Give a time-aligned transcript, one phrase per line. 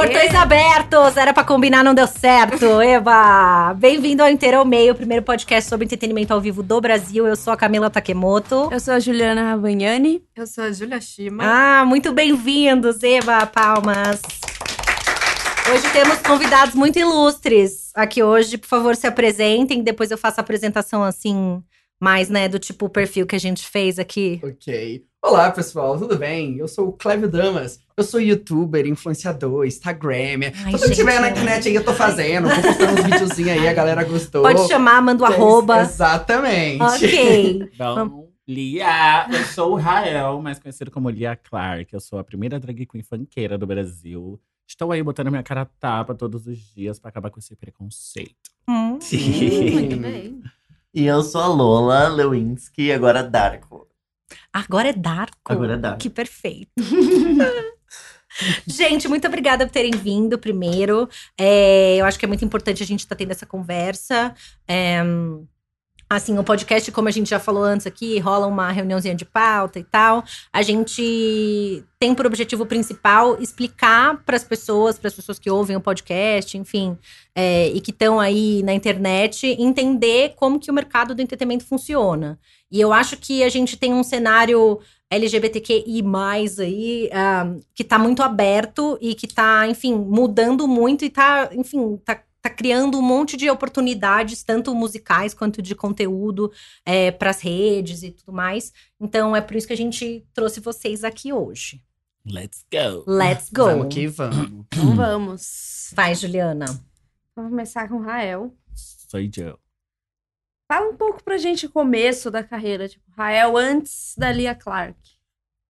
[0.00, 1.14] Portões abertos!
[1.18, 2.80] Era pra combinar, não deu certo.
[2.80, 3.74] Eba!
[3.74, 7.26] Bem-vindo ao Inteiro ao Meio, o primeiro podcast sobre entretenimento ao vivo do Brasil.
[7.26, 8.70] Eu sou a Camila Takemoto.
[8.72, 10.24] Eu sou a Juliana Ravagnani.
[10.34, 11.44] Eu sou a Julia Shima.
[11.44, 13.44] Ah, muito bem-vindos, Eba!
[13.44, 14.22] Palmas!
[15.70, 18.56] Hoje temos convidados muito ilustres aqui hoje.
[18.56, 19.82] Por favor, se apresentem.
[19.82, 21.62] Depois eu faço a apresentação assim,
[22.00, 24.40] mais, né, do tipo o perfil que a gente fez aqui.
[24.42, 25.04] Ok.
[25.22, 26.56] Olá, pessoal, tudo bem?
[26.56, 27.78] Eu sou o Clevio Damas.
[27.94, 30.54] Eu sou youtuber, influenciador, instagramer.
[30.64, 32.48] Ai, Tudo que tiver na internet aí eu tô fazendo.
[32.48, 34.40] Vou postando uns videozinhos aí, a galera gostou.
[34.40, 35.82] Pode chamar, manda o arroba.
[35.82, 36.82] Exatamente.
[36.82, 37.70] Ok.
[37.76, 41.92] Bom, Lia, eu sou o Rael, mais conhecido como Lia Clark.
[41.92, 44.40] Eu sou a primeira drag queen funkeira do Brasil.
[44.66, 48.50] Estou aí botando minha cara a tapa todos os dias pra acabar com esse preconceito.
[48.66, 48.98] Hum.
[49.72, 50.40] Muito bem.
[50.92, 53.86] E eu sou a Lola Lewinsky, agora Darko.
[54.52, 55.38] Agora é Darko.
[55.44, 55.98] Agora é Darko.
[55.98, 56.70] Que perfeito.
[58.66, 61.08] Gente, muito obrigada por terem vindo primeiro.
[61.38, 64.34] É, eu acho que é muito importante a gente estar tendo essa conversa.
[64.66, 65.02] É,
[66.10, 69.78] assim, o podcast, como a gente já falou antes aqui, rola uma reuniãozinha de pauta
[69.78, 70.24] e tal.
[70.52, 75.76] A gente tem por objetivo principal explicar para as pessoas, para as pessoas que ouvem
[75.76, 76.98] o podcast, enfim,
[77.32, 82.40] é, e que estão aí na internet, entender como que o mercado do entretenimento funciona.
[82.72, 86.02] E eu acho que a gente tem um cenário LGBTQI+,
[86.58, 91.96] aí, ah, que tá muito aberto e que tá, enfim, mudando muito e tá, enfim,
[92.04, 96.50] tá, tá criando um monte de oportunidades, tanto musicais quanto de conteúdo
[97.18, 98.72] para as redes e tudo mais.
[98.98, 101.82] Então é por isso que a gente trouxe vocês aqui hoje.
[102.24, 103.04] Let's go!
[103.10, 103.64] Let's go!
[103.64, 104.66] Vamos que vamos.
[104.66, 105.90] Então vamos.
[105.94, 106.66] Vai, Juliana.
[107.34, 108.54] Vamos começar com o Rael.
[108.74, 109.58] Sou eu.
[110.70, 114.96] Fala um pouco pra gente o começo da carreira, tipo, Rael antes da Lia Clark.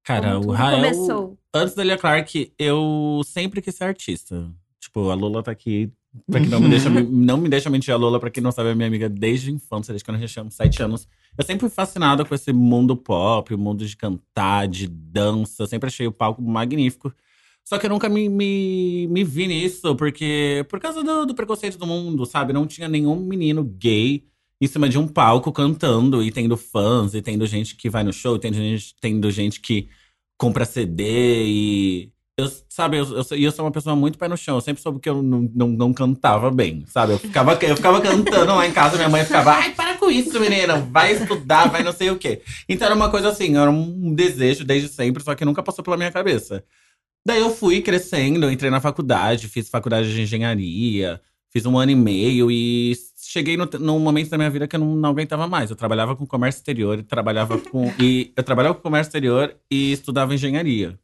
[0.04, 0.76] Cara, Como o Rael.
[0.76, 1.38] começou.
[1.54, 4.52] Antes da Lia Clark, eu sempre quis ser artista.
[4.78, 5.90] Tipo, a Lola tá aqui.
[6.26, 8.70] Pra que não me deixa, não me deixa mentir, a Lola, pra quem não sabe,
[8.70, 11.06] é minha amiga desde a infância, desde quando a gente tinha uns sete anos.
[11.38, 15.66] Eu sempre fui fascinada com esse mundo pop, o mundo de cantar, de dança.
[15.66, 17.14] Sempre achei o palco magnífico.
[17.64, 20.66] Só que eu nunca me, me, me vi nisso, porque.
[20.68, 22.52] Por causa do, do preconceito do mundo, sabe?
[22.52, 24.24] Não tinha nenhum menino gay
[24.60, 28.12] em cima de um palco cantando e tendo fãs, e tendo gente que vai no
[28.12, 29.88] show, e tendo gente, tendo gente que
[30.36, 32.12] compra CD e.
[32.40, 34.56] Eu, sabe, eu, eu, eu sou uma pessoa muito pé no chão.
[34.56, 37.12] Eu sempre soube que eu não, não, não cantava bem, sabe?
[37.12, 40.40] Eu ficava, eu ficava cantando lá em casa, minha mãe ficava, ai, para com isso,
[40.40, 42.42] menina, vai estudar, vai não sei o quê.
[42.68, 45.96] Então era uma coisa assim, era um desejo desde sempre, só que nunca passou pela
[45.96, 46.64] minha cabeça.
[47.24, 51.20] Daí eu fui crescendo, entrei na faculdade, fiz faculdade de engenharia,
[51.50, 54.80] fiz um ano e meio e cheguei no, num momento da minha vida que eu
[54.80, 55.70] não, não aguentava mais.
[55.70, 60.34] Eu trabalhava com comércio exterior, trabalhava com e eu trabalhava com comércio exterior e estudava
[60.34, 60.98] engenharia.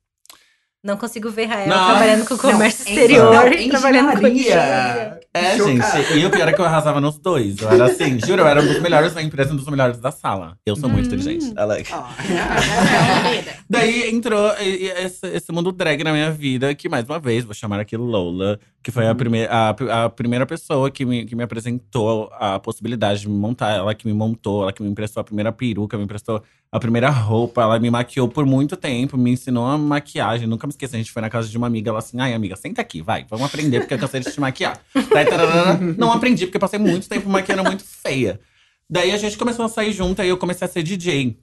[0.87, 5.19] Não consigo ver Rael trabalhando com comércio Não, exterior não, e trabalhando com engenharia.
[5.35, 6.05] É, Chocado.
[6.05, 6.19] gente.
[6.19, 7.59] E o pior é que eu arrasava nos dois.
[7.59, 10.13] Eu era assim, juro, eu era um dos melhores da empresa, um dos melhores da
[10.13, 10.57] sala.
[10.65, 11.53] Eu sou muito inteligente.
[11.57, 11.77] Ela-
[13.69, 17.81] Daí entrou esse, esse mundo drag na minha vida, que mais uma vez, vou chamar
[17.81, 22.31] aqui Lola, que foi a, primeira, a, a primeira pessoa que me, que me apresentou
[22.39, 23.73] a possibilidade de me montar.
[23.73, 26.41] Ela que me montou, ela que me emprestou a primeira peruca, me emprestou
[26.71, 30.47] a primeira roupa, ela me maquiou por muito tempo, me ensinou a maquiagem.
[30.47, 32.57] Nunca me esqueci, a gente foi na casa de uma amiga, ela assim, ai amiga,
[32.57, 34.81] senta aqui, vai, vamos aprender, porque eu cansei de te maquiar.
[35.13, 38.41] Daí, tararara, não aprendi, porque eu passei muito tempo maquiando muito feia.
[38.89, 41.39] Daí a gente começou a sair junto, aí eu comecei a ser DJ.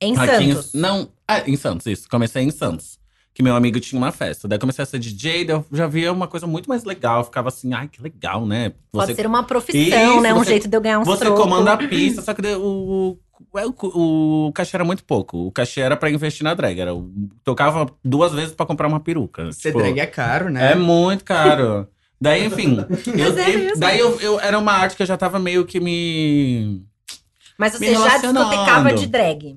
[0.00, 0.72] Em Aqui em- Santos.
[0.74, 2.08] não, ah, em Santos, isso.
[2.08, 2.98] Comecei em Santos.
[3.34, 4.46] Que meu amigo tinha uma festa.
[4.46, 7.20] Daí comecei a ser DJ, daí eu já via uma coisa muito mais legal.
[7.20, 8.72] Eu ficava assim, ai, que legal, né?
[8.90, 10.34] Pode Você, ser uma profissão, Isso, né?
[10.34, 11.40] Um você- jeito de eu ganhar uns você trocos.
[11.42, 13.16] comanda a pista, só que o,
[13.54, 15.46] o, cachê era muito pouco.
[15.46, 16.80] O cachê era pra investir na drag.
[16.80, 17.10] Era, eu
[17.44, 19.52] tocava duas vezes pra comprar uma peruca.
[19.52, 20.72] Ser Tipo, drag é caro, né?
[20.72, 21.86] é muito caro.
[22.20, 22.78] Daí, enfim.
[23.18, 26.82] eu, é daí eu, eu era uma arte que eu já tava meio que me.
[27.58, 28.48] Mas Me você já relacionando.
[28.48, 29.56] discotecava de drag.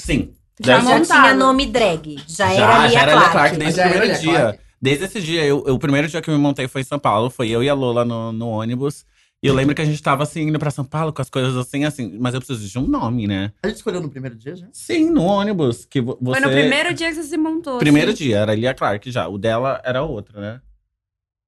[0.00, 0.32] Sim.
[0.60, 2.16] Já Já tinha nome drag.
[2.26, 3.32] Já, Já, era Lia já era Clark.
[3.32, 4.32] Clark desde Já o primeiro dia.
[4.40, 4.58] Clark.
[4.80, 7.30] Desde esse dia, eu, o primeiro dia que eu me montei foi em São Paulo.
[7.30, 9.04] Foi eu e a Lola no, no ônibus.
[9.42, 11.56] E eu lembro que a gente tava assim, indo pra São Paulo com as coisas
[11.56, 12.18] assim, assim.
[12.18, 13.52] Mas eu preciso de um nome, né?
[13.62, 14.66] A gente escolheu no primeiro dia já?
[14.72, 15.84] Sim, no ônibus.
[15.84, 16.40] Que vo- você...
[16.40, 17.78] Foi no primeiro dia que você se montou.
[17.78, 18.24] Primeiro assim.
[18.24, 19.28] dia, era Lia Clark já.
[19.28, 20.60] O dela era outro, né?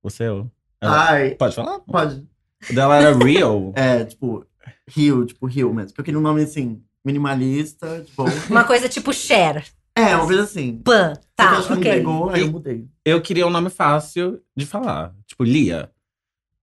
[0.02, 0.48] O seu.
[0.80, 1.80] Era- Ai, Pode falar?
[1.80, 2.24] pode.
[2.70, 3.72] O dela era Real.
[3.76, 4.46] É, tipo,
[4.88, 5.88] Rio, tipo, Rio mesmo.
[5.88, 8.24] Porque eu queria um nome assim, minimalista, tipo.
[8.48, 9.64] Uma coisa tipo Cher.
[9.96, 10.78] é, uma coisa assim.
[10.78, 11.14] Pan.
[11.14, 11.92] Que eu Tá, acho que não ok.
[11.92, 12.86] pegou, aí eu mudei.
[13.04, 15.12] eu queria um nome fácil de falar.
[15.26, 15.90] Tipo, Lia.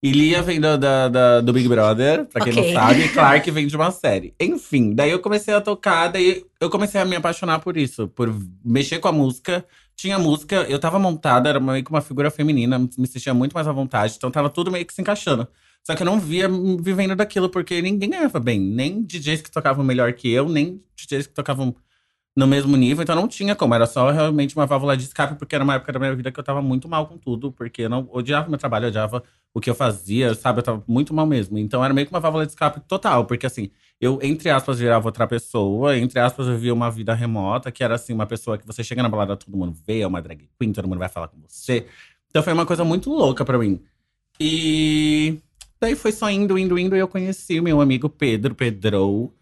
[0.07, 2.73] E Lia vem do, da- da- do Big Brother, pra quem Ok.
[2.73, 3.01] não sabe.
[3.03, 4.33] E Clark vem de uma série.
[4.39, 8.07] Enfim, daí eu comecei a tocar, daí eu comecei a me apaixonar por isso.
[8.07, 8.33] Por
[8.63, 9.65] mexer com a música,
[9.95, 13.67] tinha música, eu tava montada, era meio que uma figura feminina, me sentia muito mais
[13.67, 15.47] à vontade, então tava tudo meio que se encaixando.
[15.83, 18.59] Só que eu não via me vivendo daquilo, porque ninguém ganhava bem.
[18.59, 21.75] Nem DJs que tocavam melhor que eu, nem DJs que tocavam
[22.37, 23.73] no mesmo nível, então não tinha como.
[23.73, 26.39] Era só realmente uma válvula de escape, porque era uma época da minha vida que
[26.39, 29.23] eu tava muito mal com tudo, porque eu não odiava meu trabalho, odiava
[29.55, 30.59] o que eu fazia, sabe?
[30.59, 31.57] Eu tava muito mal mesmo.
[31.57, 35.07] Então era meio que uma válvula de escape total, porque assim, eu, entre aspas, virava
[35.07, 38.67] outra pessoa, entre aspas, eu vivia uma vida remota, que era assim, uma pessoa que
[38.67, 41.29] você chega na balada, todo mundo vê, é uma drag queen, todo mundo vai falar
[41.29, 41.87] com você.
[42.29, 43.81] Então foi uma coisa muito louca pra mim.
[44.39, 45.39] E
[45.81, 49.33] daí foi só indo, indo, indo, e eu conheci o meu amigo Pedro, Pedro,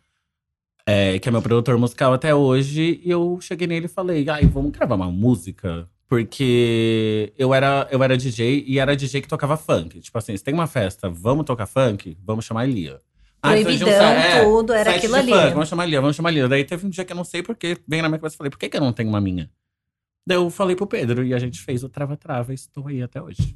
[0.85, 4.45] é, que é meu produtor musical até hoje, e eu cheguei nele e falei, ai,
[4.45, 5.89] vamos gravar uma música?
[6.07, 9.99] Porque eu era, eu era DJ e era DJ que tocava funk.
[9.99, 12.15] Tipo assim, se tem uma festa, vamos tocar funk?
[12.23, 13.01] Vamos chamar Lia.
[13.41, 15.31] Ah, de um Proibidão, é, tudo, era aquilo ali.
[15.31, 16.47] funk, vamos chamar Lia, vamos chamar Lia.
[16.47, 18.51] Daí teve um dia que eu não sei porque, veio na minha cabeça e falei,
[18.51, 19.49] por que, que eu não tenho uma minha?
[20.27, 23.01] Daí eu falei pro Pedro e a gente fez o Trava Trava e estou aí
[23.01, 23.55] até hoje.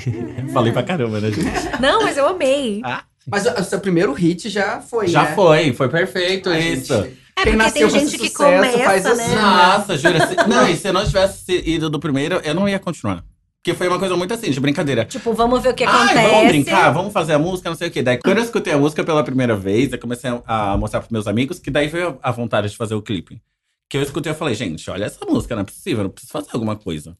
[0.52, 1.80] falei pra caramba, né, gente?
[1.80, 2.82] Não, mas eu amei.
[3.28, 5.34] Mas o, o seu primeiro hit já foi, Já né?
[5.34, 6.94] foi, foi perfeito A isso.
[7.02, 9.10] gente- É Quem porque nasceu tem gente que sucesso começa, faz né?
[9.10, 9.34] assim.
[9.34, 10.26] Nossa, jura?
[10.26, 13.22] Se, não, e se eu não tivesse ido do primeiro, eu não ia continuar.
[13.62, 15.04] Porque foi uma coisa muito assim, de brincadeira.
[15.04, 16.30] Tipo, vamos ver o que Ai, acontece.
[16.30, 18.00] vamos brincar, vamos fazer a música, não sei o quê.
[18.00, 21.26] Daí, quando eu escutei a música pela primeira vez, eu comecei a mostrar pros meus
[21.26, 23.42] amigos, que daí veio a vontade de fazer o clipe.
[23.90, 26.48] Que eu escutei e falei, gente, olha essa música, não é possível, eu preciso fazer
[26.52, 27.16] alguma coisa.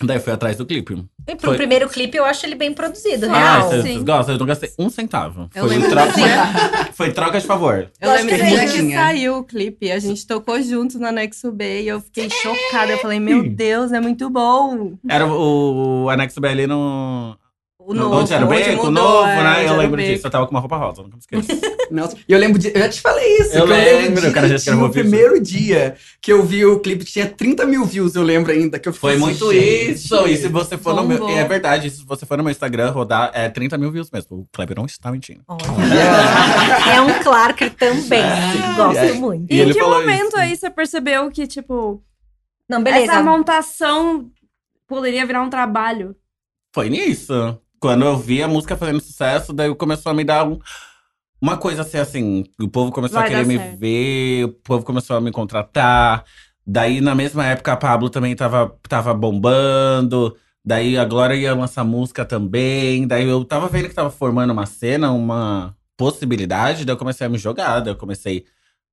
[0.00, 1.04] Daí fui atrás do clipe.
[1.28, 1.56] E pro Foi.
[1.56, 3.68] primeiro clipe, eu acho ele bem produzido, Ah, real.
[3.68, 4.04] vocês sim.
[4.04, 4.34] gostam?
[4.34, 5.48] Eu não gastei um centavo.
[5.54, 6.26] Eu Foi, lembro troca, disso.
[6.94, 7.90] foi troca de favor.
[8.00, 11.82] Eu Gosto lembro que que saiu o clipe, a gente tocou junto na Nexo B
[11.82, 12.92] e eu fiquei chocada.
[12.92, 14.94] Eu falei, meu Deus, é muito bom.
[15.08, 17.36] Era o, o Anexo BL no.
[17.84, 19.68] O novo, onde era o o novo, é, né?
[19.68, 20.26] Eu o lembro disso.
[20.26, 21.60] Eu tava com uma roupa rosa, nunca me esqueço.
[21.90, 22.68] Nossa, e eu lembro de.
[22.68, 23.56] Eu já te falei isso.
[23.56, 27.26] Eu lembro, de cara, já gravou no primeiro dia que eu vi o clipe, tinha
[27.26, 28.78] 30 mil views, eu lembro ainda.
[28.78, 29.92] Que eu Foi assim, muito gente.
[29.92, 30.26] isso.
[30.26, 31.28] E se você for no meu.
[31.28, 34.38] É verdade, se você for no meu Instagram rodar, é 30 mil views mesmo.
[34.38, 35.42] O Kleber não está mentindo.
[35.48, 36.94] Olha.
[36.94, 38.22] é um Clark também.
[38.76, 39.12] Gosto é.
[39.12, 39.52] muito.
[39.52, 40.36] E E em que falou momento isso.
[40.36, 42.02] aí você percebeu que, tipo,
[42.68, 43.12] Não, beleza.
[43.12, 44.30] essa montação
[44.86, 46.14] poderia virar um trabalho?
[46.74, 47.58] Foi nisso.
[47.82, 50.56] Quando eu vi a música fazendo sucesso, daí começou a me dar um-
[51.40, 52.44] uma coisa assim, assim.
[52.60, 53.80] O povo começou Vai a querer me certo.
[53.80, 56.24] ver, o povo começou a me contratar.
[56.64, 60.36] Daí, na mesma época, a Pablo também tava, tava bombando.
[60.64, 63.04] Daí a Glória ia lançar música também.
[63.04, 66.84] Daí eu tava vendo que tava formando uma cena, uma possibilidade.
[66.84, 67.80] Daí eu comecei a me jogar.
[67.80, 68.44] Daí eu comecei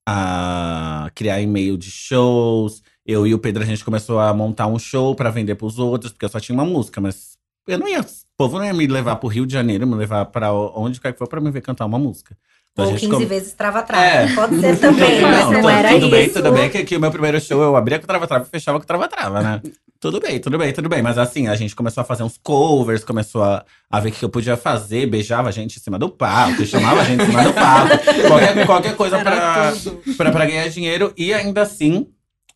[0.07, 2.81] a criar e-mail de shows.
[3.06, 6.12] Eu e o Pedro, a gente começou a montar um show pra vender pros outros,
[6.12, 7.38] porque eu só tinha uma música, mas
[7.68, 8.03] eu não ia.
[8.39, 11.12] O povo não ia me levar pro Rio de Janeiro, me levar pra onde quer
[11.12, 12.38] que for pra me ver cantar uma música.
[12.71, 14.01] Então, Ou gente 15 come- vezes trava trava.
[14.06, 14.33] É.
[14.33, 16.09] Pode ser também, mas não, tudo, era tudo isso.
[16.12, 18.80] bem, tudo bem, que, que o meu primeiro show eu abria com trava-trava e fechava
[18.80, 19.62] com trava-trava, né?
[20.00, 21.01] tudo bem, tudo bem, tudo bem.
[21.01, 24.24] Mas assim, a gente começou a fazer uns covers, começou a, a ver o que
[24.24, 27.44] eu podia fazer, beijava a gente em cima do palco, chamava a gente em cima
[27.44, 27.89] do palco.
[28.30, 31.12] Qualquer, qualquer coisa pra ganhar dinheiro.
[31.18, 32.07] E ainda assim,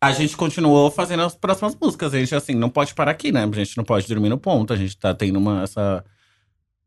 [0.04, 2.14] a gente continuou fazendo as próximas músicas.
[2.14, 3.44] A gente, assim, não pode parar aqui, né?
[3.44, 4.72] A gente não pode dormir no ponto.
[4.72, 6.04] A gente tá tendo uma, essa,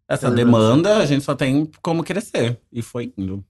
[0.07, 2.59] essa demanda, a gente só tem como crescer.
[2.71, 3.43] E foi indo.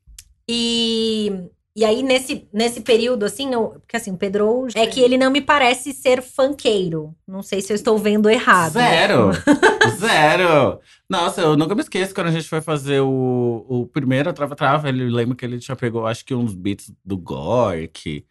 [0.50, 1.32] E,
[1.76, 5.30] e aí, nesse, nesse período, assim, eu- porque assim, o Pedro é que ele não
[5.30, 7.14] me parece ser funkeiro.
[7.28, 8.74] Não sei se eu estou vendo errado.
[8.74, 9.32] Zero!
[10.00, 10.80] Zero!
[11.10, 14.90] Nossa, eu nunca me esqueço quando a gente foi fazer o, o primeiro Trava Trava.
[14.90, 18.26] Ele lembro que ele já pegou, acho que uns beats do Gork.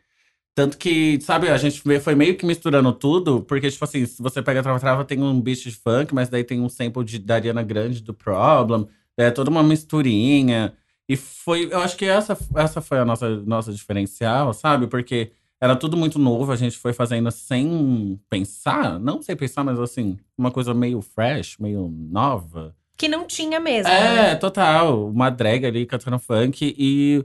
[0.56, 4.40] Tanto que, sabe, a gente foi meio que misturando tudo, porque, tipo assim, se você
[4.40, 7.34] pega Trava Trava, tem um beat de funk, mas daí tem um sample de da
[7.34, 8.88] Ariana Grande do Problem.
[9.18, 10.72] É toda uma misturinha.
[11.06, 14.86] E foi, eu acho que essa, essa foi a nossa, nossa diferencial, sabe?
[14.86, 19.78] Porque era tudo muito novo, a gente foi fazendo sem pensar, não sem pensar, mas
[19.78, 22.74] assim, uma coisa meio fresh, meio nova.
[22.96, 23.92] Que não tinha mesmo.
[23.92, 24.34] É, né?
[24.36, 25.06] total.
[25.10, 26.74] Uma drag ali cantando funk.
[26.78, 27.22] E,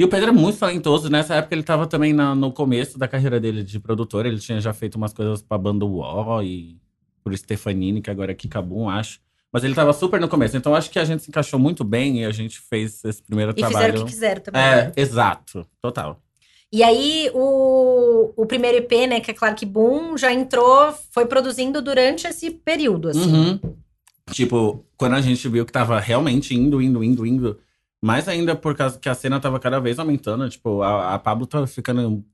[0.00, 1.10] e o Pedro é muito talentoso.
[1.10, 4.24] Nessa época ele tava também na- no começo da carreira dele de produtor.
[4.26, 6.78] Ele tinha já feito umas coisas pra banda UO e
[7.22, 9.20] por Stefanini, que agora é Kikabum, acho.
[9.52, 10.56] Mas ele tava super no começo.
[10.56, 13.50] Então acho que a gente se encaixou muito bem e a gente fez esse primeiro
[13.50, 13.76] E trabalho.
[13.78, 14.62] fizeram o que quiseram também.
[14.62, 15.66] É, exato.
[15.82, 16.20] Total.
[16.72, 21.26] E aí, o, o primeiro EP, né, que é claro que Boom, já entrou, foi
[21.26, 23.32] produzindo durante esse período, assim.
[23.34, 23.60] Uhum.
[24.30, 27.58] Tipo, quando a gente viu que tava realmente indo, indo, indo, indo.
[28.02, 30.48] Mais ainda por causa que a cena tava cada vez aumentando.
[30.48, 32.24] Tipo, a, a Pablo tava ficando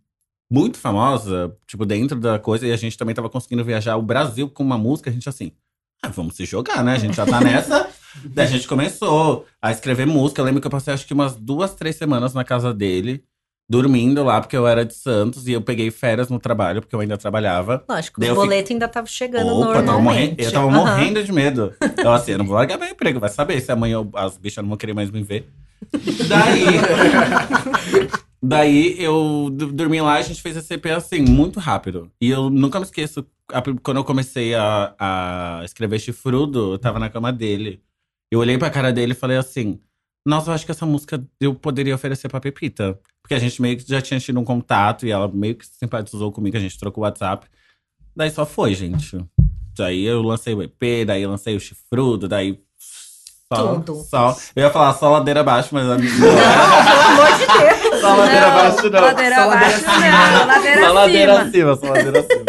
[0.51, 2.67] muito famosa, tipo, dentro da coisa.
[2.67, 5.11] E a gente também tava conseguindo viajar o Brasil com uma música.
[5.11, 5.53] A gente assim,
[6.03, 6.93] ah, vamos se jogar, né?
[6.93, 7.89] A gente já tá nessa.
[8.25, 10.41] Daí a gente começou a escrever música.
[10.41, 13.25] Eu lembro que eu passei acho que umas duas, três semanas na casa dele.
[13.69, 15.47] Dormindo lá, porque eu era de Santos.
[15.49, 17.85] E eu peguei férias no trabalho, porque eu ainda trabalhava.
[17.89, 20.03] Lógico, Daí o boleto ainda tava chegando Opa, eu tava normalmente.
[20.31, 20.75] morrendo, eu tava Aham.
[20.77, 21.75] morrendo de medo.
[21.99, 24.63] Eu assim, eu não vou largar meu emprego, vai saber se amanhã eu- as bichas
[24.63, 25.49] não vão querer mais me ver.
[26.29, 26.65] Daí.
[28.43, 32.11] daí eu dormi lá, a gente fez esse EP assim, muito rápido.
[32.21, 36.99] E eu nunca me esqueço, a quando eu comecei a, a escrever Chifrudo, eu tava
[36.99, 37.83] na cama dele.
[38.31, 39.81] Eu olhei pra cara dele e falei assim:
[40.27, 42.99] Nossa, eu acho que essa música eu poderia oferecer pra Pepita.
[43.23, 46.33] Porque a gente meio que já tinha tido um contato e ela meio que simpatizou
[46.33, 47.47] comigo, a gente trocou o WhatsApp.
[48.15, 49.25] Daí só foi, gente.
[49.77, 52.59] Daí eu lancei o EP, daí eu lancei o Chifrudo, daí.
[53.53, 54.03] Só, Tudo.
[54.03, 54.37] só.
[54.57, 56.11] Eu ia falar só ladeira abaixo, mas minha.
[56.19, 57.87] Pelo amor de Deus.
[58.01, 59.01] Só ladeira abaixo, não.
[59.01, 60.47] Ladeira Só abaixo, não.
[60.47, 62.45] Ladeira Só ladeira acima, só ladeira acima.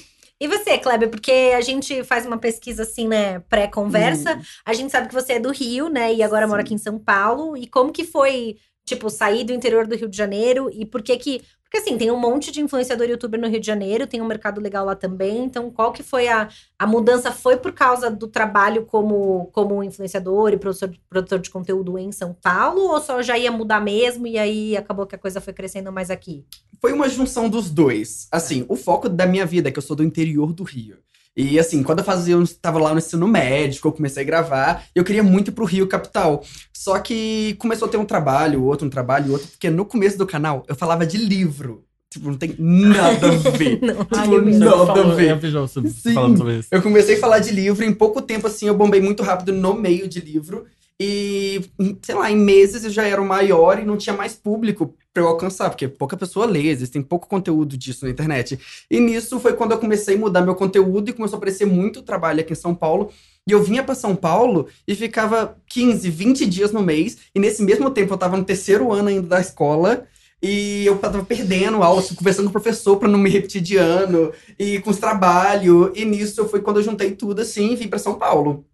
[0.40, 1.10] E você, Kleber?
[1.10, 4.36] Porque a gente faz uma pesquisa assim, né, pré-conversa.
[4.36, 4.42] Hum.
[4.64, 6.98] A gente sabe que você é do Rio, né, e agora mora aqui em São
[6.98, 7.56] Paulo.
[7.58, 8.56] E como que foi,
[8.86, 10.70] tipo, sair do interior do Rio de Janeiro?
[10.72, 11.42] E por que que...
[11.62, 14.60] Porque assim, tem um monte de influenciador youtuber no Rio de Janeiro, tem um mercado
[14.60, 15.44] legal lá também.
[15.44, 17.30] Então, qual que foi a, a mudança?
[17.30, 22.34] Foi por causa do trabalho como, como influenciador e produtor, produtor de conteúdo em São
[22.34, 22.80] Paulo?
[22.90, 26.10] Ou só já ia mudar mesmo e aí acabou que a coisa foi crescendo mais
[26.10, 26.44] aqui?
[26.80, 28.26] Foi uma junção dos dois.
[28.32, 30.96] Assim, o foco da minha vida é que eu sou do interior do Rio.
[31.36, 34.84] E assim, quando eu fazia, eu tava lá no ensino médico, eu comecei a gravar,
[34.94, 36.42] eu queria muito ir pro Rio capital.
[36.72, 40.26] Só que começou a ter um trabalho, outro, um trabalho, outro, porque no começo do
[40.26, 41.84] canal eu falava de livro.
[42.12, 43.78] Tipo, não tem nada a ver.
[43.80, 44.64] Não, Tipo, mesmo.
[44.64, 45.40] nada a ver.
[45.54, 46.12] Eu sobre- Sim.
[46.12, 46.68] falando sobre isso.
[46.72, 49.74] Eu comecei a falar de livro, em pouco tempo, assim, eu bombei muito rápido no
[49.74, 50.66] meio de livro.
[51.02, 51.62] E,
[52.02, 55.22] sei lá, em meses eu já era o maior e não tinha mais público pra
[55.22, 58.60] eu alcançar, porque pouca pessoa lê, existem pouco conteúdo disso na internet.
[58.90, 62.02] E nisso foi quando eu comecei a mudar meu conteúdo e começou a aparecer muito
[62.02, 63.10] trabalho aqui em São Paulo.
[63.48, 67.16] E eu vinha pra São Paulo e ficava 15, 20 dias no mês.
[67.34, 70.06] E nesse mesmo tempo eu tava no terceiro ano ainda da escola.
[70.42, 74.32] E eu tava perdendo aula, conversando com o professor pra não me repetir de ano
[74.58, 75.92] e com os trabalhos.
[75.94, 78.66] E nisso foi quando eu juntei tudo assim e vim pra São Paulo.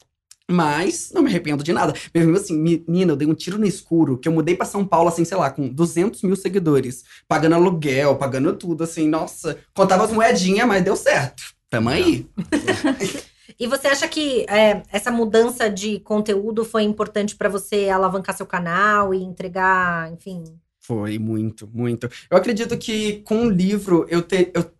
[0.50, 1.92] Mas não me arrependo de nada.
[2.14, 5.08] Mesmo assim, menina, eu dei um tiro no escuro, que eu mudei pra São Paulo,
[5.08, 7.04] assim, sei lá, com 200 mil seguidores.
[7.26, 9.58] Pagando aluguel, pagando tudo, assim, nossa.
[9.74, 11.42] Contava as moedinhas, mas deu certo.
[11.68, 12.26] Tamo aí.
[13.58, 18.44] E você acha que é, essa mudança de conteúdo foi importante pra você alavancar seu
[18.44, 20.44] canal e entregar, enfim?
[20.80, 22.08] Foi muito, muito.
[22.30, 24.70] Eu acredito que com o livro eu, te, eu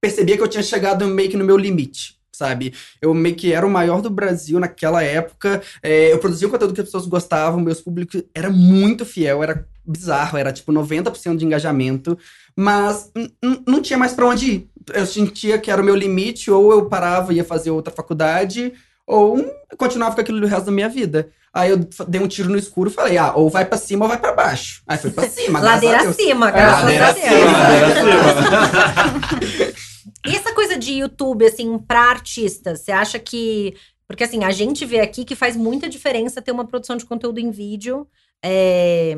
[0.00, 2.74] percebia que eu tinha chegado meio que no meu limite, sabe?
[3.00, 5.62] Eu meio que era o maior do Brasil naquela época.
[5.82, 9.66] é, eu produzia o conteúdo que as pessoas gostavam, meus públicos era muito fiel, era
[9.86, 12.16] bizarro, era tipo 90% de engajamento,
[12.56, 13.10] mas
[13.66, 14.68] não tinha mais pra onde ir.
[14.92, 18.72] Eu sentia que era o meu limite, ou eu parava e ia fazer outra faculdade,
[19.06, 19.38] ou
[19.76, 21.28] continuava com aquilo o resto da minha vida.
[21.52, 24.08] Aí eu dei um tiro no escuro e falei, ah, ou vai pra cima ou
[24.08, 24.82] vai pra baixo.
[24.88, 26.10] Aí foi pra cima, graças a Ladeira Deus.
[26.18, 27.26] acima, É, graças ladeira a Deus.
[27.26, 29.74] acima, ladeira acima.
[30.26, 33.74] E essa coisa de YouTube, assim, pra artistas, você acha que.
[34.06, 37.38] Porque, assim, a gente vê aqui que faz muita diferença ter uma produção de conteúdo
[37.38, 38.06] em vídeo.
[38.44, 39.16] é,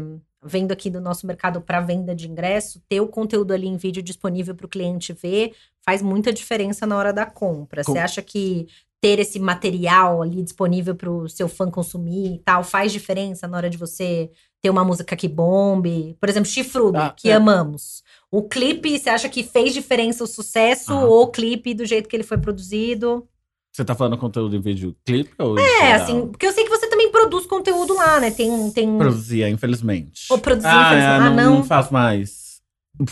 [0.49, 4.01] Vendo aqui do nosso mercado para venda de ingresso, ter o conteúdo ali em vídeo
[4.01, 5.53] disponível para o cliente ver
[5.85, 7.83] faz muita diferença na hora da compra.
[7.83, 8.69] Com- Você acha que
[9.01, 13.57] ter esse material ali disponível para o seu fã consumir e tal faz diferença na
[13.57, 14.31] hora de você
[14.63, 16.17] ter uma música que bombe?
[16.21, 17.35] Por exemplo, Chifrudo, Ah, que é.
[17.35, 18.03] amamos.
[18.31, 21.05] O clipe, você acha que fez diferença o sucesso Ah.
[21.05, 23.27] ou o clipe do jeito que ele foi produzido?
[23.73, 26.89] Você tá falando conteúdo em vídeo clipe ou É, assim, porque eu sei que você
[26.89, 28.31] também produz conteúdo lá, né?
[28.31, 28.71] Tem.
[28.71, 28.97] tem...
[28.97, 30.27] Produzia, infelizmente.
[30.31, 31.03] Ou produzir, ah, infelizmente.
[31.03, 31.55] é, Ah, não, não.
[31.57, 32.47] não faço mais.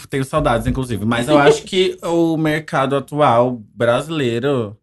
[0.08, 1.04] Tenho saudades, inclusive.
[1.04, 4.74] Mas eu acho que o mercado atual brasileiro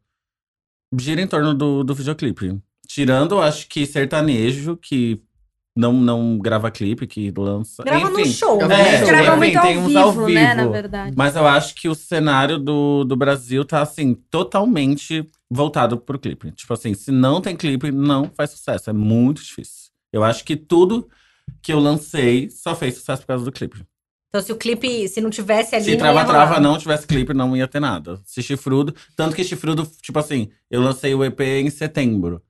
[0.95, 2.59] gira em torno do, do videoclipe.
[2.87, 5.19] Tirando, eu acho que sertanejo, que
[5.75, 7.83] não, não grava clipe, que lança.
[7.83, 8.75] Grava no Enfim, show, eu né?
[8.83, 8.89] vejo.
[8.97, 9.57] Eles É, gravam enfim, muito
[9.97, 10.73] ao vivo, ao né, na vivo.
[10.73, 11.15] verdade.
[11.17, 16.51] Mas eu acho que o cenário do, do Brasil tá, assim, totalmente voltado pro clipe.
[16.51, 18.89] Tipo assim, se não tem clipe, não faz sucesso.
[18.89, 19.91] É muito difícil.
[20.11, 21.07] Eu acho que tudo
[21.61, 23.81] que eu lancei só fez sucesso por causa do clipe.
[24.29, 25.83] Então, se o clipe, se não tivesse ali.
[25.83, 26.59] Se não Trava ia Trava rolar.
[26.61, 28.19] não tivesse clipe, não ia ter nada.
[28.25, 28.93] Se Chifrudo.
[29.15, 32.41] Tanto que Chifrudo, tipo assim, eu lancei o EP em setembro.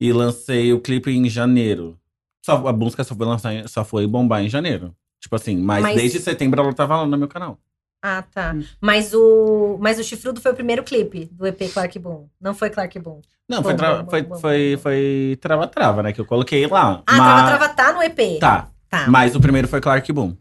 [0.00, 1.99] E lancei o clipe em janeiro.
[2.44, 4.94] Só, a música só foi, lançar, só foi bombar em janeiro.
[5.20, 7.58] Tipo assim, mas, Mas- desde setembro ela tava lá no meu canal.
[8.02, 8.54] Ah, tá.
[8.56, 8.64] Hum.
[8.80, 12.28] Mas o, mas o Chifrudo foi o primeiro clipe do EP Clark Boom.
[12.40, 13.20] Não foi Clark Boom.
[13.46, 14.82] Não, foi, Bom, tra- bom, foi, bom, foi, bom.
[14.82, 16.12] foi Trava Trava, né?
[16.12, 17.02] Que eu coloquei lá.
[17.06, 17.46] Ah, mas...
[17.46, 18.38] Trava Trava tá no EP.
[18.40, 18.70] Tá.
[18.88, 19.06] Tá.
[19.08, 20.34] Mas o primeiro foi Clark Boom.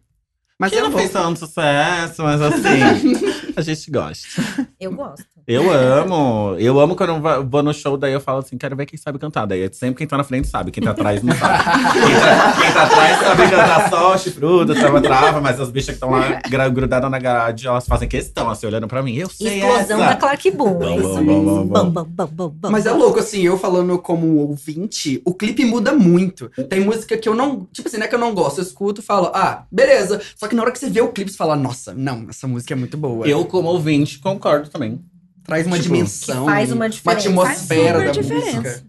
[0.57, 0.99] Mas que eu não vou.
[0.99, 4.27] fez tanto sucesso, mas assim, a gente gosta.
[4.79, 5.25] Eu gosto.
[5.49, 6.55] Eu amo.
[6.59, 9.17] Eu amo quando eu vou no show, daí eu falo assim, quero ver quem sabe
[9.17, 9.47] cantar.
[9.47, 11.63] Daí é sempre quem tá na frente sabe, quem tá atrás não sabe.
[11.91, 13.89] quem, tá, quem tá atrás sabe cantar.
[13.89, 16.39] só chifruda, trava, trava, mas as bichas que estão lá
[16.69, 19.15] grudadas na grade, elas fazem questão, assim, olhando pra mim.
[19.15, 20.09] Eu sei Explosão essa.
[20.09, 20.83] da Clark Boom.
[20.83, 21.65] É Bom, isso bom, mesmo.
[21.65, 22.69] bom, bom, bam, bam.
[22.69, 26.51] Mas é louco, assim, eu falando como ouvinte, o clipe muda muito.
[26.69, 27.67] Tem música que eu não.
[27.73, 30.21] Tipo assim, não é que eu não gosto, eu escuto e falo, ah, beleza.
[30.35, 32.75] Só que na hora que você vê o clipe, você fala, nossa, não, essa música
[32.75, 33.27] é muito boa.
[33.27, 35.01] Eu, como ouvinte, concordo também.
[35.49, 36.45] Traz uma Tipo, dimensão.
[36.45, 37.27] que faz uma diferença.
[37.29, 38.51] atmosfera Faz da super música.
[38.57, 38.85] diferença.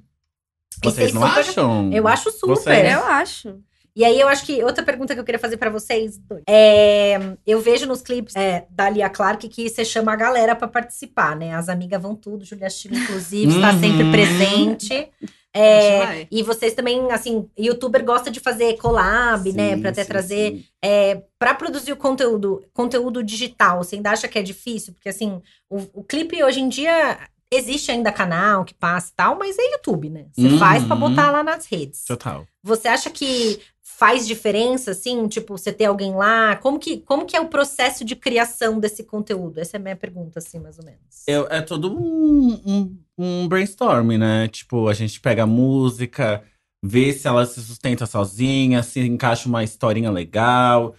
[0.82, 1.90] Vocês não super- acham?
[1.92, 2.46] Eu acho super.
[2.56, 2.92] Vocês?
[2.92, 3.58] Eu acho.
[3.94, 6.42] E aí, eu acho que outra pergunta que eu queria fazer pra vocês dois.
[6.48, 10.68] É, eu vejo nos clipes é, da Lia Clark que você chama a galera pra
[10.68, 11.52] participar, né?
[11.54, 13.80] As amigas vão tudo, Julia Chico, inclusive, está Uhum.
[13.80, 15.08] sempre presente.
[15.54, 19.74] É, e vocês também, assim, youtuber gosta de fazer collab, né?
[19.74, 20.50] Sim, Pra até sim, trazer.
[20.52, 20.64] sim.
[20.82, 24.92] É, para produzir o conteúdo, conteúdo digital, você ainda acha que é difícil?
[24.94, 27.18] Porque, assim, o, o clipe hoje em dia.
[27.52, 30.26] Existe ainda canal que passa e tal, mas é YouTube, né?
[30.32, 30.56] Você Uhum.
[30.56, 32.04] faz pra botar lá nas redes.
[32.04, 32.46] Total.
[32.62, 33.58] Você acha que
[34.00, 35.28] faz diferença, assim?
[35.28, 36.56] Tipo, você ter alguém lá?
[36.56, 39.60] Como que, como que é o processo de criação desse conteúdo?
[39.60, 41.00] Essa é a minha pergunta, assim, mais ou menos.
[41.26, 44.48] Eu- é todo um, um, um brainstorm, né?
[44.48, 46.42] Tipo, a gente pega a música,
[46.82, 50.94] vê se ela se sustenta sozinha, se encaixa uma historinha legal.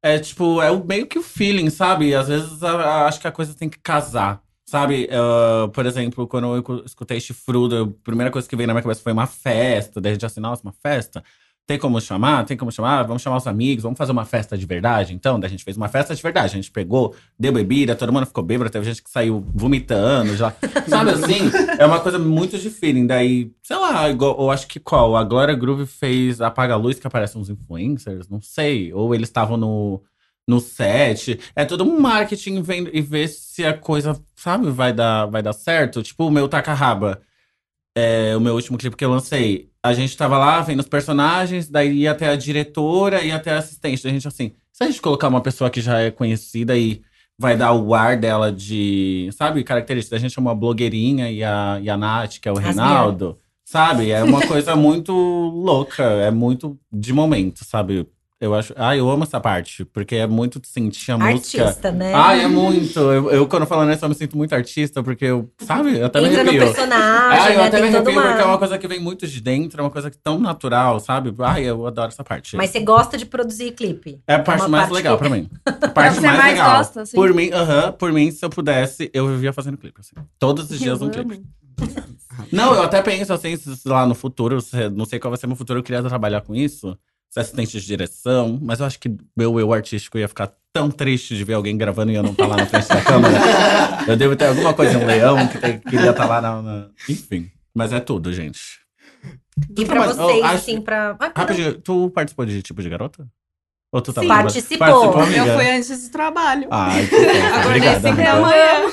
[0.00, 2.14] É tipo, é meio que o feeling, sabe?
[2.14, 4.40] Às vezes a- a- acho que a coisa tem que casar.
[4.68, 8.72] Sabe, Ah, por exemplo, quando eu cu- escutei Chifrudo, a primeira coisa que veio na
[8.74, 10.00] minha cabeça foi uma festa.
[10.00, 11.24] Daí a gente assim, nossa, uma festa?
[11.66, 12.44] Tem como chamar?
[12.44, 13.02] Tem como chamar?
[13.02, 15.12] Vamos chamar os amigos, vamos fazer uma festa de verdade?
[15.12, 16.46] Então, daí a gente fez uma festa de verdade.
[16.46, 20.54] A gente pegou, deu bebida, todo mundo ficou bêbado, teve gente que saiu vomitando já.
[20.86, 21.50] Sabe assim?
[21.76, 23.04] É uma coisa muito de feeling.
[23.04, 25.16] Daí, sei lá, igual, eu acho que qual?
[25.16, 28.92] A Glória Groove fez Apaga a Luz, que aparecem uns influencers, não sei.
[28.92, 30.00] Ou eles estavam no,
[30.46, 31.40] no set.
[31.56, 35.52] É todo um marketing vendo, e ver se a coisa, sabe, vai dar, vai dar
[35.52, 36.00] certo.
[36.00, 37.20] Tipo o meu Tacarraba.
[37.96, 39.70] É, o meu último clipe que eu lancei.
[39.82, 43.58] A gente tava lá vendo os personagens, daí ia até a diretora e até a
[43.58, 44.06] assistente.
[44.06, 47.02] A gente assim, se a gente colocar uma pessoa que já é conhecida e
[47.38, 50.16] vai dar o ar dela de, sabe, característica.
[50.16, 53.38] A gente chama a blogueirinha e a, e a Nath, que é o As Reinaldo.
[53.64, 54.10] Sabe?
[54.10, 58.08] É uma coisa muito louca, é muito de momento, sabe?
[58.38, 58.74] Eu acho.
[58.76, 61.64] Ah, eu amo essa parte, porque é muito sentir a música.
[61.68, 62.12] Artista, né?
[62.14, 62.98] Ai, é muito.
[63.00, 66.20] Eu, eu, quando falo nisso, eu me sinto muito artista, porque eu, sabe, eu até
[66.20, 66.66] me Entra no arrepio.
[66.66, 67.00] personagem,
[67.40, 67.66] Ah, eu né?
[67.66, 68.28] até me Tem toda arrepio uma...
[68.28, 71.00] porque é uma coisa que vem muito de dentro, é uma coisa que tão natural,
[71.00, 71.34] sabe?
[71.42, 72.56] Ai, eu adoro essa parte.
[72.58, 74.20] Mas você gosta de produzir clipe?
[74.26, 75.48] é a parte uma mais parte legal que- pra mim.
[75.64, 76.76] A É parte mais, mais legal.
[76.78, 77.16] gosta, assim?
[77.16, 80.14] Por mim, aham, por mim, se eu pudesse, eu vivia fazendo clipe, assim.
[80.38, 81.34] Todos os dias um Eu clipe.
[81.36, 81.46] amo.
[82.52, 83.54] Não, eu até penso assim,
[83.86, 84.58] lá no futuro,
[84.94, 86.96] não sei qual vai ser meu futuro, eu queria trabalhar com isso.
[87.30, 91.36] Ser assistente de direção, mas eu acho que meu eu artístico ia ficar tão triste
[91.36, 93.34] de ver alguém gravando e eu não estar lá na frente da câmera.
[94.06, 97.50] Eu devo ter alguma coisa, um leão que tem- queria estar lá na, na- Enfim,
[97.74, 98.60] mas é tudo, gente.
[99.76, 101.16] E pra Mas, vocês, oh, acho- assim, pra.
[101.18, 103.26] Ah, Rapidinho, tu participou de tipo de garota?
[103.92, 104.32] Ou tu tava Sim.
[104.32, 104.78] Participou.
[104.78, 105.46] Participou, amiga?
[105.46, 106.68] Eu fui antes do trabalho.
[106.70, 107.14] Ai, que.
[107.16, 108.40] Acordei Obrigada, cinco da amiga.
[108.46, 108.92] manhã.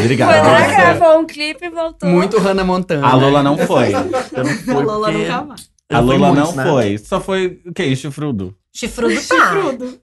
[0.00, 0.30] Obrigado.
[0.32, 2.08] Foi lá, gravou um clipe e voltou.
[2.08, 3.06] Muito Hannah Montana.
[3.06, 3.92] A Lola não foi.
[3.92, 5.56] Eu não fui A Lola porque- nunca vai.
[5.90, 6.64] A Lola não né?
[6.64, 6.98] foi.
[6.98, 7.94] Só foi o quê?
[7.94, 8.56] Chifrudo.
[8.72, 9.20] Chifrudo tá.
[9.20, 10.00] Chifrudo.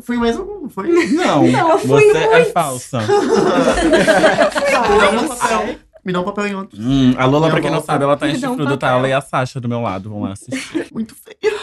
[0.00, 0.88] Fui mais um, foi?
[1.14, 2.98] Não, eu fui você é falsa.
[3.00, 3.06] Me
[4.98, 5.76] dá um papel.
[6.04, 6.76] Me dá um papel em outro.
[6.80, 8.88] Hum, a Lola, pra quem não sabe, ela tá em Me dá um chifrudo, tá?
[8.88, 8.98] papel.
[8.98, 10.10] Ela e a Sasha do meu lado.
[10.10, 10.88] Vamos lá assistir.
[10.92, 11.54] Muito feio.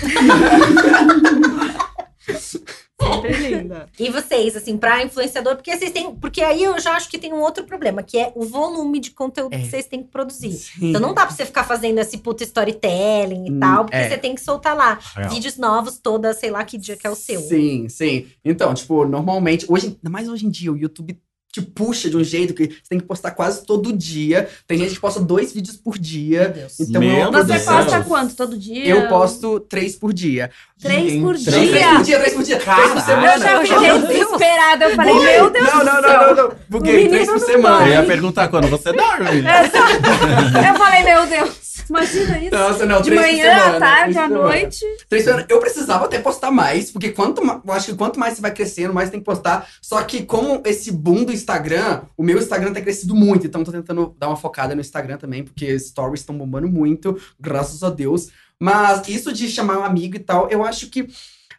[3.00, 3.86] Sempre linda.
[3.98, 6.14] E vocês, assim, pra influenciador, porque vocês têm.
[6.14, 9.10] Porque aí eu já acho que tem um outro problema, que é o volume de
[9.10, 9.58] conteúdo É.
[9.58, 10.52] que vocês têm que produzir.
[10.52, 10.90] Sim.
[10.90, 14.08] Então não dá pra você ficar fazendo esse puta storytelling e Hum, tal, porque é.
[14.08, 15.30] você tem que soltar lá Real.
[15.30, 17.40] vídeos novos toda, sei lá que dia que é o seu.
[17.40, 18.26] Sim, sim.
[18.44, 21.18] Então, tipo, normalmente, hoje, ainda mais hoje em dia, o YouTube
[21.52, 24.48] te puxa de um jeito que você tem que postar quase todo dia.
[24.68, 26.48] Tem gente que posta dois vídeos por Meu dia.
[26.48, 26.80] Deus.
[26.80, 27.76] Então, Meu é Deus Você do céu.
[27.76, 28.36] posta quanto?
[28.36, 28.86] Todo dia?
[28.86, 30.50] Eu posto três por dia.
[30.80, 31.52] Três por dia?
[31.52, 32.58] Três, três por dia, três por dia.
[32.58, 33.00] Três por Caraca.
[33.00, 33.50] semana.
[33.50, 34.28] Eu já Meu fiquei Deus.
[34.30, 34.84] desesperada.
[34.84, 36.02] Eu falei, meu Deus não, do não, céu.
[36.02, 36.52] não, não, não.
[36.68, 37.86] Buguei, três por semana.
[37.86, 39.42] Eu ia perguntar quando você dorme.
[39.44, 41.79] Eu falei, meu Deus.
[41.90, 42.54] Imagina isso.
[42.54, 44.86] Nossa, não, De manhã, semana, à tarde, à noite.
[45.08, 45.46] Três semanas.
[45.48, 48.94] Eu precisava até postar mais, porque quanto eu acho que quanto mais você vai crescendo,
[48.94, 49.68] mais tem que postar.
[49.82, 53.72] Só que como esse boom do Instagram, o meu Instagram tem crescido muito, então tô
[53.72, 58.28] tentando dar uma focada no Instagram também, porque stories estão bombando muito, graças a Deus.
[58.58, 61.08] Mas isso de chamar um amigo e tal, eu acho que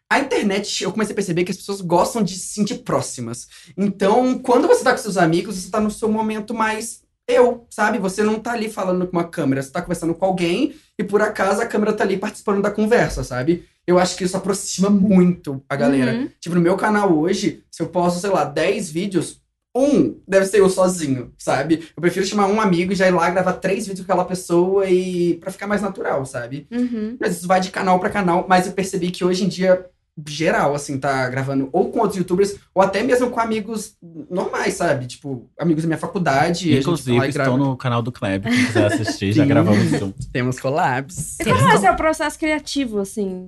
[0.10, 3.48] a internet, eu comecei a perceber que as pessoas gostam de se sentir próximas.
[3.78, 7.98] Então, quando você tá com seus amigos, você tá no seu momento mais eu, sabe?
[7.98, 11.22] Você não tá ali falando com uma câmera, você tá conversando com alguém e por
[11.22, 13.66] acaso a câmera tá ali participando da conversa, sabe?
[13.88, 16.14] Eu acho que isso aproxima muito a galera.
[16.14, 16.30] Uhum.
[16.40, 19.42] Tipo, no meu canal hoje, se eu posto, sei lá, 10 vídeos,
[19.74, 21.88] Um deve ser eu sozinho, sabe?
[21.96, 24.86] Eu prefiro chamar um amigo e já ir lá gravar três vídeos com aquela pessoa
[24.86, 26.68] e para ficar mais natural, sabe?
[26.70, 27.16] Uhum.
[27.20, 29.86] Mas isso vai de canal pra canal, mas eu percebi que hoje em dia
[30.28, 33.96] geral assim tá gravando ou com outros youtubers ou até mesmo com amigos
[34.30, 35.08] normais, sabe?
[35.08, 37.52] Tipo, amigos da minha faculdade, e a Inclusive, e grava.
[37.52, 40.16] estou no canal do Kleb, quem quiser assistir, já gravamos junto.
[40.32, 41.40] Temos collabs.
[41.40, 43.48] E como é seu processo criativo, assim?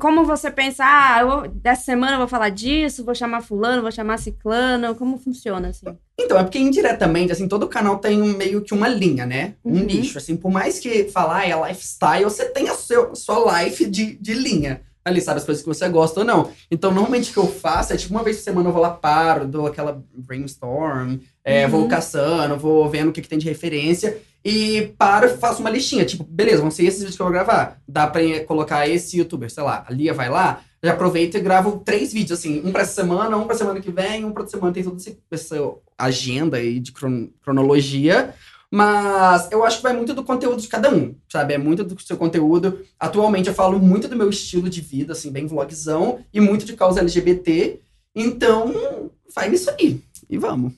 [0.00, 3.92] Como você pensa, ah, eu, dessa semana eu vou falar disso, vou chamar fulano, vou
[3.92, 5.86] chamar ciclano, como funciona, assim?
[6.18, 9.54] Então, é porque indiretamente, assim, todo canal tem um- meio que uma linha, né?
[9.64, 9.84] Um Uhum.
[9.84, 14.16] nicho, assim, por mais que falar é lifestyle, você tem a seu, sua life de,
[14.20, 14.80] de linha.
[15.08, 16.50] Ali, sabe, as coisas que você gosta ou não.
[16.70, 18.90] Então, normalmente o que eu faço é, tipo, uma vez por semana eu vou lá,
[18.90, 21.70] paro, dou aquela brainstorm, é, Uhum.
[21.70, 25.70] vou caçando, vou vendo o que, que tem de referência e paro e faço uma
[25.70, 26.04] listinha.
[26.04, 27.78] Tipo, beleza, vão ser esses vídeos que eu vou gravar.
[27.88, 31.82] Dá pra colocar esse youtuber, sei lá, a Lia vai lá, já aproveito e gravo
[31.84, 34.56] três vídeos, assim, um pra essa semana, um pra semana que vem, um pra outra
[34.56, 34.72] semana.
[34.72, 34.96] Tem toda
[35.32, 35.56] essa
[35.98, 38.32] agenda aí de cron- cronologia.
[38.70, 41.54] Mas eu acho que vai muito do conteúdo de cada um, sabe?
[41.54, 42.84] É muito do seu conteúdo.
[42.98, 46.74] Atualmente eu falo muito do meu estilo de vida, assim, bem vlogzão, e muito de
[46.74, 47.80] causa LGBT.
[48.14, 50.02] Então, vai nisso aí.
[50.28, 50.74] E vamos.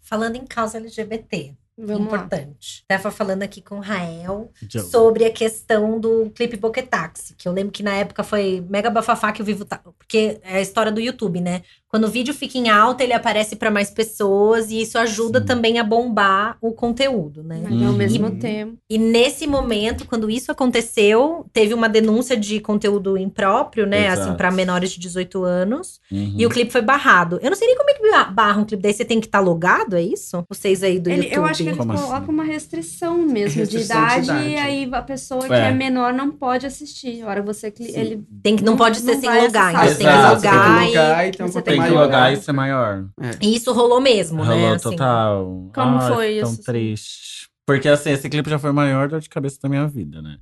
[0.00, 2.18] Falando em causa LGBT, Vamos lá.
[2.18, 2.84] importante.
[2.88, 4.82] Tava falando aqui com o Rael Joe.
[4.82, 9.32] sobre a questão do clipe Boquetaxi, que eu lembro que na época foi mega bafafá
[9.32, 11.62] que o Vivo tá, porque é a história do YouTube, né?
[11.88, 15.46] Quando o vídeo fica em alta, ele aparece para mais pessoas e isso ajuda Sim.
[15.46, 17.60] também a bombar o conteúdo, né?
[17.62, 17.96] Mas ao Uhum.
[17.96, 18.76] mesmo tempo.
[18.90, 24.06] E nesse momento, quando isso aconteceu, teve uma denúncia de conteúdo impróprio, né?
[24.06, 24.20] Exato.
[24.28, 25.98] Assim, para menores de 18 anos.
[26.12, 26.34] Uhum.
[26.36, 27.38] E o clipe foi barrado.
[27.42, 28.92] Eu não sei nem como é que ba- barra um clipe daí.
[28.92, 30.44] Você tem que estar logado, é isso?
[30.48, 31.36] Vocês aí do Ele- YouTube.
[31.36, 32.32] eu acho que eles Como colocam assim?
[32.32, 34.48] uma restrição mesmo Restrição de de, idade, idade.
[34.48, 35.68] e aí a pessoa que É.
[35.68, 37.22] é menor não pode assistir.
[37.22, 39.70] A hora você cli- ele Tem que, não, Não- pode não ser sem logar.
[39.72, 40.82] Então tem que Exato, você tem que logar.
[40.82, 41.48] e- logar e tem um
[41.78, 42.04] tem Tem que que maior.
[42.06, 43.08] logar e ser maior.
[43.40, 44.50] E isso rolou mesmo, né?
[44.54, 44.90] Rolou assim.
[44.90, 45.70] total.
[45.74, 46.62] Como Ai, foi tão isso, assim?
[46.62, 47.48] triste.
[47.66, 50.38] Porque assim, esse clipe já foi a maior dor de cabeça da minha vida, né?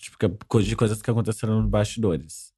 [0.00, 2.52] Tipo, de coisas que aconteceram nos bastidores.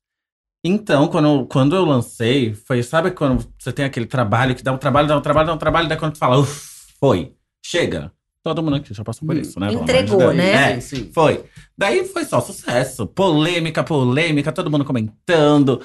[0.65, 4.79] Então, quando, quando eu lancei, foi, sabe quando você tem aquele trabalho que dá um
[4.79, 8.13] trabalho, dá um trabalho, dá um trabalho, daí quando tu fala, uff, foi, chega.
[8.55, 9.41] Todo mundo aqui já passou por Hum.
[9.41, 9.73] isso, né?
[9.73, 10.75] Entregou, né?
[10.75, 11.11] É, Sim, sim.
[11.13, 11.45] foi.
[11.77, 13.05] Daí foi só sucesso.
[13.09, 15.81] Polêmica, polêmica, todo mundo comentando.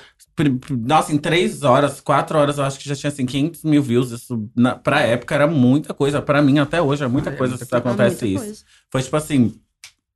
[0.70, 4.12] Nossa, em três horas, quatro horas, eu acho que já tinha assim 500 mil views.
[4.12, 6.22] Isso, na, pra época, era muita coisa.
[6.22, 7.88] Pra mim, até hoje, é muita Ah, é coisa muita se coisa.
[7.90, 8.46] acontece muita isso.
[8.46, 8.64] coisa.
[8.92, 9.54] Foi tipo assim: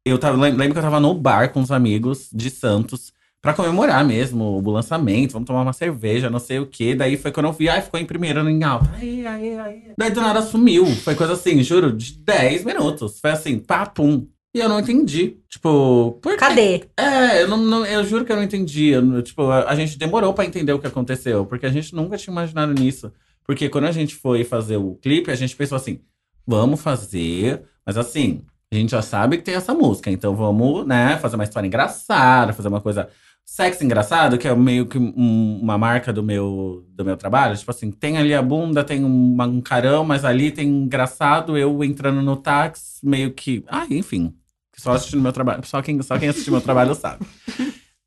[0.06, 3.12] eu tava, lem- lembro que eu tava no bar com os amigos de Santos.
[3.46, 6.96] Pra comemorar mesmo o lançamento, vamos tomar uma cerveja, não sei o quê.
[6.96, 8.90] Daí foi quando eu vi, ai, ficou em primeiro em alta.
[8.96, 9.84] Aí, aí, aí.
[9.96, 10.84] Daí do nada sumiu.
[10.88, 13.20] Foi coisa assim, juro, de 10 minutos.
[13.20, 14.26] Foi assim, papum.
[14.52, 15.38] E eu não entendi.
[15.48, 16.38] Tipo, por quê?
[16.40, 16.84] Cadê?
[16.98, 18.88] É, eu, não, não- eu juro que eu não entendi.
[18.88, 22.18] Eu tipo, a, a gente demorou pra entender o que aconteceu, porque a gente nunca
[22.18, 23.12] tinha imaginado nisso.
[23.46, 26.00] Porque quando a gente foi fazer o clipe, a gente pensou assim:
[26.48, 28.42] vamos fazer, mas assim,
[28.74, 32.54] a gente já sabe que tem essa música, então vamos, né, fazer uma história engraçada,
[32.54, 33.08] fazer uma coisa
[33.46, 37.56] sexy engraçado, que é meio que um- uma marca do meu, do meu trabalho.
[37.56, 41.84] Tipo assim, tem ali a bunda, tem um, um carão, mas ali tem engraçado, eu
[41.84, 43.64] entrando no táxi, meio que.
[43.68, 44.34] Ah, enfim.
[44.78, 45.66] Só assistindo meu trabalho.
[45.66, 47.26] Só quem, só quem assistiu meu trabalho sabe.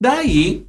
[0.00, 0.66] Daí,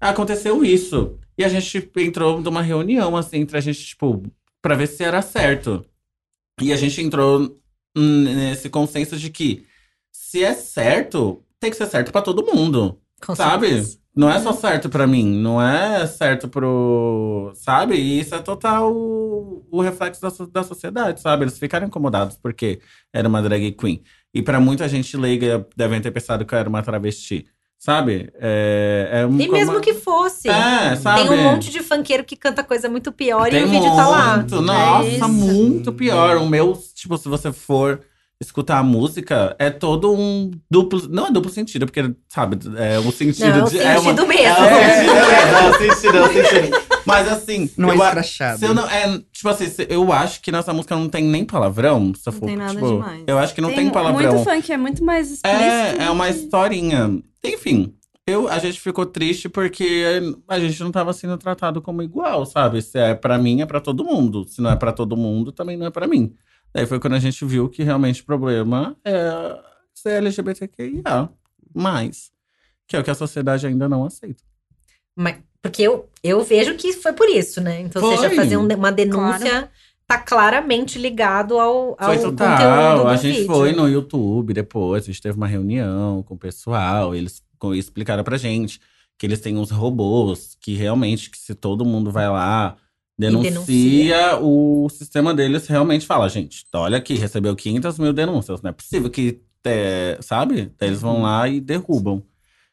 [0.00, 1.18] aconteceu isso.
[1.36, 4.22] E a gente entrou numa reunião, assim, entre a gente, tipo,
[4.60, 5.84] pra ver se era certo.
[6.60, 7.56] E a gente entrou
[7.96, 9.64] nesse consenso de que
[10.12, 13.00] se é certo, tem que ser certo pra todo mundo.
[13.24, 13.68] Com Sabe?
[13.68, 13.98] certeza.
[14.18, 17.52] Não é só certo pra mim, não é certo pro.
[17.54, 17.94] Sabe?
[17.94, 21.44] E isso é total o, o reflexo da, da sociedade, sabe?
[21.44, 22.80] Eles ficaram incomodados porque
[23.12, 24.02] era uma drag queen.
[24.34, 27.46] E pra muita gente leiga, devem ter pensado que eu era uma travesti.
[27.78, 28.28] Sabe?
[28.40, 30.48] É, é um- E mesmo que fosse.
[30.48, 31.20] É, sabe?
[31.22, 34.08] Tem um monte de funkeiro que canta coisa muito pior Tem e o vídeo tá
[34.08, 34.36] lá.
[34.38, 35.28] muito, Nossa, isso.
[35.28, 36.38] muito pior.
[36.38, 38.00] O meu, tipo, se você for
[38.40, 41.02] escutar a música, é todo um duplo.
[41.08, 43.78] Não é duplo sentido, porque, sabe, é o sentido Não, é o de.
[43.80, 44.64] é uma- sentido mesmo.
[44.64, 45.04] É, é,
[45.66, 46.88] é, o sentido, é o sentido.
[47.04, 48.58] Mas assim, Não é eu, a- escrachado.
[48.58, 51.44] se eu não, é, tipo assim, se- eu acho que nessa música não tem nem
[51.44, 52.12] palavrão.
[52.14, 53.24] Se eu Não for, tem nada tipo, demais.
[53.26, 54.32] Eu acho que não tem, palavrão.
[54.34, 55.62] Muito funk, é muito mais explícito.
[56.00, 57.18] É, é uma historinha.
[57.42, 57.94] Enfim,
[58.26, 60.04] eu, a gente ficou triste porque
[60.46, 62.82] a gente não tava sendo tratado como igual, sabe?
[62.82, 64.44] Se é pra mim, é pra todo mundo.
[64.46, 66.34] Se não é pra todo mundo, também não é pra mim.
[66.74, 69.58] Daí foi quando a gente viu que realmente o problema é
[69.94, 71.28] ser LGBTQIA.
[71.74, 72.30] Mais.
[72.86, 74.42] Que é o que a sociedade ainda não aceita.
[75.16, 77.80] Mas- porque eu, eu vejo que foi por isso, né?
[77.80, 78.36] Então, ou seja, Foi.
[78.36, 79.68] fazer um- uma denúncia
[80.06, 82.98] tá claramente ligado ao, ao Foi conteúdo total.
[83.02, 83.46] do A gente vídeo.
[83.46, 87.42] foi no YouTube depois, a gente teve uma reunião com o pessoal, eles
[87.74, 88.80] explicaram pra gente
[89.18, 92.76] que eles têm uns robôs que realmente, que se todo mundo vai lá
[93.18, 94.38] Denuncia, denuncia.
[94.40, 99.10] o sistema deles realmente fala, gente, olha aqui, recebeu 500 mil denúncias, não é possível
[99.10, 100.72] que, é, sabe?
[100.78, 101.12] Daí eles Uhum.
[101.14, 102.22] vão lá e derrubam.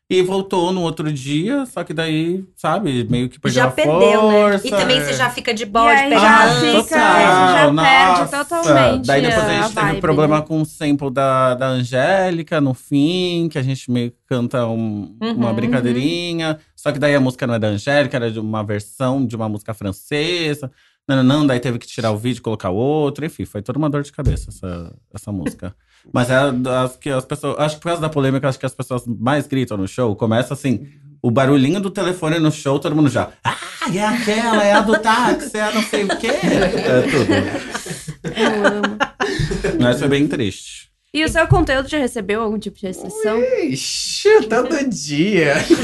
[0.07, 4.21] E voltou no outro dia, só que daí, sabe, meio que perdeu já a perdeu,
[4.21, 4.57] força.
[4.57, 4.61] né?
[4.63, 5.03] E também é.
[5.03, 8.45] você já fica de bode, aí pega já Ah, fica- já total, perde nossa.
[8.45, 10.45] totalmente Daí depois a a gente teve vibe, um problema né?
[10.47, 15.17] com o sample da, da Angélica no fim, que a gente meio que canta um-
[15.19, 16.59] uma Uhum, brincadeirinha.
[16.75, 19.49] Só que daí a música não é da Angélica, era de uma versão de uma
[19.49, 20.71] música francesa.
[21.07, 23.25] Não, não, não, daí teve que tirar o vídeo e colocar outro.
[23.25, 25.75] Enfim, foi toda uma dor de cabeça essa, essa música.
[26.11, 27.59] Mas é das que as pessoas.
[27.59, 30.15] Acho que por causa da polêmica, acho que as pessoas mais gritam no show.
[30.15, 30.87] Começa assim.
[31.21, 33.31] O barulhinho do telefone no show, todo mundo já.
[33.43, 33.57] Ah,
[33.91, 36.27] é aquela, é a do táxi, é a não sei o quê.
[36.37, 37.33] É tudo.
[38.23, 38.97] Eu amo.
[39.81, 40.91] Mas foi bem triste.
[41.15, 43.41] E o seu conteúdo já recebeu algum tipo de restrição?
[43.63, 45.55] Ixi, todo dia.
[45.61, 45.79] Sério?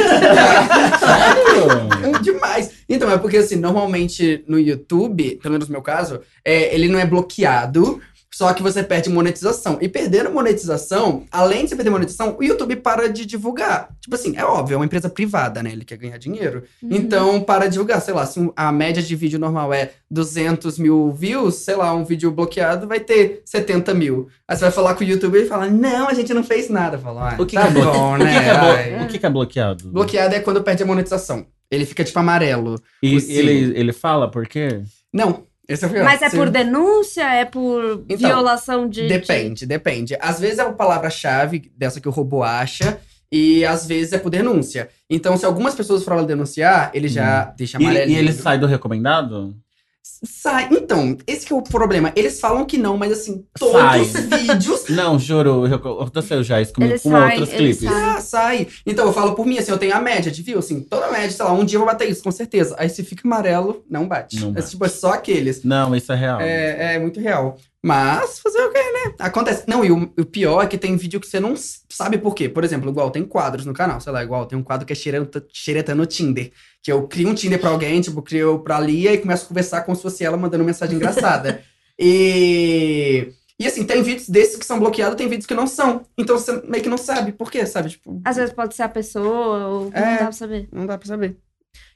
[2.04, 2.72] É demais.
[2.90, 7.00] Então, é porque assim, normalmente no YouTube, pelo menos no meu caso, é, ele não
[7.00, 8.02] é bloqueado,
[8.42, 9.78] só que você perde monetização.
[9.80, 13.90] E perdendo monetização, além de você perder monetização, o YouTube para de divulgar.
[14.02, 15.72] Tipo assim, é óbvio, é uma empresa privada, né?
[15.72, 16.64] Ele quer ganhar dinheiro.
[16.82, 16.90] Uhum.
[16.92, 18.02] Então, para de divulgar.
[18.02, 22.04] Sei lá, se a média de vídeo normal é 200 mil views, sei lá, um
[22.04, 24.28] vídeo bloqueado vai ter 70 mil.
[24.48, 26.68] Aí você vai falar com o YouTube e ele fala, não, a gente não fez
[26.68, 26.98] nada.
[26.98, 28.48] Fala, ah, O que, tá que é, bom, o que né?
[28.48, 29.06] é blo- Ai.
[29.06, 29.88] o que é bloqueado?
[29.92, 31.46] Bloqueado é quando perde a monetização.
[31.70, 32.82] Ele fica tipo amarelo.
[33.04, 34.82] E ele, ele fala por quê?
[35.14, 36.04] Não, esse é o pior.
[36.04, 37.24] Mas é Se- por denúncia?
[37.34, 39.02] É por Então, violação de.
[39.04, 40.18] de- Depende, depende.
[40.20, 42.98] Às vezes é uma palavra-chave dessa que o robô acha,
[43.32, 44.90] e às vezes é por denúncia.
[45.10, 47.82] Então, se algumas pessoas foram lá denunciar, ele já deixa Hum.
[47.82, 48.16] E, amarelinho.
[48.18, 49.56] e ele sai do recomendado?
[50.04, 50.68] Sai.
[50.72, 52.12] Então, esse que é o problema.
[52.16, 54.02] Eles falam que não, mas assim, todos Sai.
[54.02, 54.86] os vídeos.
[54.90, 57.80] Não, juro, eu- aconteceu já isso comigo com sai, outros clipes.
[57.90, 58.04] sai.
[58.04, 58.68] Ah, sai.
[58.86, 61.12] Então, eu falo por mim, assim, eu tenho a média de view, assim, toda a
[61.12, 62.76] média, sei lá, um dia eu vou bater isso, com certeza.
[62.78, 64.40] Aí se fica amarelo, não bate.
[64.40, 64.70] Não É, bate.
[64.72, 65.64] tipo, é só aqueles.
[65.64, 66.42] Não, isso é real.
[66.42, 67.58] É, é muito real.
[67.84, 69.16] Mas fazer o quê, né?
[69.18, 69.64] Acontece.
[69.68, 71.56] Não, e o, o pior é que tem vídeo que você não
[71.90, 72.48] sabe por quê.
[72.48, 74.96] Por exemplo, igual tem quadros no canal, sei lá, igual tem um quadro que é
[74.96, 76.52] xereta, xereta no Tinder.
[76.84, 79.82] Que eu crio um Tinder pra alguém, tipo, crio pra Lia e começo a conversar
[79.82, 81.64] como se fosse ela mandando mensagem engraçada.
[81.98, 83.34] e.
[83.60, 86.02] E assim, tem vídeos desses que são bloqueados, tem vídeos que não são.
[86.18, 87.90] Então você meio que não sabe por quê, sabe?
[87.92, 90.02] Tipo, Às vezes pode ser a pessoa, ou É.
[90.02, 90.70] não dá pra saber.
[90.72, 91.38] não dá pra saber.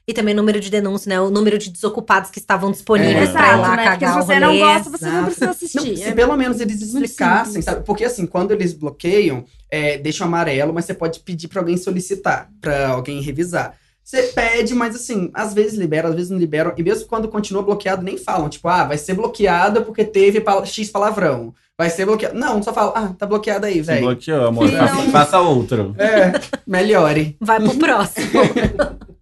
[0.08, 1.20] E também o número de denúncias, né?
[1.20, 3.32] O número de desocupados que estavam disponíveis É.
[3.32, 3.90] pra ir lá né?
[3.90, 5.96] Porque cagar se o você não gosta, você não precisa Não, assistir.
[5.96, 7.64] se É pelo menos eles explicassem, simples.
[7.64, 7.84] sabe?
[7.84, 12.48] Porque assim, quando eles bloqueiam, é, deixam amarelo, mas você pode pedir pra alguém solicitar,
[12.60, 13.74] pra alguém revisar.
[14.04, 16.72] Você pede, mas assim, às vezes liberam, às vezes não liberam.
[16.76, 18.48] E mesmo quando continua bloqueado, nem falam.
[18.48, 21.52] Tipo, ah, vai ser bloqueado porque teve X palavrão.
[21.76, 22.38] Vai ser bloqueado.
[22.38, 24.02] Não, só falam, ah, tá bloqueado aí, Se velho.
[24.06, 24.68] bloqueou, amor.
[24.70, 25.10] Faça, não.
[25.10, 25.96] faça outro.
[25.98, 26.30] É,
[26.64, 27.36] melhore.
[27.40, 28.30] Vai pro próximo.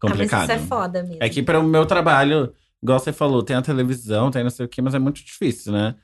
[0.00, 0.42] Complicado.
[0.42, 1.18] Ah, mas isso é foda mesmo.
[1.20, 4.66] É que para o meu trabalho, igual você falou, tem a televisão, tem não sei
[4.66, 5.94] o quê, mas é muito difícil, né?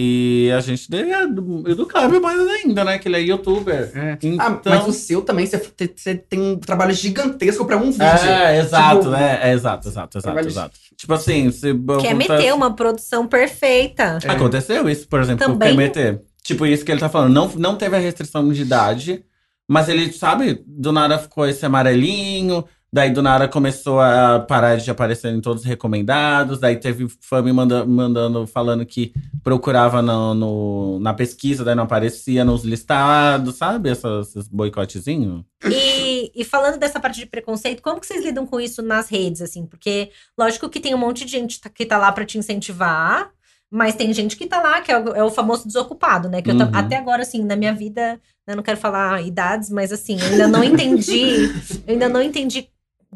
[0.00, 2.98] E a gente é do, do Cláudio mais ainda, né?
[3.00, 3.90] Que ele é youtuber.
[4.22, 4.46] Então...
[4.46, 8.04] Ah, mas o seu também, você, te- você tem um trabalho gigantesco pra um vídeo.
[8.04, 9.40] É, exato, Tipo, né?
[9.42, 10.78] É, exato, exato, exato, trabalho- exato.
[10.96, 14.20] Tipo assim, se Quer meter uma produção perfeita.
[14.22, 14.30] É.
[14.30, 16.20] Aconteceu isso, por exemplo, Também- com o PMT.
[16.44, 17.32] Tipo, isso que ele tá falando.
[17.34, 19.24] Não, não teve a restrição de idade,
[19.68, 22.64] mas ele, sabe, do nada ficou esse amarelinho.
[22.90, 26.58] Daí do nada começou a parar de aparecer em todos os recomendados.
[26.58, 29.12] Daí teve fã me manda- mandando, falando que
[29.44, 33.90] procurava no, no- na pesquisa, daí não aparecia nos listados, sabe?
[33.90, 35.42] Essas- Esses boicotezinhos.
[35.70, 39.42] E, e falando dessa parte de preconceito, como que vocês lidam com isso nas redes,
[39.42, 39.66] assim?
[39.66, 43.30] Porque, lógico que tem um monte de gente que tá lá pra te incentivar,
[43.70, 46.40] mas tem gente que tá lá, que é o, é o famoso desocupado, né?
[46.40, 46.70] Que eu Uhum.
[46.70, 50.26] ta- até agora, assim, na minha vida, né, não quero falar idades, mas assim, eu
[50.26, 51.50] ainda não entendi,
[51.86, 52.66] eu ainda não entendi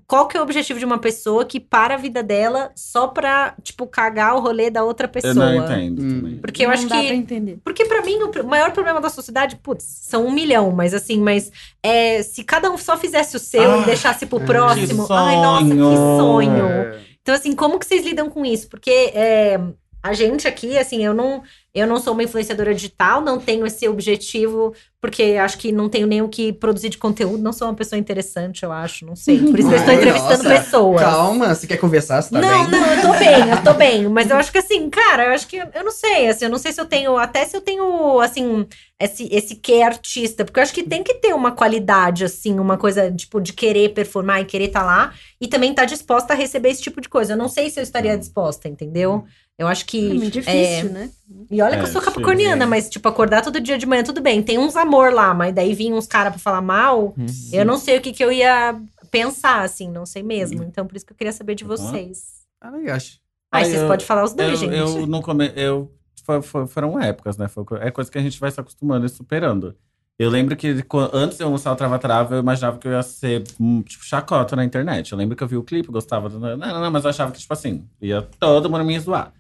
[0.07, 3.55] qual que é o objetivo de uma pessoa que para a vida dela só pra,
[3.63, 5.31] tipo, cagar o rolê da outra pessoa.
[5.33, 6.09] Eu não entendo Hum.
[6.21, 6.37] também.
[6.39, 7.59] Porque eu não acho dá que pra entender.
[7.65, 11.51] porque pra mim, o maior problema da sociedade, putz, são um milhão, mas assim, mas
[11.83, 15.07] é, se cada um só fizesse o seu Ah, e deixasse pro próximo.
[15.11, 16.19] Ai, nossa, que sonho!
[16.19, 16.67] sonho!
[16.67, 16.99] É.
[17.21, 18.69] Então, assim, como que vocês lidam com isso?
[18.69, 19.61] Porque é,
[20.03, 23.87] a gente aqui, assim, eu não, eu não sou uma influenciadora digital, não tenho esse
[23.89, 27.75] objetivo, porque acho que não tenho nem o que produzir de conteúdo, não sou uma
[27.75, 29.39] pessoa interessante, eu acho, não sei.
[29.39, 30.61] Por isso que eu estou entrevistando nossa.
[30.61, 31.01] pessoas.
[31.01, 32.21] Calma, você quer conversar?
[32.21, 32.81] Você tá não, bem?
[32.81, 34.09] não, eu tô bem, eu tô bem.
[34.09, 36.59] Mas eu acho que assim, cara, eu acho que eu não sei, assim, eu não
[36.59, 38.67] sei se eu tenho, até se eu tenho, assim,
[39.01, 42.77] esse, esse que artista, porque eu acho que tem que ter uma qualidade, assim, uma
[42.77, 46.71] coisa, tipo, de querer performar e querer estar lá, e também estar disposta a receber
[46.71, 47.33] esse tipo de coisa.
[47.33, 49.25] Eu não sei se eu estaria disposta, entendeu?
[49.63, 50.11] Eu acho que.
[50.11, 51.11] É muito difícil, né?
[51.51, 52.67] E olha que É, eu sou difícil, capricorniana, é.
[52.67, 54.43] mas, tipo, acordar todo dia de manhã, tudo bem.
[54.43, 57.15] Tem uns amor lá, mas daí vinham uns caras pra falar mal.
[57.53, 58.79] Eu não sei o que, que eu ia
[59.11, 60.63] pensar, assim, não sei mesmo.
[60.63, 61.71] Então, por isso que eu queria saber de Uhum.
[61.71, 62.43] vocês.
[62.61, 63.19] Ah, eu acho.
[63.51, 64.75] Ah, Aí vocês eu- podem falar os dois, Eu, gente.
[64.77, 65.53] eu não come...
[65.57, 65.91] eu
[66.25, 67.47] fo- fo- foram épocas, né?
[67.81, 69.75] É coisa que a gente vai se acostumando e superando.
[70.19, 70.69] Eu lembro que
[71.13, 74.05] antes de eu lançar o Trava Trava, eu imaginava que eu ia ser hum, tipo
[74.05, 75.11] chacota na internet.
[75.11, 76.39] Eu lembro que eu vi o clipe, gostava do.
[76.39, 79.33] Não, não, não, mas eu achava que, tipo assim, ia todo mundo me zoar.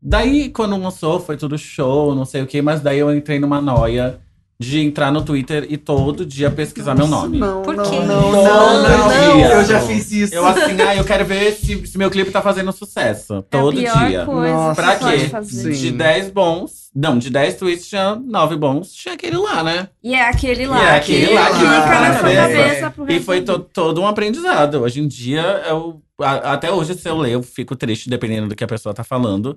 [0.00, 3.60] Daí, quando lançou, foi tudo show, não sei o quê, mas daí eu entrei numa
[3.60, 4.20] noia
[4.60, 7.38] de entrar no Twitter e todo dia pesquisar meu nome.
[7.38, 8.00] Não, Por não, quê?
[8.00, 9.36] não, Todo não, não.
[9.36, 9.46] dia.
[9.52, 10.34] Eu já fiz isso.
[10.34, 13.40] Eu assim, ah, eu quero ver se, se meu clipe tá fazendo sucesso.
[13.48, 14.24] Todo é a pior dia.
[14.24, 15.70] coisa Nossa, que Pra quê?
[15.72, 16.90] De 10 bons.
[16.92, 18.92] Não, de 10 tweets tinha 9 bons.
[18.92, 19.88] Tinha aquele lá, né?
[20.02, 20.82] E é aquele lá.
[20.82, 21.68] E é aquele lá que fica
[22.00, 22.40] na sua cabeça.
[22.48, 24.80] cabeça pro E foi to- todo um aprendizado.
[24.82, 28.56] Hoje em dia, eu, a- até hoje, se eu ler, eu fico triste, dependendo do
[28.56, 29.56] que a pessoa tá falando.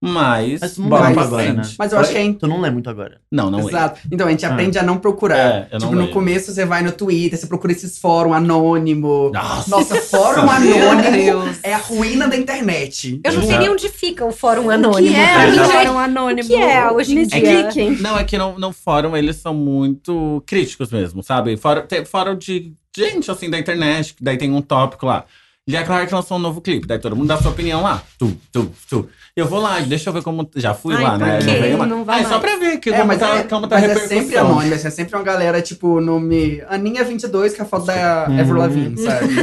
[0.00, 0.60] Mas.
[0.60, 1.62] Mas não pra agora, né?
[1.78, 3.18] Mas eu acho que é Tu não lê muito agora.
[3.32, 3.64] Não, não é.
[3.64, 4.00] Exato.
[4.12, 4.50] Então, a gente Ah.
[4.52, 5.38] aprende a não procurar.
[5.38, 6.12] É, eu não tipo, no leio.
[6.12, 9.30] começo você vai no Twitter, você procura esses fóruns anônimo.
[9.32, 13.20] Nossa, Nossa, fórum anônimo é a ruína da internet.
[13.24, 15.14] Eu não sei nem onde fica o fórum O anônimo.
[15.14, 16.44] que é Eu já- um fórum anônimo?
[16.48, 17.38] O que é hoje em Me dia?
[17.60, 17.96] expliquem.
[17.96, 21.56] Não, é que no, no fórum eles são muito críticos mesmo, sabe?
[21.56, 25.24] Fórum, tem fórum de gente, assim, da internet, que daí tem um tópico lá.
[25.68, 28.00] Lia Clark lançou um novo clipe, daí todo mundo dá sua opinião lá.
[28.16, 29.08] Tu, tu, tu.
[29.34, 30.48] Eu vou lá, deixa eu ver como.
[30.54, 31.40] Já fui Ai, lá, né?
[31.40, 31.86] Não veio.
[31.86, 33.80] Não vai Ah, é só pra ver que, É, como, mas, tá, é, como tá
[33.80, 37.86] mas é sempre anônimo, é sempre uma galera, tipo, nome Aninha22, que é a foto
[37.86, 38.38] da Hum.
[38.38, 39.34] Ever Lavigne, sabe?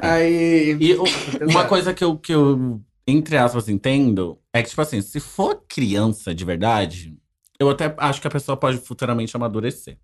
[0.00, 0.76] Aí.
[0.80, 1.04] E o-
[1.46, 5.62] uma coisa que eu, que eu, entre aspas, entendo é que, tipo assim, se for
[5.68, 7.14] criança de verdade,
[7.60, 9.98] eu até acho que a pessoa pode futuramente amadurecer.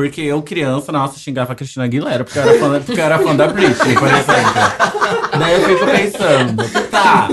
[0.00, 3.04] Porque eu, criança, nossa, xingava a Cristina Aguilera porque eu era fã, da- porque eu
[3.04, 5.38] era fã da Britney, por exemplo.
[5.38, 7.28] Daí eu fico pensando, tá.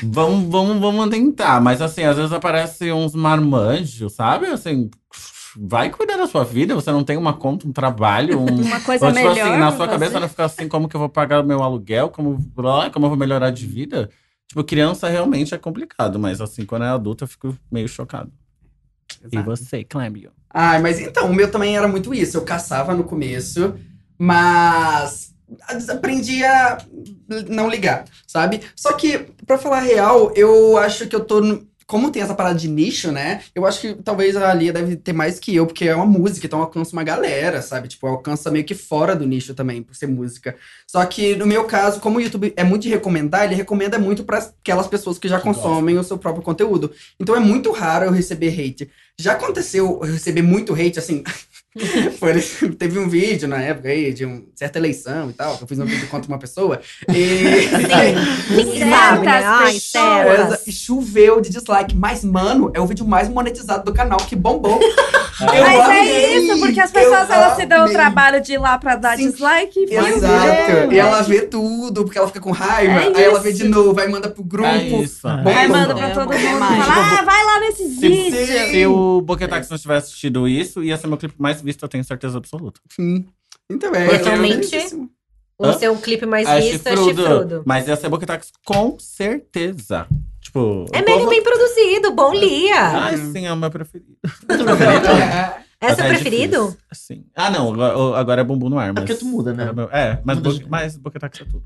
[0.00, 1.60] Vamos, vamos, vamos tentar.
[1.60, 4.46] Mas assim, às vezes aparecem uns marmanjos, sabe?
[4.46, 4.88] Assim,
[5.58, 6.72] vai cuidar da sua vida.
[6.76, 9.48] Você não tem uma conta, um trabalho, um, Uma coisa ou, tipo melhor.
[9.48, 12.38] assim, na sua cabeça não fica assim, como que eu vou pagar meu aluguel, como,
[12.92, 14.08] como eu vou melhorar de vida.
[14.46, 18.30] Tipo, criança realmente é complicado, mas assim, quando é adulto eu fico meio chocado.
[19.32, 19.50] E Exato.
[19.50, 20.30] você, Clébio?
[20.58, 22.36] Ai, mas então, o meu também era muito isso.
[22.38, 23.74] Eu caçava no começo,
[24.18, 25.34] mas
[25.88, 26.78] aprendi a
[27.48, 28.60] não ligar, sabe?
[28.74, 31.40] Só que, pra falar real, eu acho que eu tô.
[31.40, 33.42] no- Como tem essa parada de nicho, né?
[33.54, 36.44] Eu acho que talvez a Lia deve ter mais que eu, porque é uma música,
[36.44, 37.86] então alcança uma galera, sabe?
[37.86, 40.56] Tipo, alcança meio que fora do nicho também, por ser música.
[40.84, 44.24] Só que no meu caso, como o YouTube é muito de recomendar, ele recomenda muito
[44.24, 46.90] para aquelas pessoas que já consomem o seu próprio conteúdo.
[47.20, 48.90] Então é muito raro eu receber hate.
[49.18, 51.22] Já aconteceu eu receber muito hate, assim.
[52.18, 52.40] Foi,
[52.78, 55.78] teve um vídeo na época aí de uma certa eleição e tal, que eu fiz
[55.78, 56.80] um vídeo contra uma pessoa.
[57.08, 57.68] E.
[58.78, 59.42] Sabe, né?
[59.44, 59.76] Ai.
[60.66, 61.94] E choveu de dislike.
[61.94, 64.80] Mas, mano, é o vídeo mais monetizado do canal, que bombou.
[65.38, 68.58] Eu Mas é amei, isso, porque as pessoas elas se dão o trabalho de ir
[68.58, 69.30] lá pra dar Sim.
[69.30, 70.92] dislike e Exato.
[70.92, 72.94] E ela vê tudo, porque ela fica com raiva.
[72.94, 74.68] É aí ela vê de novo, aí manda pro grupo.
[74.68, 75.20] É isso.
[75.22, 78.08] Bom, Aí bom, manda pra É, todo é mundo falar, ah, vai lá nesses Se,
[78.08, 78.70] vídeos.
[78.70, 82.02] se o Boquetax não tivesse assistido isso, ia ser meu clipe mais visto, eu tenho
[82.04, 82.80] certeza absoluta.
[82.90, 83.26] Sim.
[83.70, 84.18] Então é.
[84.18, 84.74] Totalmente.
[84.74, 84.86] é.
[85.58, 85.78] O Hã?
[85.78, 87.62] seu clipe mais É visto é chifrudo.
[87.66, 90.06] Mas ia ser Boquetax com certeza.
[90.40, 90.84] Tipo.
[90.92, 92.78] É o mega povo- bem produzido, bom Lia.
[92.80, 94.16] Ai, sim, é o meu preferido.
[95.78, 96.56] É, É seu preferido?
[96.68, 96.78] difícil.
[96.94, 97.24] Sim.
[97.34, 99.04] Ah, não, agora, agora é bumbum no ar, mas.
[99.04, 99.68] porque tu muda, né?
[99.68, 101.62] É, meu- é, mas, Muda bo, de- mas Boquetax é tudo.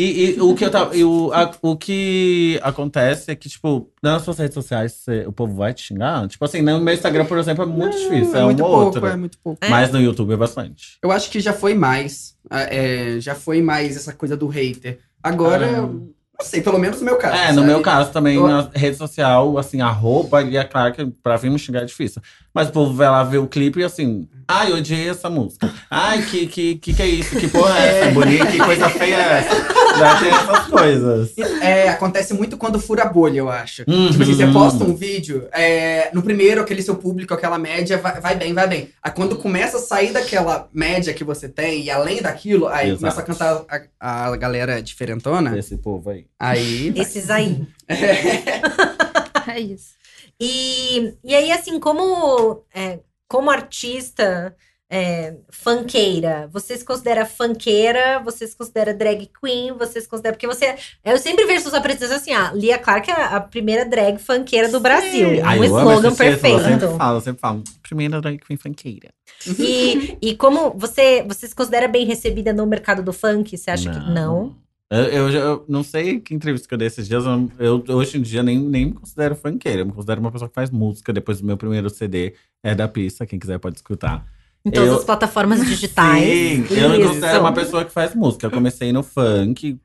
[0.00, 0.96] E, e o que eu tava.
[0.96, 5.32] e o, a- o que acontece é que, tipo, nas suas redes sociais cê- o
[5.32, 6.26] povo vai te xingar.
[6.28, 8.36] Tipo assim, no meu Instagram, por exemplo, é muito difícil.
[8.36, 9.06] É, é muito um ou pouco, outro.
[9.06, 9.58] é muito pouco.
[9.64, 9.68] É.
[9.68, 10.98] Mas no YouTube é bastante.
[11.02, 12.34] Eu acho que já foi mais.
[12.50, 14.98] é, já foi mais essa coisa do hater.
[15.22, 15.82] Agora, Ah.
[15.82, 16.10] não
[16.40, 17.36] sei, pelo menos no meu caso.
[17.36, 17.66] É, no sabe?
[17.66, 21.50] meu caso também, Eu- na rede social, assim, arroba e é claro que pra vir
[21.50, 22.22] me xingar é difícil.
[22.52, 25.72] Mas o povo vai lá ver o clipe e assim, ai, odiei essa música.
[25.88, 27.38] Ai, que, que, que, que é isso?
[27.38, 28.10] Que porra é essa?
[28.10, 29.80] Bonita, que coisa feia é essa?
[29.96, 31.38] Já tem essas coisas.
[31.60, 33.84] É, acontece muito quando fura a bolha, eu acho.
[33.86, 34.10] Uhum.
[34.10, 38.20] Tipo assim, você posta um vídeo, é, no primeiro, aquele seu público, aquela média, vai,
[38.20, 38.88] vai bem, vai bem.
[39.00, 43.00] Aí quando começa a sair daquela média que você tem, e além daquilo, aí Exato.
[43.00, 43.64] começa a cantar
[44.00, 46.26] a, a galera diferentona, Esse povo aí.
[46.38, 46.90] aí...
[46.90, 47.02] vai.
[47.02, 47.62] Esses aí.
[49.46, 49.99] É isso.
[50.40, 54.56] E, e aí, assim, como, é, como artista
[54.92, 60.34] é, funkeira, você se considera funkeira, você se considera drag queen, você se considera.
[60.34, 60.74] Porque você.
[61.04, 64.80] Eu sempre vejo seus apresentantes assim, ah, Lia Clark é a primeira drag funkeira do
[64.80, 65.28] Brasil.
[65.44, 66.96] Ai, um slogan título, Eu sempre perfeito.
[66.96, 67.62] falo, eu sempre falo.
[67.82, 69.10] Primeira drag queen funkeira.
[69.58, 73.56] E, e como você, você se considera bem recebida no mercado do funk?
[73.56, 74.56] Você acha que não?
[74.90, 77.22] Eu, eu, não sei que entrevista que eu dei esses dias.
[77.58, 79.82] Eu, hoje em dia nem, nem me considero funkeira.
[79.82, 81.12] Eu me considero uma pessoa que faz música.
[81.12, 83.24] Depois do meu primeiro CD é da pista.
[83.24, 84.26] Quem quiser pode escutar.
[84.64, 86.24] Em todas Eu- as plataformas digitais.
[86.68, 87.08] Sim, eu me Isso.
[87.08, 88.46] considero uma pessoa que faz música.
[88.46, 89.78] Eu comecei no funk,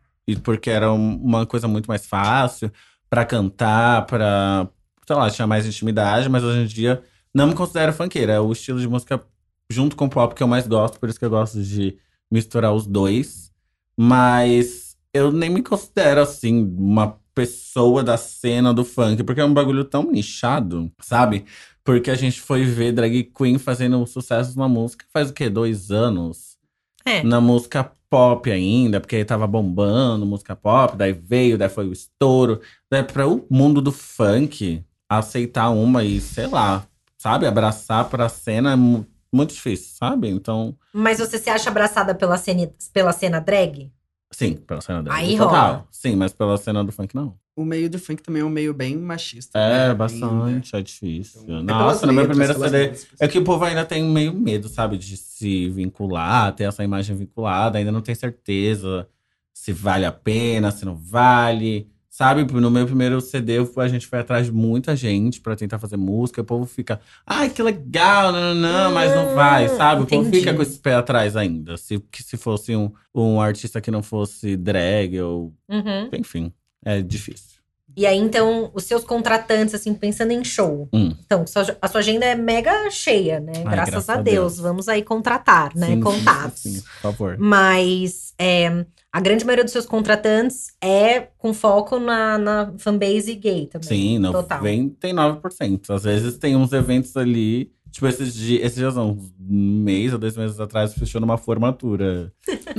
[0.43, 2.71] porque era um- uma coisa muito mais fácil
[3.07, 4.67] pra cantar, pra,
[5.05, 7.03] sei lá, tinha mais intimidade, mas hoje em dia
[7.33, 8.33] não me considero funkeira.
[8.33, 9.21] É o estilo de música
[9.69, 11.95] junto com o pop que eu mais gosto, por isso que eu gosto de
[12.31, 13.51] misturar os dois.
[13.97, 14.84] Mas
[15.15, 19.83] eu nem me considero assim uma pessoa da cena do funk, porque é um bagulho
[19.85, 21.45] tão nichado, sabe?
[21.83, 25.49] Porque a gente foi ver drag queen fazendo sucesso na música faz o quê?
[25.49, 26.57] Dois anos?
[27.05, 27.23] É.
[27.23, 32.61] Na música pop ainda, porque tava bombando música pop, daí veio, daí foi o estouro.
[32.89, 36.85] Daí para o mundo do funk aceitar uma e, sei lá,
[37.17, 37.45] sabe?
[37.45, 40.29] Abraçar pra cena é mu- muito difícil, sabe?
[40.29, 43.91] Então, Mas você se acha abraçada pela cena, pela cena drag?
[44.35, 45.17] Sim, pela cena drag.
[45.17, 45.67] Aí total.
[45.67, 45.87] rola.
[45.91, 47.37] Sim, mas pela cena do funk não.
[47.55, 49.57] O meio do funk também é um meio bem machista.
[49.57, 49.93] É, né?
[49.93, 51.41] bastante, é difícil.
[51.43, 52.89] Então, é Nossa, pelas no meu letras, primeiro pelas CD.
[52.89, 53.21] músicas.
[53.21, 54.97] É que o povo ainda tem meio medo, sabe?
[54.97, 59.07] De se vincular, ter essa imagem vinculada, ainda não tem certeza
[59.55, 61.89] se vale a pena, se não vale.
[62.17, 65.97] Sabe, no meu primeiro CD, a gente foi atrás de muita gente pra tentar fazer
[65.97, 66.39] música.
[66.41, 70.03] O povo fica, ai, que legal, não, não, não, mas não vai, Hum, sabe?
[70.03, 70.39] O povo entendi.
[70.39, 71.75] fica com esse pé atrás ainda.
[71.75, 75.53] Se, que se fosse um, um artista que não fosse drag, ou.
[75.67, 76.09] Uhum.
[76.13, 76.53] Enfim,
[76.85, 77.55] é difícil.
[77.97, 80.87] E aí, então, os seus contratantes, assim, pensando em show.
[80.93, 81.13] Hum.
[81.25, 81.43] Então,
[81.81, 83.51] a sua agenda é mega cheia, né?
[83.57, 84.53] Ai, graças, graças a Deus.
[84.53, 84.59] Deus.
[84.59, 85.87] Vamos aí contratar, né?
[85.87, 86.61] Sim, Contatos.
[86.61, 87.37] sim, sim, por favor.
[87.37, 93.67] Mas é, a grande maioria dos seus contratantes é com foco na, na fanbase gay
[93.67, 93.87] também.
[93.87, 94.61] Sim, Total.
[94.61, 95.89] 99%.
[95.89, 97.71] Às vezes tem uns eventos ali.
[97.95, 102.29] Tipo, esses dias, esses dias não, um mês ou dois meses atrás, fechou numa formatura.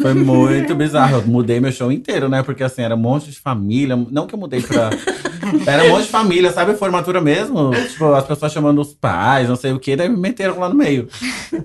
[0.02, 1.16] Foi muito bizarro.
[1.16, 2.42] Eu mudei meu show inteiro, né?
[2.42, 3.96] Porque assim, era um monte de família.
[3.96, 4.90] Não que eu mudei pra.
[5.64, 6.74] Era um monte de família, sabe?
[6.74, 7.70] Formatura mesmo.
[7.88, 10.74] Tipo, as pessoas chamando os pais, não sei o quê, daí me meteram lá no
[10.74, 11.08] meio.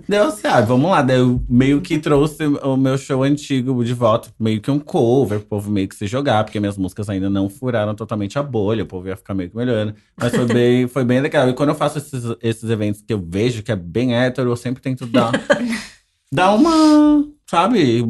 [0.07, 1.01] Deu assim, ah, vamos lá.
[1.01, 5.39] Daí eu meio que trouxe o meu show antigo de volta, meio que um cover,
[5.39, 8.83] pro povo meio que se jogar, porque minhas músicas ainda não furaram totalmente a bolha,
[8.83, 9.95] o povo ia ficar meio que melhorando.
[10.15, 11.49] Mas foi bem, foi bem legal.
[11.49, 14.55] E quando eu faço esses, esses eventos que eu vejo que é bem hétero, eu
[14.55, 15.31] sempre tento dar,
[16.33, 17.25] dar uma.
[17.49, 18.01] Sabe?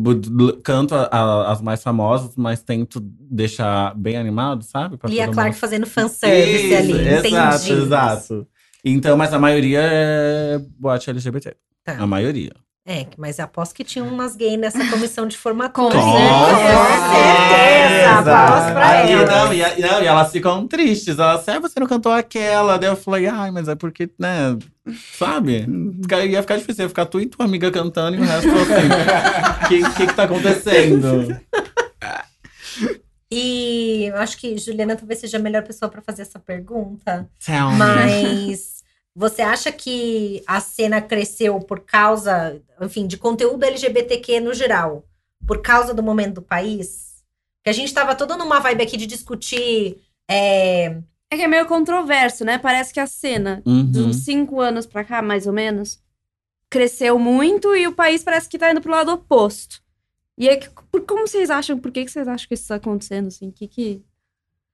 [0.63, 4.97] Canto a- a- as mais famosas, mas tento deixar bem animado, sabe?
[4.97, 7.07] Pra Lia todo Clark mundo- fazendo fanservice Isso, ali.
[7.27, 7.81] Exato, entendi.
[7.81, 8.47] exato.
[8.85, 11.55] Então, mas a maioria é boate LGBT.
[11.83, 11.97] Tá.
[11.97, 12.51] A maioria.
[12.83, 15.93] É, mas aposto que tinha umas gays nessa comissão de formatura.
[15.93, 18.23] Com Com certeza.
[18.23, 19.29] pra Aí, elas.
[19.29, 21.19] não, e, não, e elas ficam tristes.
[21.19, 22.77] Elas, ah, você não cantou aquela.
[22.79, 24.57] Daí eu falei, ai, mas é porque, né?
[25.17, 25.67] Sabe?
[26.01, 26.85] Fica- Ia ficar difícil.
[26.85, 29.65] Ia ficar tu e tua amiga cantando e o resto assim.
[29.65, 31.39] O que, que que tá acontecendo?
[33.33, 37.29] E eu acho que Juliana talvez seja a melhor pessoa pra fazer essa pergunta.
[37.45, 37.77] Tell me.
[37.77, 38.70] Mas
[39.15, 45.05] você acha que a cena cresceu por causa, enfim, de conteúdo LGBTQ no geral,
[45.45, 47.23] por causa do momento do país?
[47.63, 49.97] Que a gente tava todo numa vibe aqui de discutir.
[50.29, 50.97] é,
[51.29, 52.57] É que é meio controverso, né?
[52.57, 54.07] Parece que a cena, de Uhum.
[54.09, 56.01] uns cinco anos pra cá, mais ou menos,
[56.69, 59.81] cresceu muito e o país parece que tá indo pro lado oposto.
[60.37, 62.75] E é que, por, como vocês acham, por que, que vocês acham que isso tá
[62.75, 63.51] acontecendo, assim?
[63.51, 64.01] Que que...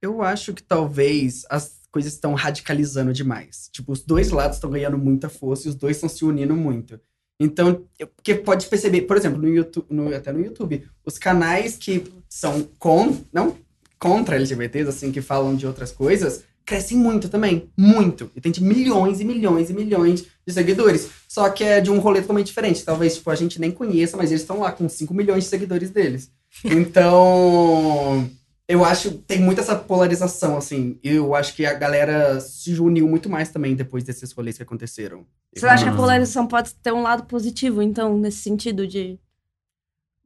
[0.01, 3.69] Eu acho que talvez as coisas estão radicalizando demais.
[3.71, 6.99] Tipo, os dois lados estão ganhando muita força e os dois estão se unindo muito.
[7.39, 7.83] Então,
[8.15, 12.67] porque pode perceber, por exemplo, no YouTube, no- até no YouTube, os canais que são
[12.79, 13.55] com, não
[13.99, 17.69] contra LGBTs, assim, que falam de outras coisas, crescem muito também.
[17.77, 18.29] Muito.
[18.35, 21.09] E tem de milhões e milhões e milhões de seguidores.
[21.27, 22.83] Só que é de um rolê totalmente diferente.
[22.83, 25.89] Talvez, tipo, a gente nem conheça, mas eles estão lá com 5 milhões de seguidores
[25.91, 26.29] deles.
[26.65, 28.29] Então,
[28.67, 30.99] eu acho que tem muita essa polarização, assim.
[31.03, 34.63] E eu acho que a galera se uniu muito mais também depois desses rolês que
[34.63, 35.25] aconteceram.
[35.55, 35.97] Vocês acham que a Ah.
[35.97, 39.19] polarização pode ter um lado positivo, então, nesse sentido de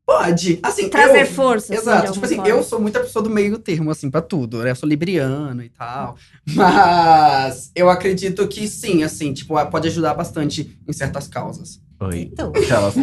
[0.04, 0.60] Pode.
[0.62, 1.68] Assim, trazer eu- força?
[1.74, 1.98] assim, de Exato.
[1.98, 2.50] alguma Tipo assim, forma?
[2.50, 4.72] eu sou muita pessoa do meio termo, assim, pra tudo, né?
[4.72, 6.18] Eu sou libriano e tal.
[6.54, 11.81] Mas eu acredito que sim, assim, tipo, pode ajudar bastante em certas causas.
[12.02, 12.30] Oi.
[12.34, 12.96] Então, Aquelas.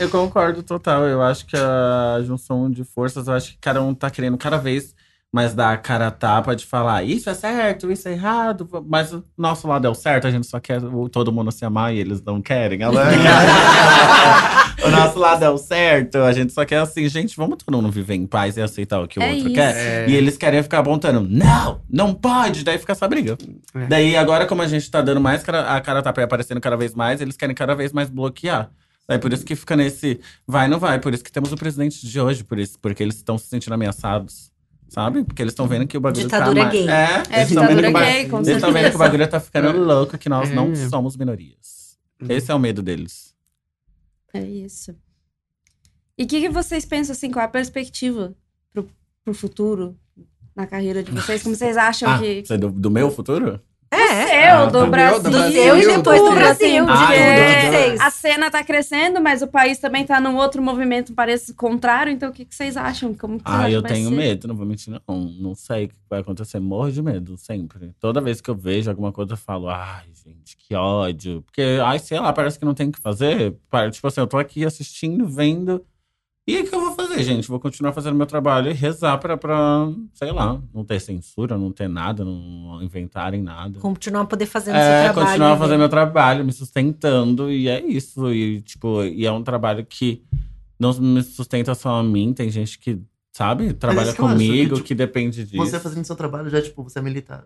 [0.00, 1.04] Eu concordo total.
[1.04, 4.56] Eu acho que a junção de forças, eu acho que cada um tá querendo cada
[4.56, 4.94] vez
[5.32, 8.68] mais dar a cara a tapa de falar isso é certo, isso é errado.
[8.86, 10.78] Mas o nosso lado é o certo, a gente só quer
[11.10, 12.82] todo mundo se amar e eles não querem.
[12.82, 13.02] Ela-
[14.84, 17.90] o nosso lado é o certo, a gente só quer assim, gente, vamos todo mundo
[17.90, 19.54] viver em paz e aceitar o que o É outro isso.
[19.54, 19.74] quer.
[19.74, 20.06] É.
[20.10, 23.38] E eles querem ficar apontando, não, não pode, daí fica essa briga.
[23.74, 23.86] É.
[23.86, 26.94] Daí agora, como a gente tá dando mais, cara- a cara tá aparecendo cada vez
[26.94, 28.70] mais, eles querem cada vez mais bloquear.
[29.08, 30.98] Daí por isso que fica nesse vai, não vai.
[31.00, 33.72] Por isso que temos o presidente de hoje, por isso, porque eles estão se sentindo
[33.72, 34.51] ameaçados.
[34.92, 35.24] Sabe?
[35.24, 36.72] Porque eles estão vendo que o bagulho Ditadura tá mais...
[36.78, 36.86] gay.
[36.86, 40.28] É, É, ditadura gay, com Eles estão vendo que o bagulho tá ficando louco, que
[40.28, 40.74] nós não É.
[40.90, 41.96] somos minorias.
[42.20, 42.28] Uhum.
[42.28, 43.34] Esse é o medo deles.
[44.34, 44.94] É isso.
[46.18, 48.34] E o que, que vocês pensam, assim, qual é a perspectiva
[48.70, 48.86] pro,
[49.24, 49.96] pro futuro
[50.54, 51.42] na carreira de vocês?
[51.42, 52.44] Como vocês acham Ah, que.
[52.50, 53.58] é do, do meu futuro?
[53.94, 54.86] É, Seu, Ah, do.
[54.86, 55.22] Brasil.
[55.22, 56.84] Do do Brasil, seu e do depois do do Brasil.
[56.86, 57.70] Brasil, Ah, porque é.
[57.70, 58.00] vocês.
[58.00, 62.10] a cena tá crescendo, mas o país também tá num outro movimento, parece contrário.
[62.10, 63.12] Então, o que, que vocês acham?
[63.12, 64.14] Como que Ah, eu tenho ser?
[64.14, 65.18] medo, não vou mentir, não.
[65.38, 66.58] Não sei o que vai acontecer.
[66.58, 67.92] Morro de medo, sempre.
[68.00, 71.42] Toda vez que eu vejo alguma coisa, eu falo, ai, gente, que ódio.
[71.42, 73.54] Porque, ai, sei lá, parece que não tem o que fazer.
[73.90, 75.84] Tipo assim, eu tô aqui assistindo, vendo.
[76.46, 77.46] E o que eu vou fazer, gente?
[77.46, 81.70] Vou continuar fazendo meu trabalho e rezar pra, pra sei lá, não ter censura, não
[81.70, 83.78] ter nada, não inventarem nada.
[83.78, 85.28] Continuar a poder fazer o É, seu trabalho.
[85.28, 85.58] continuar né?
[85.58, 88.32] fazendo meu trabalho, me sustentando, e é isso.
[88.32, 90.24] E, tipo, e é um trabalho que
[90.80, 93.00] não me sustenta só a mim, tem gente que,
[93.32, 95.56] sabe, trabalha que comigo, que, que, tipo, depende disso.
[95.56, 97.44] Você fazendo seu trabalho já, tipo, você é militar.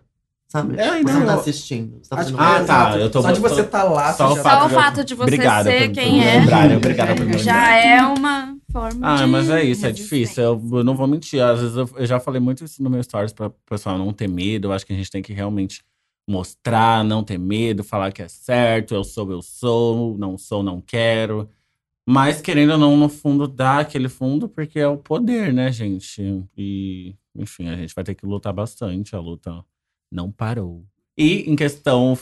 [0.49, 0.79] Sabe?
[0.79, 1.97] É, você não, não tá assistindo.
[2.01, 4.33] Você tá fazendo que- Ah, tá, eu tô- Só de você estar lá, só você
[4.33, 6.39] o já fato Só o de- fato de você Obrigado ser por- quem por é.
[6.39, 7.77] lembrarem, obrigado por me Já lembrar.
[7.85, 10.43] é uma forma Ah, de mas é isso, é difícil.
[10.43, 11.41] Eu, eu não vou mentir.
[11.43, 14.29] Às vezes eu, eu já falei muito isso no meu stories pra pessoal não ter
[14.29, 14.69] medo.
[14.69, 15.83] Eu acho que a gente tem que realmente
[16.29, 18.93] mostrar, não ter medo, falar que é certo.
[18.95, 21.49] Eu sou, eu sou, não sou, não quero.
[22.07, 26.21] Mas querendo ou não, no fundo, dá aquele fundo, porque é o poder, né, gente?
[26.57, 29.13] E, enfim, a gente vai ter que lutar bastante.
[29.13, 29.61] A luta
[30.11, 30.83] não parou.
[31.17, 32.17] E em questão,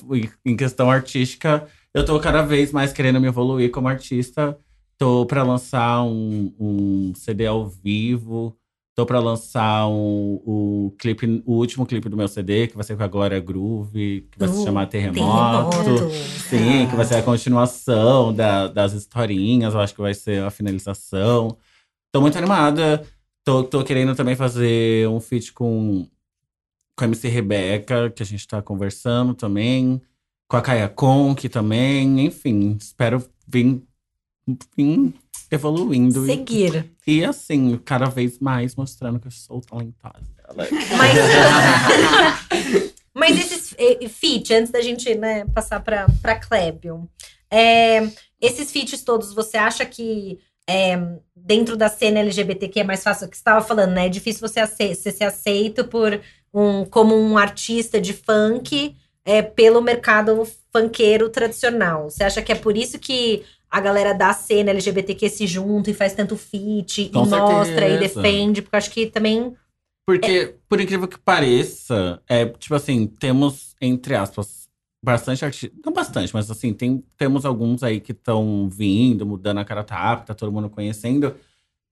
[0.46, 4.58] em questão artística, eu tô cada vez mais querendo me evoluir como artista.
[4.98, 8.56] Tô pra lançar um, um CD ao vivo.
[8.96, 12.96] Tô pra lançar um, o clipe, o último clipe do meu CD, que vai ser
[12.96, 15.84] com a Glória Groove, que vai se Uh, chamar Terremoto.
[15.84, 16.10] Terremoto.
[16.50, 20.50] Sim, que vai ser a continuação da- das historinhas, eu acho que vai ser a
[20.50, 21.58] finalização.
[22.14, 23.06] Tô muito animada.
[23.44, 26.08] Tô, tô querendo também fazer um feat com,
[26.96, 30.02] com a MC Rebeca, que a gente tá conversando também.
[30.48, 32.26] Com a Kaya Conk também.
[32.26, 33.82] Enfim, espero vir,
[34.78, 35.14] vir
[35.52, 36.24] evoluindo.
[36.26, 36.92] E, Seguir.
[37.06, 40.24] e assim, cada vez mais mostrando que eu sou talentosa.
[40.56, 40.70] Mas,
[43.14, 43.76] mas esses
[44.14, 47.10] feat, antes da gente né, passar pra, pra Clébio,
[47.50, 48.08] é,
[48.42, 50.98] esses feats todos, você acha que é,
[51.36, 53.28] dentro da cena LGBTQ é mais fácil?
[53.30, 54.08] Que você estava falando, né?
[54.08, 56.20] É difícil você, ace- você ser aceito por
[56.56, 58.96] um, como um artista de funk
[59.26, 62.10] é, pelo mercado funkeiro tradicional.
[62.10, 65.94] Você acha que é por isso que a galera da cena LGBTQ se junta e
[65.94, 68.22] faz tanto feat Com e mostra e certeza.
[68.22, 68.62] defende?
[68.62, 69.54] Porque eu acho que também
[70.08, 74.70] Porque, por incrível que pareça, é tipo assim, temos, entre aspas,
[75.04, 75.78] bastante artistas.
[75.86, 80.24] Não bastante, mas assim, tem, temos alguns aí que estão vindo, mudando a cara tapa,
[80.24, 81.36] tá todo mundo conhecendo.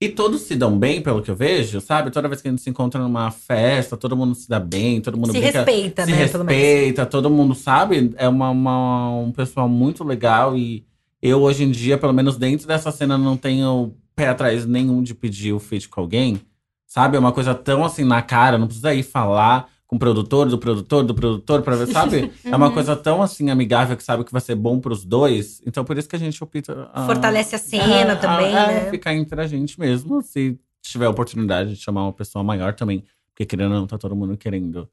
[0.00, 2.10] E todos se dão bem, pelo que eu vejo, sabe?
[2.10, 5.16] Toda vez que a gente se encontra numa festa, todo mundo se dá bem, todo
[5.16, 6.16] mundo se brinca, respeita, se né?
[6.18, 8.12] Respeita, todo mundo sabe.
[8.16, 10.84] É uma, uma- um pessoal muito legal e
[11.22, 15.14] eu, hoje em dia, pelo menos dentro dessa cena, não tenho pé atrás nenhum de
[15.14, 16.40] pedir o feat com alguém.
[16.86, 17.16] Sabe?
[17.16, 20.58] É uma coisa tão assim na cara, não precisa ir falar com o produtor, do
[20.58, 22.32] produtor, do produtor, pra ver, sabe?
[22.44, 25.60] É uma coisa tão assim amigável que sabe que vai ser bom pros dois.
[25.66, 26.90] Então, por isso que a gente opta.
[26.92, 28.90] a- Fortalece a cena a- também, a- né?
[28.90, 30.22] Ficar entre a gente mesmo.
[30.22, 33.04] Se tiver a oportunidade de chamar uma pessoa maior também.
[33.32, 34.88] Porque querendo ou não, tá todo mundo querendo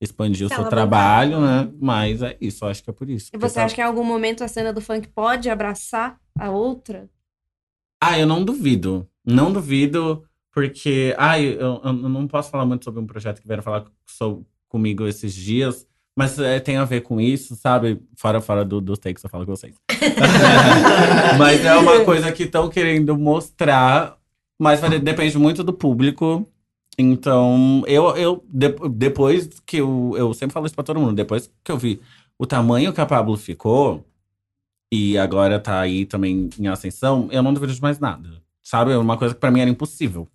[0.00, 1.70] expandir o Se seu trabalho, né?
[1.80, 3.30] Mas é isso, eu acho que é por isso.
[3.32, 6.50] E você tá- acha que em algum momento a cena do funk pode abraçar a
[6.50, 7.08] outra?
[8.02, 9.08] Ah, eu não duvido.
[9.24, 10.24] Não duvido,
[10.54, 11.14] porque.
[11.18, 13.84] Ai, eu, eu não posso falar muito sobre um projeto que vieram falar
[14.68, 15.86] comigo esses dias.
[16.16, 18.00] Mas é, tem a ver com isso, sabe?
[18.16, 19.74] Fora, fora do, dos takes, eu falo com vocês.
[21.38, 24.16] mas é uma coisa que estão querendo mostrar.
[24.58, 26.48] Mas depende muito do público.
[26.96, 31.50] Então, eu, eu de- depois que eu, eu sempre falo isso pra todo mundo, depois
[31.64, 32.00] que eu vi
[32.38, 34.04] o tamanho que a Pablo ficou,
[34.92, 38.40] e agora tá aí também em ascensão, eu não duvido de mais nada.
[38.62, 38.92] Sabe?
[38.92, 40.28] É uma coisa que pra mim era impossível.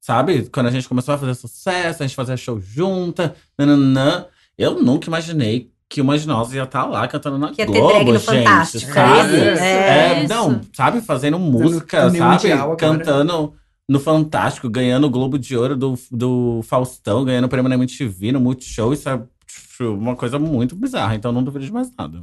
[0.00, 0.48] Sabe?
[0.52, 4.26] Quando a gente começou a fazer sucesso, a gente fazia show junta, nananã,
[4.56, 8.04] eu nunca imaginei que uma de nós ia estar lá cantando na Que Globo, drag
[8.12, 8.92] no gente, Fantástico.
[8.92, 9.36] sabe?
[9.36, 10.34] É isso, É, isso.
[10.34, 11.00] não, sabe?
[11.00, 12.76] Fazendo música, sabe?
[12.76, 13.54] Cantando
[13.88, 18.32] no Fantástico, ganhando o Globo de Ouro do, do Faustão, ganhando o prêmio na MTV,
[18.32, 18.92] no Multishow.
[18.92, 21.14] Isso é tipo, uma coisa muito bizarra.
[21.14, 22.22] Então, não duvido de mais nada.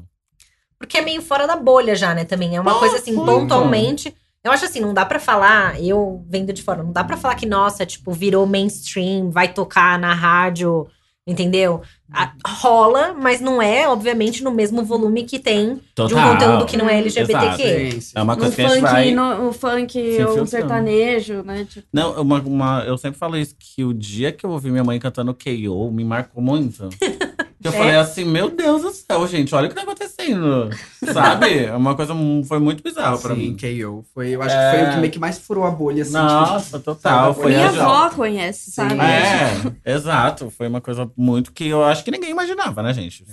[0.77, 2.23] Porque é meio fora da bolha já, né?
[2.23, 4.13] Também é uma coisa assim, pontualmente.
[4.45, 7.33] Eu acho assim, não dá pra falar, eu vendo de fora, não dá pra falar
[7.35, 10.85] que, nossa, tipo, virou mainstream, vai tocar na rádio,
[11.27, 11.81] entendeu?
[12.13, 16.77] A- rola, mas não é, obviamente, no mesmo volume que tem de um conteúdo que
[16.77, 17.91] não é LGBTQ.
[17.91, 18.11] Sim, sim.
[18.15, 19.11] É uma No coisa que a gente funk, vai.
[19.11, 20.47] no, o funk ou um filtrando.
[20.47, 21.65] sertanejo, né?
[21.67, 24.83] Tipo, Não, uma, uma- eu sempre falo isso, que o dia que eu ouvi minha
[24.83, 25.89] mãe cantando K.O.
[25.89, 26.87] me marcou muito.
[27.65, 27.77] Que eu É?
[27.79, 30.69] falei assim, meu Deus do céu, gente, olha o que tá acontecendo.
[31.11, 31.65] Sabe?
[31.65, 32.13] É uma coisa,
[32.47, 33.57] foi muito bizarro pra Sim, mim.
[33.57, 34.05] KO.
[34.13, 34.71] Foi, eu acho É.
[34.71, 36.13] que foi o que meio que mais furou a bolha, assim.
[36.13, 37.33] Nossa, total.
[37.33, 37.69] sabe, Foi Minha a
[38.05, 38.93] avó conhece, sabe?
[38.99, 40.51] É, exato.
[40.51, 43.25] Foi uma coisa muito que eu acho que ninguém imaginava, né, gente?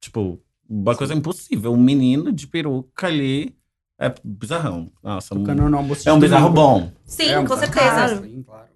[0.00, 1.72] Tipo, uma coisa impossível.
[1.72, 3.56] Um menino de peruca ali
[4.00, 4.92] é bizarrão.
[5.02, 6.92] Nossa, Tipo, um- no almoço é um bizarro bom.
[7.04, 7.72] Sim, É um com bizarro.
[7.74, 8.22] certeza.
[8.22, 8.68] Sim, claro.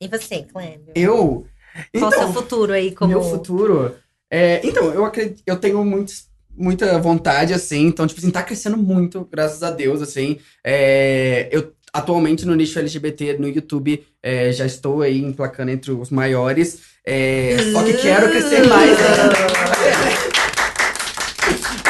[0.00, 0.92] E você, Clébio?
[0.94, 1.46] Eu.
[1.98, 3.10] Qual o seu Então, futuro aí como.
[3.10, 3.94] Meu futuro.
[4.32, 6.24] É, então, eu acredito, eu tenho muitos-
[6.56, 7.86] muita vontade, assim.
[7.86, 10.38] Então, tipo assim, tá crescendo muito, graças a Deus, assim.
[10.64, 16.08] É, eu atualmente no nicho LGBT no YouTube é, já estou aí emplacando entre os
[16.10, 16.80] maiores.
[17.06, 18.96] é, só que quero crescer mais.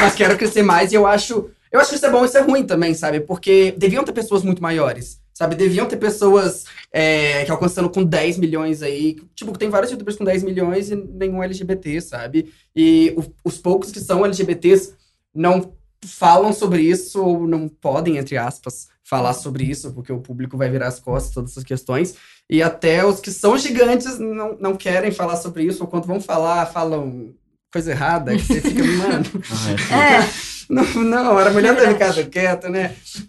[0.01, 1.51] Mas quero crescer mais e eu acho.
[1.71, 3.21] Eu acho que isso é bom e isso é ruim também, sabe?
[3.21, 5.55] Porque deviam ter pessoas muito maiores, sabe?
[5.57, 9.17] Deviam ter pessoas é, que alcançando com 10 milhões aí.
[9.35, 12.53] Tipo, tem vários youtubers com 10 milhões e nenhum LGBT, sabe?
[12.77, 14.95] E o- os poucos que são LGBTs
[15.35, 15.73] não
[16.05, 20.69] falam sobre isso ou não podem, entre aspas, falar sobre isso, porque o público vai
[20.71, 22.15] virar as costas, todas essas questões.
[22.51, 26.21] E até os que são gigantes não, não querem falar sobre isso, ou quando vão
[26.21, 27.35] falar, falam
[27.73, 29.25] coisa errada, que você fica, mano.
[29.91, 32.97] Ai, É, Não, não, era melhor ter ficado quieto, né?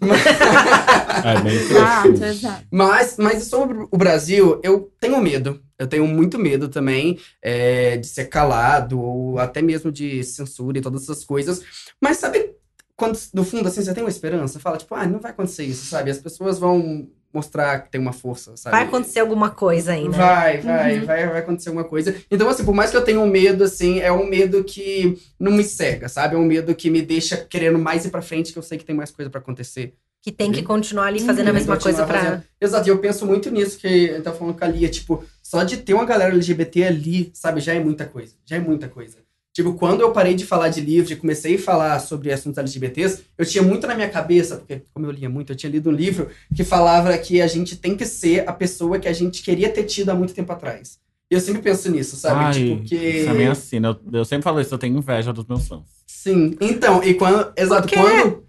[1.22, 2.66] é bem exato, exato.
[2.70, 5.60] Mas, mas sobre o Brasil, eu tenho medo.
[5.78, 10.80] Eu tenho muito medo também é, de ser calado, ou até mesmo de censura e
[10.80, 11.60] todas essas coisas.
[12.00, 12.54] Mas sabe,
[12.96, 14.58] quando no fundo assim, você tem uma esperança?
[14.58, 16.10] Fala, tipo, ah, não vai acontecer isso, sabe?
[16.10, 18.76] As pessoas vão mostrar que tem uma força, sabe?
[18.76, 20.16] Vai acontecer alguma coisa aí, né?
[20.16, 22.14] Vai, vai, vai, vai acontecer alguma coisa.
[22.30, 25.52] Então, assim, por mais que eu tenha um medo, assim, é um medo que não
[25.52, 26.36] me cega, sabe?
[26.36, 28.84] É um medo que me deixa querendo mais ir pra frente, que eu sei que
[28.84, 29.94] tem mais coisa pra acontecer.
[30.22, 32.18] Que tem que continuar ali fazendo a Uhum, mesma coisa pra.
[32.18, 32.42] fazendo.
[32.58, 35.62] Exato, e eu penso muito nisso que eu tava falando com a Lia, tipo, só
[35.64, 38.32] de ter uma galera LGBT ali, sabe, já é muita coisa.
[38.46, 39.18] Já é muita coisa.
[39.54, 43.22] Tipo, quando eu parei de falar de livro e comecei a falar sobre assuntos LGBTs,
[43.38, 45.92] eu tinha muito na minha cabeça, porque como eu lia muito, eu tinha lido um
[45.92, 49.70] livro que falava que a gente tem que ser a pessoa que a gente queria
[49.70, 50.98] ter tido há muito tempo atrás.
[51.30, 52.44] E eu sempre penso nisso, sabe?
[52.44, 52.96] Ai, tipo, que.
[52.96, 53.88] Isso é meio assim, né?
[53.88, 55.82] Eu, eu sempre falo isso, eu tenho inveja dos meus fãs.
[56.04, 56.56] Sim.
[56.60, 57.52] Então, e quando.
[57.56, 58.43] Exato, quando.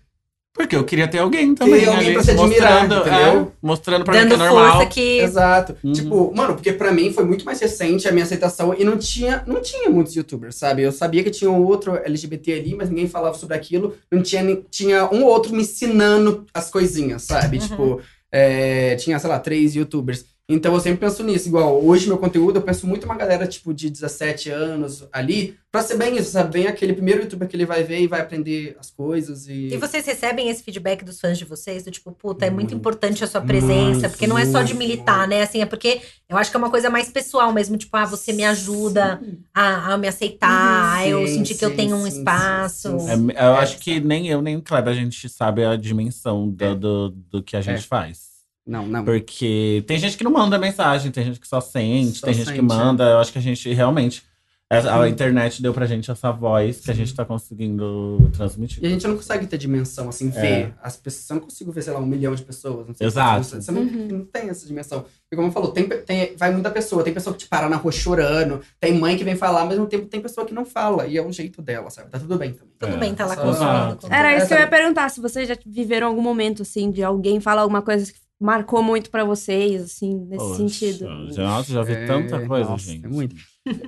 [0.55, 1.85] Porque eu queria ter alguém também.
[1.85, 3.41] alguém ali, pra se admirar, mostrando, entendeu?
[3.41, 4.71] é, mostrando pra mim que Dando é normal.
[4.71, 5.19] força que.
[5.19, 5.75] Exato.
[5.83, 5.91] Uhum.
[5.91, 9.43] Tipo, mano, porque pra mim foi muito mais recente a minha aceitação e não tinha,
[9.45, 10.81] não tinha muitos youtubers, sabe?
[10.81, 13.95] Eu sabia que tinha um outro LGBT ali, mas ninguém falava sobre aquilo.
[14.09, 17.57] Não tinha, tinha um ou outro me ensinando as coisinhas, sabe?
[17.57, 17.67] Uhum.
[17.67, 18.01] Tipo,
[18.31, 20.25] é, tinha, sei lá, três youtubers.
[20.47, 21.47] Então eu sempre penso nisso.
[21.47, 25.81] Igual, hoje meu conteúdo, eu penso muito uma galera, tipo, de 17 anos ali, pra
[25.81, 26.51] ser bem isso, sabe?
[26.53, 29.69] Bem aquele primeiro youtuber que ele vai ver e vai aprender as coisas e...
[29.73, 31.83] E vocês recebem esse feedback dos fãs de vocês?
[31.83, 34.01] Do tipo, puta, é muito Muito, importante a sua presença.
[34.01, 35.41] muito, porque não é só de militar, né?
[35.41, 37.75] Assim, é porque eu acho que é uma coisa mais pessoal mesmo.
[37.75, 39.19] Tipo, ah, você me ajuda
[39.53, 42.17] a, a me aceitar, a eu Sim, sentir que eu sim, tenho um sim, sim,
[42.19, 42.99] espaço.
[42.99, 43.27] sim, É, sim.
[43.31, 46.63] eu É, acho que nem eu, nem o Kleber, a gente sabe a dimensão do,
[46.63, 46.75] É.
[46.75, 47.87] do, do que a gente É.
[47.87, 48.34] faz.
[48.65, 49.03] Não, não.
[49.05, 52.45] Porque tem gente que não manda mensagem, tem gente que só sente, Só tem gente
[52.45, 52.63] que sente, é.
[52.63, 53.03] manda.
[53.03, 54.23] Eu acho que a gente realmente.
[54.67, 55.11] A, a Sim.
[55.11, 58.83] internet deu pra gente essa voz que a gente tá conseguindo transmitir.
[58.83, 60.41] E a gente não consegue ter dimensão, assim, É.
[60.41, 61.23] ver as pessoas.
[61.25, 62.87] Você não consigo ver, sei lá, um milhão de pessoas.
[62.87, 63.43] Não sei Exato.
[63.45, 64.07] Você, você não, Uhum.
[64.11, 65.05] não tem essa dimensão.
[65.31, 67.03] E como eu falou, tem, tem, vai muita pessoa.
[67.03, 68.59] Tem pessoa que te para na rua chorando.
[68.79, 71.05] Tem mãe que vem falar, ao mesmo tempo tem pessoa que não fala.
[71.05, 72.09] E é o jeito dela, sabe?
[72.09, 72.73] Tá tudo bem também.
[72.79, 72.97] Tudo É.
[72.97, 74.13] bem, tá lá Só- consumindo.
[74.13, 77.39] Era isso que eu ia perguntar, se vocês já viveram algum momento, assim, de alguém
[77.39, 81.05] falar alguma coisa que marcou muito pra vocês, assim, nesse Poxa, sentido.
[81.31, 83.05] já- Nossa, já vi É, tanta coisa, nossa, gente.
[83.05, 83.35] é muito.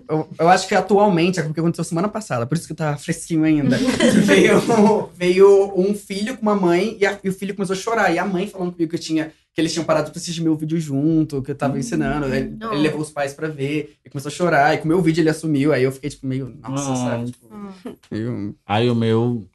[0.10, 2.98] Eu, eu acho que atualmente, é o que aconteceu semana passada, por isso que tá
[2.98, 3.78] fresquinho ainda.
[4.26, 8.14] veio, veio um filho com uma mãe e, a- e o filho começou a chorar.
[8.14, 10.56] E a mãe falando comigo que, eu tinha, que eles tinham parado pra assistir meu
[10.56, 12.26] vídeo junto, que eu tava ensinando.
[12.34, 14.74] Ele, ele levou os pais pra ver e começou a chorar.
[14.74, 15.72] E com o meu vídeo ele assumiu.
[15.74, 16.96] Aí eu fiquei, tipo, meio, nossa, Ah.
[16.96, 17.32] sabe?
[17.32, 17.74] Tipo, Ah.
[18.10, 19.48] meio- Aí o meu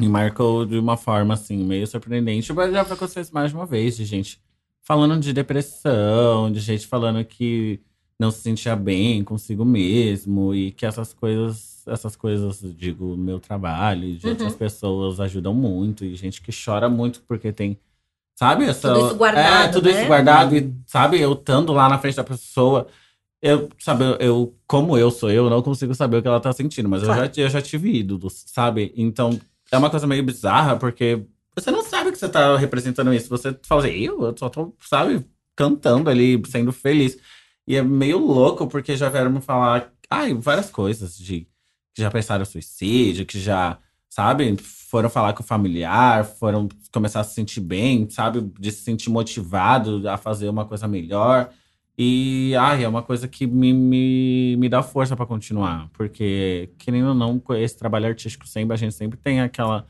[0.00, 2.52] me marcou de uma forma, assim, meio surpreendente.
[2.52, 4.40] Mas já aconteceu isso mais de uma vez, de gente
[4.82, 7.80] falando de depressão, de gente falando que
[8.18, 14.16] não se sentia bem consigo mesmo e que essas coisas, essas coisas, digo, meu trabalho
[14.16, 14.32] de Uhum.
[14.32, 16.04] outras pessoas ajudam muito.
[16.04, 17.78] E gente que chora muito porque tem,
[18.38, 18.64] sabe?
[18.64, 19.98] Essa, Tudo isso guardado, É, tudo né?
[19.98, 20.56] isso guardado.
[20.56, 22.86] E, sabe, eu estando lá na frente da pessoa…
[23.42, 26.52] Eu, sabe, eu- como eu sou eu, eu não consigo saber o que ela tá
[26.54, 27.20] sentindo, mas Claro.
[27.24, 28.92] eu, já, eu já tive ídolos, sabe?
[28.96, 29.38] Então,
[29.70, 33.28] é uma coisa meio bizarra, porque você não sabe que você tá representando isso.
[33.28, 35.24] Você fala assim, eu, só tô, sabe,
[35.56, 37.16] cantando ali, sendo feliz.
[37.66, 41.48] E é meio louco, porque já vieram me falar, ai, várias coisas de
[41.94, 47.20] que já pensaram em suicídio, que já, sabe, foram falar com o familiar, foram começar
[47.20, 51.50] a se sentir bem, sabe, de se sentir motivado a fazer uma coisa melhor.
[51.98, 55.88] E ai, é uma coisa que me, me, me dá força pra continuar.
[55.94, 59.86] Porque, querendo ou não, com esse trabalho artístico sempre, a gente sempre tem aquela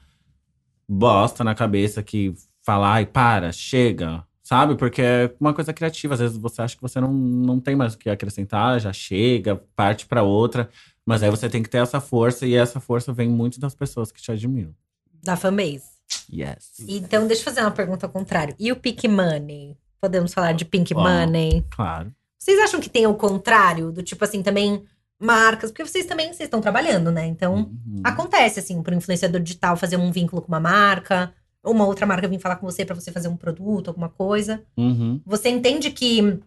[0.88, 2.32] bosta na cabeça que
[2.62, 4.76] fala, ai, para, chega, sabe?
[4.76, 6.14] Porque é uma coisa criativa.
[6.14, 9.56] Às vezes você acha que você não, não tem mais o que acrescentar, já chega,
[9.74, 10.70] parte pra outra.
[11.04, 14.12] Mas aí você tem que ter essa força, e essa força vem muito das pessoas
[14.12, 14.74] que te admiram.
[15.22, 15.96] Da fanbase.
[16.32, 16.84] Yes.
[16.86, 18.54] Então, deixa eu fazer uma pergunta ao contrário.
[18.58, 19.76] E o Pink Money?
[20.06, 21.02] Podemos falar de Pink Bom.
[21.02, 21.64] Money?
[21.70, 22.12] Claro.
[22.38, 23.90] Vocês acham que tem o contrário?
[23.90, 24.84] Do tipo assim, também
[25.20, 25.70] marcas?
[25.72, 27.26] Porque vocês também vocês estão trabalhando, né?
[27.26, 28.02] Então, Uhum.
[28.04, 32.28] acontece assim, para influenciador digital fazer um vínculo com uma marca, ou uma outra marca
[32.28, 34.62] vir falar com você para você fazer um produto, alguma coisa.
[34.76, 35.20] Uhum.
[35.26, 36.38] Você entende que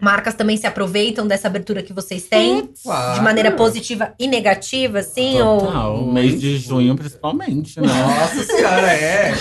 [0.00, 2.68] marcas também se aproveitam dessa abertura que vocês têm?
[2.82, 3.14] Claro.
[3.14, 5.40] De maneira positiva e negativa, assim?
[5.40, 5.58] Ou...
[5.60, 6.06] Total.
[6.12, 7.86] Mês de junho, principalmente, né?
[7.88, 9.32] Nossa senhora, é.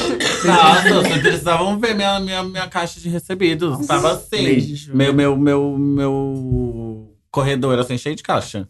[0.46, 3.86] Nossa, vocês precisavam ver minha, minha, minha caixa de recebidos.
[3.88, 4.76] Tava Mês de assim.
[4.76, 4.98] junho.
[4.98, 8.68] Meu, meu, meu, meu corredor, assim, cheio de caixa.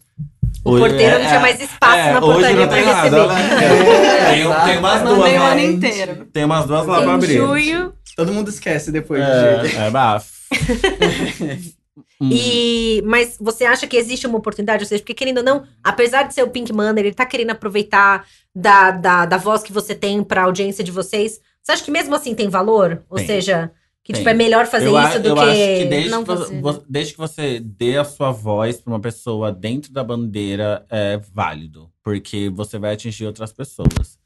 [0.64, 3.02] O Hoje- porteiro não é, tinha mais espaço é, na portaria não para tem nada,
[3.02, 3.28] receber.
[3.34, 4.30] né?
[4.30, 6.26] Tem, tem umas duas ano inteiro.
[6.32, 7.36] Tem umas duas lá pra Em abrir.
[7.36, 9.78] junho, Todo mundo esquece depois do jeito.
[9.80, 10.30] É, é bafo.
[12.18, 12.30] Hum.
[12.32, 14.82] E, mas você acha que existe uma oportunidade?
[14.82, 17.50] Ou seja, porque querendo ou não, apesar de ser o Pink Money, ele tá querendo
[17.50, 21.38] aproveitar da, da, da voz que você tem pra audiência de vocês.
[21.62, 23.02] Você acha que mesmo assim tem valor?
[23.10, 23.26] Ou Tem.
[23.26, 23.70] seja,
[24.02, 24.20] que Tem.
[24.20, 25.40] tipo, é melhor fazer eu, a- isso do eu que.
[25.42, 26.60] acho que desde, não que fazer, né?
[26.62, 31.18] vo- desde que você dê a sua voz pra uma pessoa dentro da bandeira, é
[31.30, 31.90] válido.
[32.02, 34.18] Porque você vai atingir outras pessoas.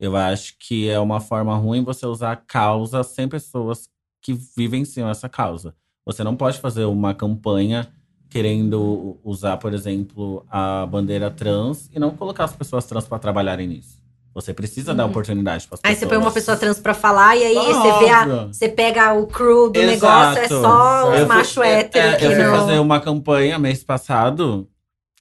[0.00, 5.08] Eu acho que é uma forma ruim você usar a causa sem pessoas que vivenciam
[5.08, 5.74] essa causa.
[6.04, 7.88] Você não pode fazer uma campanha
[8.28, 13.66] querendo usar, por exemplo, a bandeira trans e não colocar as pessoas trans para trabalharem
[13.66, 14.00] nisso.
[14.32, 15.98] Você precisa dar oportunidade para as Aí pessoas.
[15.98, 18.22] você põe uma pessoa trans pra falar e aí você vê a.
[18.22, 18.54] Óbvio.
[18.54, 20.36] Você pega o crew do Exato.
[20.36, 22.56] negócio, é só Eu os macho é, hétero é, que Eu fui não.
[22.56, 24.68] fazer uma campanha mês passado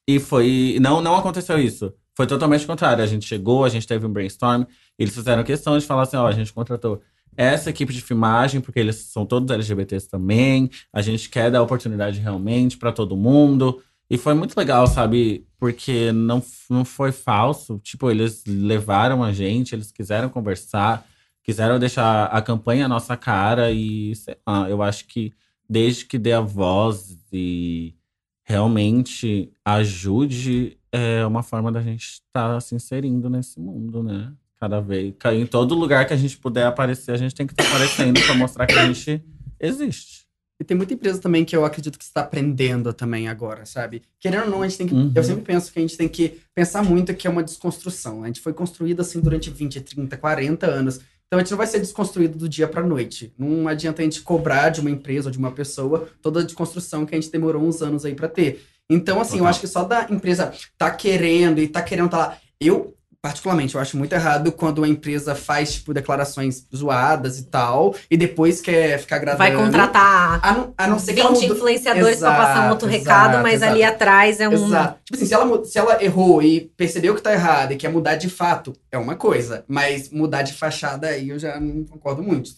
[0.07, 0.77] e foi.
[0.79, 1.91] Não, não aconteceu isso.
[2.15, 3.03] Foi totalmente o contrário.
[3.03, 4.63] A gente chegou, a gente teve um brainstorm.
[4.97, 7.01] Eles fizeram questão de falar assim: ó, a gente contratou
[7.39, 10.69] essa equipe de filmagem, porque eles são todos LGBTs também.
[10.91, 13.81] A gente quer dar oportunidade realmente pra todo mundo.
[14.09, 15.47] E foi muito legal, sabe?
[15.57, 17.79] Porque não, não foi falso.
[17.79, 21.07] Tipo, eles levaram a gente, eles quiseram conversar,
[21.41, 23.71] quiseram deixar a campanha à nossa cara.
[23.71, 25.31] E sei lá, eu acho que
[25.69, 27.95] desde que dê a voz e
[28.43, 34.33] realmente ajude, é uma forma da gente estar se inserindo nesse mundo, né?
[34.59, 35.13] Cada vez.
[35.33, 38.35] Em todo lugar que a gente puder aparecer, a gente tem que estar aparecendo pra
[38.35, 39.23] mostrar que a gente
[39.59, 40.27] existe.
[40.61, 44.01] E tem muita empresa também que eu acredito que está aprendendo também agora, sabe?
[44.19, 44.93] Querendo ou não, a gente tem que.
[44.93, 45.11] Uhum.
[45.15, 48.23] Eu sempre penso que a gente tem que pensar muito que é uma desconstrução.
[48.23, 50.99] A gente foi construído assim durante 20, 30, 40 anos.
[51.27, 53.33] Então a gente não vai ser desconstruído do dia pra noite.
[53.37, 57.05] Não adianta a gente cobrar de uma empresa ou de uma pessoa toda a desconstrução
[57.05, 58.65] que a gente demorou uns anos aí pra ter.
[58.89, 59.49] Então, assim, eu Total.
[59.51, 62.37] acho que só da empresa tá querendo e tá querendo tá lá.
[62.59, 67.93] Eu, particularmente, eu acho muito errado quando a empresa faz, tipo, declarações zoadas e tal,
[68.09, 69.39] e depois quer ficar agradando.
[69.39, 72.69] Vai contratar A não, a não ser que 20 ela mudou- influenciadores pra passar um
[72.69, 74.53] outro Exato, recado, mas exato, ali atrás é um.
[74.53, 74.99] Exato.
[75.03, 78.15] Tipo assim, se ela, se ela errou e percebeu que tá errado e quer mudar
[78.15, 79.65] de fato, é uma coisa.
[79.67, 82.51] Mas mudar de fachada aí eu já não concordo muito.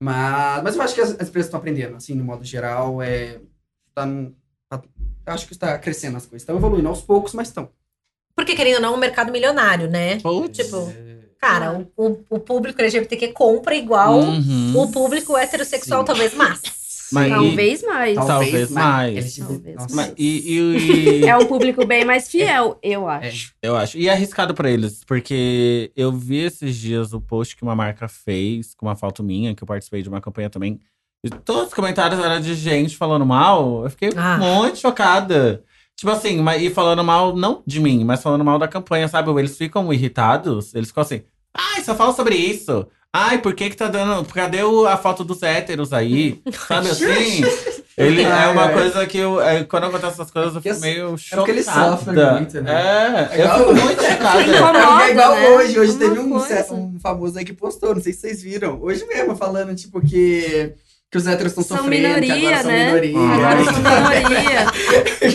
[0.00, 3.02] Mas, mas eu acho que as, as empresas estão aprendendo, assim, no modo geral.
[3.02, 3.38] É,
[3.94, 4.32] tá num-
[4.68, 4.82] tá-
[5.26, 6.42] acho que está crescendo as coisas.
[6.42, 7.70] Estão evoluindo aos poucos, mas estão.
[8.36, 10.18] Porque, querendo ou não, é um mercado milionário, né?
[10.20, 10.58] Putz.
[10.58, 10.92] Tipo,
[11.40, 14.72] cara, o, o, o público LGBTQ compra igual Uhum.
[14.76, 16.06] o público heterossexual, Sim.
[16.06, 16.60] talvez mais.
[17.12, 18.14] Mas e- talvez mais.
[18.16, 19.16] Talvez mais.
[19.16, 19.94] LGBT, Talvez nossa.
[19.94, 23.54] Mas, e, e- e- É um público bem mais fiel, eu acho.
[23.62, 23.96] Eu acho.
[23.96, 28.08] E é arriscado pra eles, porque eu vi esses dias o post que uma marca
[28.08, 30.80] fez com uma foto minha, que eu participei de uma campanha também.
[31.24, 33.84] E todos os comentários eram de gente falando mal.
[33.84, 34.36] Eu fiquei Ah.
[34.38, 35.62] muito chocada.
[35.96, 39.30] Tipo assim, mas, e falando mal, não de mim, mas falando mal da campanha, sabe?
[39.38, 41.22] Eles ficam irritados, eles ficam assim,
[41.54, 42.86] ai, só fala sobre isso.
[43.12, 44.24] Ai, por que que tá dando.
[44.26, 46.42] Cadê o- a foto dos héteros aí?
[46.68, 47.40] Sabe assim?
[47.96, 48.74] Ele é Ai, uma ai.
[48.74, 49.40] coisa que eu.
[49.40, 51.36] é, quando acontece essas coisas, eu Porque fico meio é chocada.
[51.40, 53.28] porque eles sofrem muito, né?
[53.32, 54.42] É, É eu fico muito chocada.
[54.42, 55.48] Incomoda, é igual né?
[55.48, 55.80] hoje.
[55.80, 56.36] Hoje Uma teve um,
[56.94, 58.78] um famoso aí que postou, não sei se vocês viram.
[58.82, 60.74] Hoje mesmo, falando, tipo, que,
[61.10, 62.86] que os héteros estão São sofrendo, que minoria, agora são né?
[62.86, 63.18] minoria.
[63.34, 63.64] Agora Ah.
[63.64, 64.60] são minoria.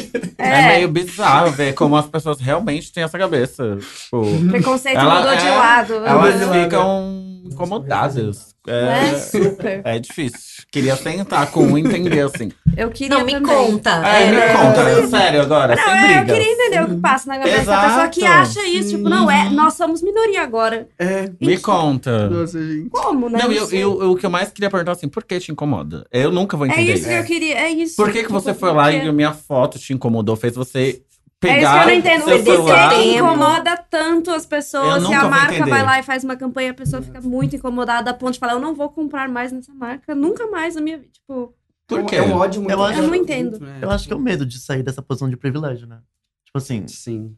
[0.07, 0.22] É.
[0.43, 3.78] É, meio bizarro ver como as pessoas realmente têm essa cabeça.
[3.78, 5.93] Tipo, preconceito Ela- mudou de é, lado.
[5.93, 6.63] elas de lado.
[6.63, 8.51] ficam incomodadas.
[8.67, 9.81] É É, super.
[9.83, 10.63] é difícil.
[10.71, 12.51] Queria sentar com um entender assim.
[12.77, 13.55] Eu queria Não, me também.
[13.55, 13.89] conta.
[14.07, 17.27] É, É, me conta, sério agora, Não, sem é, eu queria entender o que passa
[17.27, 18.89] na cabeça da pessoa que acha isso.
[18.95, 20.87] Tipo, não, é, nós somos minoria agora.
[20.99, 21.31] É.
[21.41, 22.29] Me conta.
[22.29, 22.89] Nossa, gente.
[22.91, 23.39] Como, né?
[23.41, 23.79] Não, eu, sei.
[23.83, 26.05] eu, eu- o que eu mais queria perguntar assim, por que te incomoda?
[26.11, 27.95] Eu nunca vou É entender isso que eu queria, é isso.
[27.95, 30.35] Por que, que você foi lá e minha foto te incomodou?
[30.35, 31.01] Fez você
[31.43, 32.23] É isso que pegar eu não entendo.
[32.23, 32.89] seu Por celular?
[32.93, 35.03] que incomoda tanto as pessoas?
[35.05, 38.13] Se a marca vai lá e faz uma campanha, a pessoa fica muito incomodada a
[38.13, 41.11] ponto de falar: eu não vou comprar mais nessa marca, nunca mais na minha vida.
[41.13, 41.53] Tipo,
[41.87, 42.15] Por quê?
[42.17, 43.59] É um ódio muito Eu acho- Eu não entendo.
[43.59, 43.79] né?
[43.81, 45.99] Eu acho que é o medo de sair dessa posição de privilégio, né?
[46.45, 47.35] Tipo assim, Sim.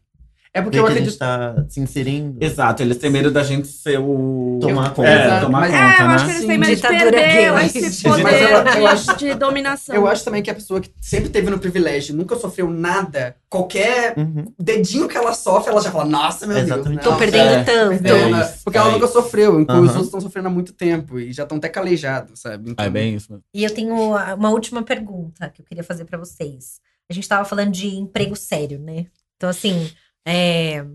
[0.55, 1.09] É porque eu que a acredito.
[1.09, 2.37] gente tá se inserindo.
[2.39, 4.59] Exato, eles têm medo da gente ser o.
[4.61, 5.41] Tomar É, conta.
[5.41, 6.13] tomar Mas- é, conta, eu né?
[6.13, 9.17] acho que eles Sim, têm medo de perder esse Mas poder eu- eu de, acho-
[9.17, 9.95] de dominação.
[9.95, 14.13] Eu acho também que a pessoa que sempre teve no privilégio, nunca sofreu nada, qualquer
[14.15, 14.53] Uhum.
[14.59, 16.89] dedinho que ela sofre, ela já fala, nossa, meu Exatamente.
[17.01, 17.03] Deus.
[17.03, 17.63] Tô não, perdendo É.
[17.63, 18.05] tanto.
[18.05, 19.13] É, É isso, porque ela é nunca isso.
[19.13, 19.97] sofreu, enquanto os Aham.
[19.97, 22.69] outros estão sofrendo há muito tempo e já estão até calejados, sabe?
[22.69, 23.31] Então, É bem isso.
[23.31, 23.43] mesmo.
[23.55, 26.79] E eu tenho uma última pergunta que eu queria fazer pra vocês.
[27.09, 29.07] A gente tava falando de emprego sério, né?
[29.35, 29.89] Então, assim,
[30.25, 30.85] é,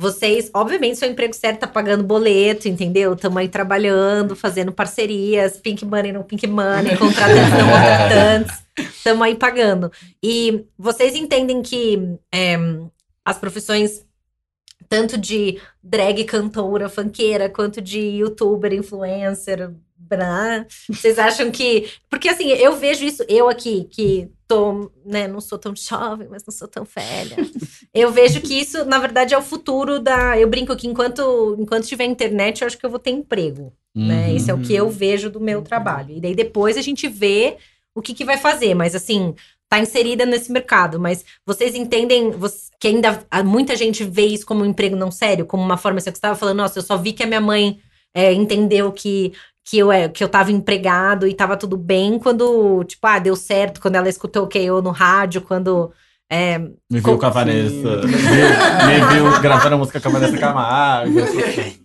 [0.00, 3.14] vocês, obviamente, seu emprego sério tá pagando boleto, entendeu?
[3.14, 9.34] Estamos aí trabalhando, fazendo parcerias, Pink Money no Pink Money, contratantes não contratantes, estamos aí
[9.34, 9.90] pagando.
[10.22, 12.56] E vocês entendem que é,
[13.24, 14.06] as profissões,
[14.88, 19.72] tanto de drag cantora, funkeira, quanto de youtuber, influencer,
[20.08, 21.90] blá, vocês acham que.
[22.08, 26.44] Porque assim, eu vejo isso, eu aqui, que tô, né, não sou tão jovem, mas
[26.44, 27.36] não sou tão velha.
[27.92, 30.38] eu vejo que isso, na verdade, é o futuro da.
[30.38, 33.72] Eu brinco que enquanto, enquanto tiver internet, eu acho que eu vou ter emprego.
[33.94, 34.28] Né?
[34.28, 34.36] Uhum.
[34.36, 36.16] Isso é o que eu vejo do meu trabalho.
[36.16, 37.56] E daí depois a gente vê
[37.94, 38.74] o que, que vai fazer.
[38.74, 39.34] Mas assim,
[39.68, 40.98] tá inserida nesse mercado.
[40.98, 42.32] Mas vocês entendem
[42.80, 46.10] que ainda muita gente vê isso como um emprego não sério, como uma forma assim,
[46.10, 47.80] que você estava falando, nossa, eu só vi que a minha mãe
[48.14, 49.32] é, entendeu que.
[49.68, 53.36] Que eu, é, que eu tava empregado e tava tudo bem quando, tipo, ah, deu
[53.36, 55.92] certo, quando ela escutou o que eu no rádio, quando.
[56.30, 58.00] é, Me viu Co- com a Vanessa.
[58.06, 61.18] Me, me viu gravando a música com a Vanessa Camargo.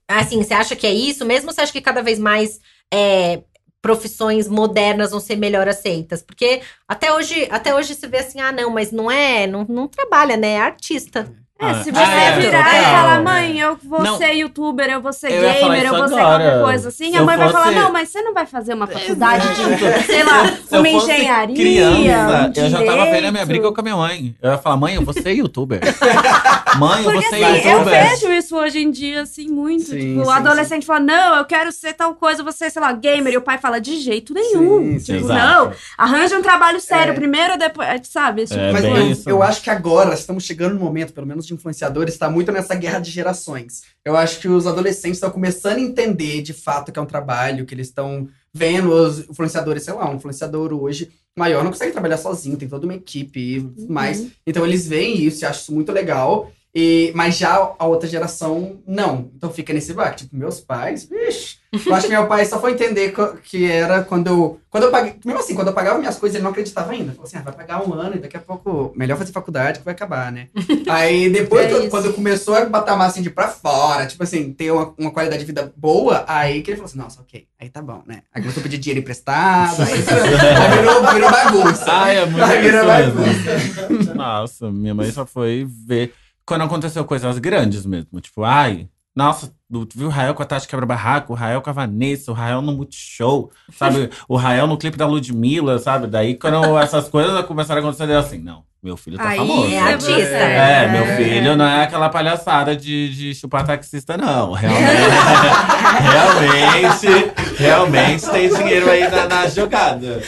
[0.08, 1.26] Assim, você acha que é isso?
[1.26, 2.60] Mesmo você acha que cada vez mais
[2.94, 3.42] é,
[3.82, 6.22] profissões modernas vão ser melhor aceitas?
[6.22, 9.88] Porque até hoje, até hoje você vê assim, ah, não, mas não é, não, não
[9.90, 10.54] trabalha, né?
[10.54, 11.34] É artista.
[11.70, 12.80] É, se Ah, você é, virar total.
[12.82, 14.18] e falar, mãe, eu vou Não.
[14.18, 16.44] ser youtuber, eu vou ser Eu gamer, eu vou ser agora.
[16.44, 18.88] qualquer coisa assim, Se a mãe vai falar, não, mas você não vai fazer uma
[18.88, 23.46] faculdade de, sei lá, Se uma engenharia, criança, um eu já tava vendo a minha
[23.46, 24.36] briga com a minha mãe.
[24.42, 25.80] Eu ia falar, mãe, eu vou ser youtuber.
[26.78, 28.10] mãe, eu Porque ser assim, eu youtuber.
[28.10, 29.84] vejo isso hoje em dia, assim, muito.
[29.86, 32.92] Sim, tipo, o sim, adolescente fala, não, eu quero ser tal coisa, você, sei lá,
[32.94, 33.34] gamer.
[33.34, 34.94] E o pai fala, de jeito nenhum.
[34.94, 35.14] Sim, sim.
[35.14, 35.66] tipo, Exato.
[35.70, 37.16] não, arranja um trabalho sério É.
[37.16, 38.44] primeiro, depois, sabe?
[38.44, 39.30] Esse tipo É, Mas bem eu, isso.
[39.30, 42.76] eu acho que agora estamos chegando no momento, pelo menos de influenciadores, está muito nessa
[42.76, 43.84] guerra de gerações.
[44.06, 47.66] Eu acho que os adolescentes estão começando a entender de fato que é um trabalho,
[47.66, 52.18] que eles estão vendo os influenciadores, sei lá, um influenciador hoje maior não consegue trabalhar
[52.18, 54.28] sozinho, tem toda uma equipe e tudo mais.
[54.46, 56.52] Então eles veem isso e acham isso muito legal.
[56.76, 59.30] E, mas já a outra geração, não.
[59.36, 60.24] Então fica nesse baque.
[60.24, 61.58] Tipo, meus pais, vixe.
[61.88, 63.14] Eu acho que meu pai só foi entender
[63.44, 64.60] que era quando eu.
[64.70, 65.16] Quando eu paguei.
[65.26, 67.12] Mesmo assim, quando eu pagava minhas coisas, ele não acreditava ainda.
[67.12, 68.92] Falou assim: ah, vai pagar um ano e daqui a pouco.
[68.96, 70.50] Melhor fazer faculdade que vai acabar, né?
[70.88, 74.72] Aí depois, É quando- começou a botar massa assim, de pra fora, tipo assim, ter
[74.72, 77.82] uma, uma qualidade de vida boa, aí que ele falou assim: nossa, ok, aí tá
[77.82, 78.22] bom, né?
[78.34, 81.86] Aí começou a pedir dinheiro emprestado, aí, aí virou, virou bagunça.
[81.92, 84.14] Ai, é muito Aí virou bagunça.
[84.16, 86.14] Nossa, minha mãe só foi ver
[86.46, 88.20] quando aconteceu coisas grandes mesmo.
[88.20, 91.74] Tipo, ai, nossa, tu viu o Rael com a Tati Quebra-Barraco, o Rael com a
[91.74, 94.10] Vanessa, o Rael no Multishow, sabe?
[94.28, 96.08] o Rael no clipe da Ludmilla, sabe?
[96.08, 99.72] Daí, quando essas coisas começaram a acontecer, eu assim, não, meu filho tá Aí famoso.
[99.72, 100.12] É artista.
[100.12, 100.88] É, É.
[100.92, 104.54] meu filho não é aquela palhaçada de, de chupar taxista, não.
[104.58, 110.22] Realmente, realmente, realmente tem dinheiro aí na, na jogada.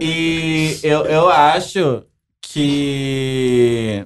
[0.00, 2.02] E eu, eu acho
[2.42, 4.04] que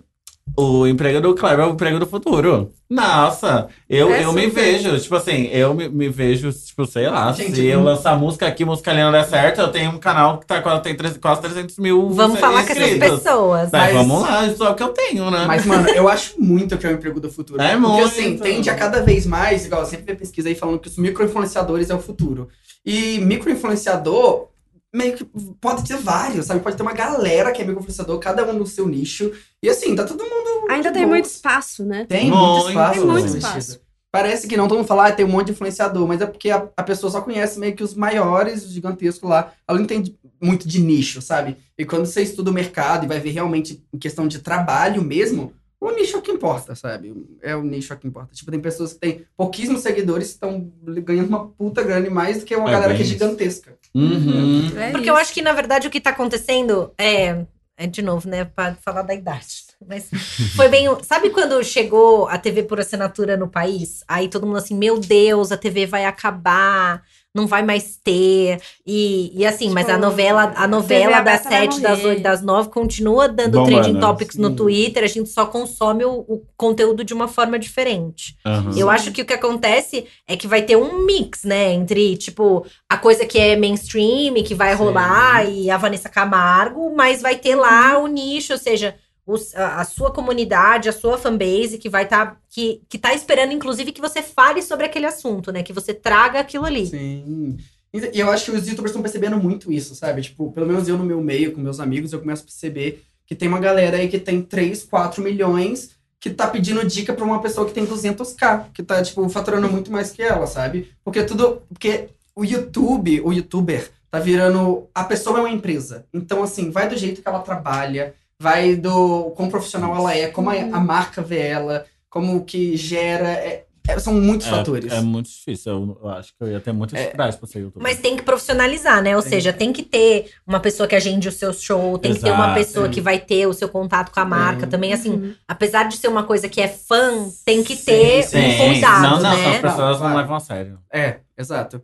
[0.57, 2.71] o emprego do Kleber é o emprego do futuro.
[2.91, 7.33] Nossa, eu, É eu me vejo, tipo assim, eu me, me vejo, tipo, sei lá,
[7.33, 7.85] Gente, se eu hum.
[7.85, 10.83] lançar música aqui, música ali não der certo, eu tenho um canal que tá, quase-
[10.83, 13.71] tem treze- quase 300 mil Vamos falar com essas pessoas.
[13.73, 15.45] Mas Mas- vamos lá, isso é o que eu tenho, né?
[15.47, 17.61] Mas, mano, eu acho muito que é o emprego do futuro.
[17.63, 18.05] É Porque, muito.
[18.05, 20.99] assim, tende a cada vez mais, igual eu sempre vê pesquisa aí falando que os
[20.99, 22.49] micro-influenciadores é o futuro.
[22.85, 24.49] E micro-influenciador,
[24.95, 25.25] meio que
[25.61, 26.61] pode ter vários, sabe?
[26.61, 29.33] Pode ter uma galera que é micro-influenciador, cada um no seu nicho.
[29.63, 30.67] E assim, tá todo mundo.
[30.71, 31.15] Ainda tem boa.
[31.15, 32.05] muito espaço, né?
[32.09, 32.99] Tem Muito, muito espaço.
[33.01, 33.81] tem muito espaço.
[34.13, 36.51] Parece que não, todo mundo fala, ah, tem um monte de influenciador, mas é porque
[36.51, 39.53] a, a pessoa só conhece meio que os maiores, os gigantescos lá.
[39.67, 41.57] Ela não entende muito de nicho, sabe?
[41.79, 45.55] E quando você estuda o mercado e vai ver realmente em questão de trabalho mesmo,
[45.81, 47.15] o nicho é o que importa, sabe?
[47.41, 48.35] É o nicho é o que importa.
[48.35, 50.71] Tipo, tem pessoas que têm pouquíssimos seguidores que estão
[51.03, 53.13] ganhando uma puta grana mais do que uma É galera que é isso.
[53.15, 53.79] gigantesca.
[53.95, 54.71] Uhum.
[54.79, 55.11] É Porque isso.
[55.11, 57.45] eu acho que, na verdade, o que tá acontecendo é.
[57.75, 58.45] É de novo, né?
[58.45, 59.65] Pra falar da idade.
[59.89, 60.09] Mas
[60.55, 60.87] foi bem.
[61.03, 64.05] Sabe quando chegou a TV por assinatura no país?
[64.07, 67.03] Aí todo mundo assim, meu Deus, a TV vai acabar,
[67.35, 68.61] não vai mais ter.
[68.87, 72.69] E, e assim, mas a Tipo, novela, a novela das sete, das oito, das nove
[72.69, 74.57] continua dando Bombando, trending topics no sim.
[74.57, 78.37] Twitter, a gente só consome o, o conteúdo de uma forma diferente.
[78.45, 78.77] Uhum.
[78.77, 81.73] Eu acho que o que acontece é que vai ter um mix, né?
[81.73, 84.83] Entre, tipo, a coisa que é mainstream, que vai Sim.
[84.83, 88.95] rolar, e a Vanessa Camargo, mas vai ter lá o nicho, ou seja,
[89.27, 92.41] os- a, a sua comunidade, a sua fanbase, que vai estar.
[92.49, 95.63] que, que tá esperando, inclusive, que você fale sobre aquele assunto, né?
[95.63, 96.87] Que você traga aquilo ali.
[96.87, 97.57] Sim.
[97.95, 100.23] E eu acho que os youtubers estão percebendo muito isso, sabe?
[100.23, 103.35] Tipo, pelo menos eu no meu meio, com meus amigos, eu começo a perceber que
[103.35, 107.43] tem uma galera aí que tem 3, 4 milhões que tá pedindo dica pra uma
[107.43, 110.91] pessoa que tem 200k, que tá, tipo, faturando muito mais que ela, sabe?
[111.05, 111.63] Porque tudo.
[111.69, 114.89] Porque o YouTube, o youtuber, tá virando.
[114.95, 116.07] A pessoa é uma empresa.
[116.15, 120.51] Então, assim, vai do jeito que ela trabalha, vai do quão profissional ela é, como
[120.51, 123.29] a, a marca vê ela, como que gera.
[123.29, 124.93] é- é- são muitos fatores.
[124.93, 125.73] É, é muito difícil.
[125.73, 127.83] Eu, eu acho que eu ia ter muita dificuldade pra ser youtuber.
[127.83, 129.17] Mas tem que profissionalizar, né?
[129.17, 129.29] Ou Sim.
[129.31, 132.45] seja, tem que ter uma pessoa que agende o seu show, tem que ter uma
[132.45, 132.59] Exato.
[132.59, 134.65] pessoa que vai ter o seu contato com a marca.
[134.67, 134.71] Sim.
[134.71, 135.35] Também, assim, Uhum.
[135.49, 138.39] apesar de ser uma coisa que é fã, tem que Sim, ter sim.
[138.39, 139.55] um cuidado, Não, não, né?
[139.57, 140.79] as pessoas Não, levam a sério.
[140.93, 141.83] É, exato.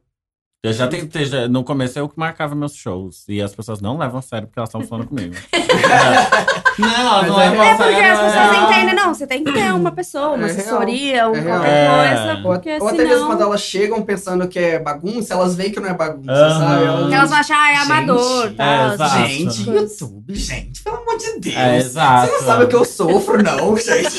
[0.63, 3.25] Eu já tentei, já- no começo eu que marcava meus shows.
[3.29, 5.35] E as pessoas não levam a sério porque elas estão falando comigo.
[6.79, 6.83] É.
[6.83, 8.13] Não, elas não é a É porque sério.
[8.13, 8.57] as pessoas é.
[8.65, 11.59] entendem, não, você tem que ter uma pessoa, uma É assessoria, um É real.
[11.59, 11.89] qualquer É.
[12.17, 13.27] coisa, Ou, porque ou até mesmo senão...
[13.29, 16.61] quando elas chegam pensando que é bagunça, elas veem que não é bagunça, Aham.
[17.01, 17.15] sabe?
[17.15, 19.27] Elas vão achar, ah, é Gente, amador, é, exato.
[19.29, 19.71] Gente.
[19.71, 21.57] YouTube, gente, pelo amor de Deus.
[21.57, 22.27] É, exato.
[22.27, 24.11] Você não sabe o que eu sofro, não, gente.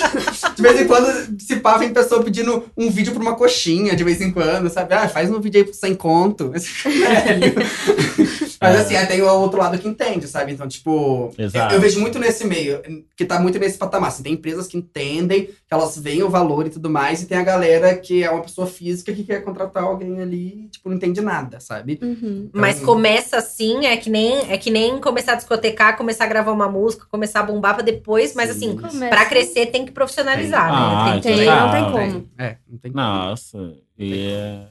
[0.55, 4.03] De vez em quando, se pá, vem pessoa pedindo um vídeo pra uma coxinha, de
[4.03, 4.93] vez em quando, sabe?
[4.93, 6.51] Ah, faz um vídeo aí sem conto.
[6.53, 8.48] Velho.
[8.61, 8.79] Mas É.
[8.79, 10.51] assim, aí tem o outro lado que entende, sabe?
[10.51, 11.73] Então, tipo, eu, Exato.
[11.73, 12.81] eu vejo muito nesse meio,
[13.15, 14.09] que tá muito nesse patamar.
[14.09, 17.37] Assim, tem empresas que entendem, que elas veem o valor e tudo mais, e tem
[17.37, 20.97] a galera que é uma pessoa física que quer contratar alguém ali, e, tipo, não
[20.97, 21.99] entende nada, sabe?
[22.01, 22.49] Uhum.
[22.53, 26.27] Mas Então- começa assim, é que nem é que nem começar a discotecar, começar a
[26.27, 29.07] gravar uma música, começar a bombar pra depois, mas assim, Começa.
[29.07, 31.21] pra crescer tem que profissionalizar, Ah, né?
[31.21, 31.61] Tem Tem, tá.
[31.65, 32.29] não tem Ah, como.
[32.37, 33.73] É, não tem Nossa.
[33.97, 34.67] E é.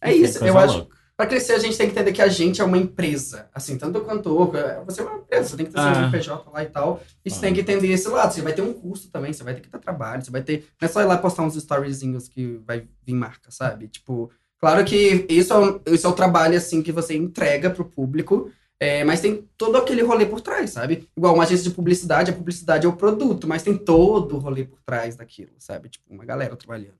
[0.00, 0.76] É isso, coisa eu acho.
[0.78, 0.96] louca.
[1.22, 3.48] Pra crescer, a gente tem que entender que a gente é uma empresa.
[3.54, 6.10] Assim, tanto o cantor, é, você é uma empresa, você tem que ter seu Ah.
[6.10, 7.00] PJ lá e tal.
[7.24, 7.40] E você Ah.
[7.42, 8.34] tem que entender esse lado.
[8.34, 10.66] Você vai ter um custo também, você vai ter que dar trabalho, você vai ter.
[10.80, 13.86] Não é só ir lá postar uns storyzinhos que vai vir marca, sabe?
[13.86, 17.84] Tipo, claro que isso é, um- isso é o trabalho, assim, que você entrega pro
[17.84, 18.50] público.
[18.84, 21.08] é, mas tem todo aquele rolê por trás, sabe?
[21.16, 24.64] Igual uma agência de publicidade, a publicidade é o produto, mas tem todo o rolê
[24.64, 25.88] por trás daquilo, sabe?
[25.88, 26.98] Tipo, uma galera trabalhando.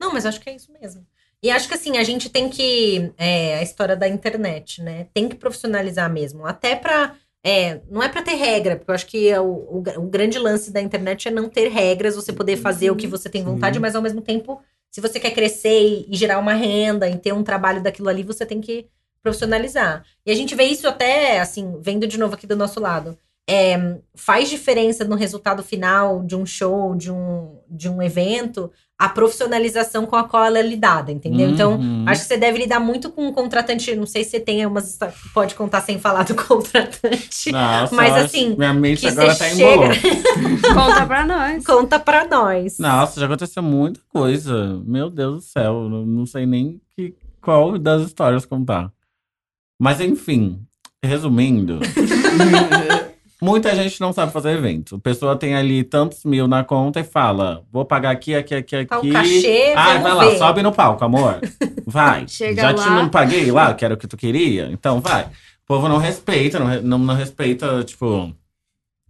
[0.00, 1.04] Não, mas acho que é isso mesmo.
[1.42, 3.12] E acho que assim, a gente tem que.
[3.16, 5.06] É, a história da internet, né?
[5.14, 6.46] Tem que profissionalizar mesmo.
[6.46, 7.14] Até pra.
[7.44, 10.38] É, não é pra ter regra, porque eu acho que é o, o, o grande
[10.38, 13.76] lance da internet é não ter regras, você poder fazer o que você tem vontade,
[13.76, 13.80] Sim.
[13.80, 14.60] mas ao mesmo tempo,
[14.90, 18.24] se você quer crescer e, e gerar uma renda e ter um trabalho daquilo ali,
[18.24, 18.88] você tem que
[19.22, 20.04] profissionalizar.
[20.26, 23.16] E a gente vê isso até, assim, vendo de novo aqui do nosso lado.
[23.50, 29.08] É, faz diferença no resultado final de um show, de um, de um evento, a
[29.08, 31.48] profissionalização com a qual ela é lidada, entendeu?
[31.48, 32.04] Então, Uhum.
[32.06, 33.94] acho que você deve lidar muito com um contratante.
[33.96, 34.98] Não sei se você tem umas
[35.32, 37.50] pode contar sem falar do contratante.
[37.50, 39.94] Nossa, mas assim, Minha mente que agora você tá chega-.
[40.74, 41.64] Conta pra nós.
[41.64, 42.78] Conta pra nós.
[42.78, 44.78] Nossa, já aconteceu muita coisa.
[44.84, 45.88] Meu Deus do céu.
[45.88, 48.92] Não, não sei nem que, qual das histórias contar.
[49.80, 50.60] Mas enfim,
[51.02, 51.78] resumindo.
[53.40, 54.96] Muita gente não sabe fazer evento.
[54.96, 58.76] A pessoa tem ali tantos mil na conta e fala: vou pagar aqui, aqui, aqui,
[58.76, 58.86] aqui.
[58.88, 60.38] Tá o cachê, Ah, vai lá, ver.
[60.38, 61.38] sobe no palco, amor.
[61.86, 62.26] Vai.
[62.28, 62.82] Chega Já lá.
[62.82, 64.68] te não paguei lá, que era o que tu queria?
[64.72, 65.24] Então vai.
[65.24, 68.34] O povo não respeita, não, não, não respeita, tipo.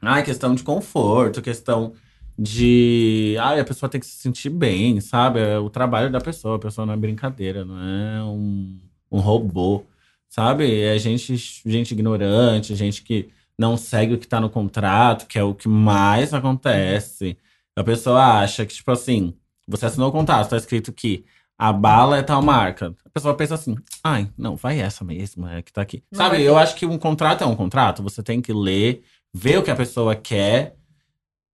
[0.01, 1.93] Ai, questão de conforto, questão
[2.39, 3.35] de.
[3.41, 5.41] Ai, a pessoa tem que se sentir bem, sabe?
[5.41, 8.79] É o trabalho da pessoa, a pessoa não é brincadeira, não é um,
[9.11, 9.83] um robô,
[10.29, 10.83] sabe?
[10.83, 11.35] É gente,
[11.66, 13.29] gente ignorante, gente que
[13.59, 17.37] não segue o que tá no contrato, que é o que mais acontece.
[17.77, 19.35] A pessoa acha que, tipo assim,
[19.67, 21.25] você assinou o contrato, tá escrito que
[21.59, 22.95] a bala é tal marca.
[23.05, 26.05] A pessoa pensa assim, ai, não, vai essa mesmo, é que tá aqui.
[26.11, 29.03] Não Sabe, vai eu acho que um contrato é um contrato, você tem que ler,
[29.35, 30.77] ver o que a pessoa quer,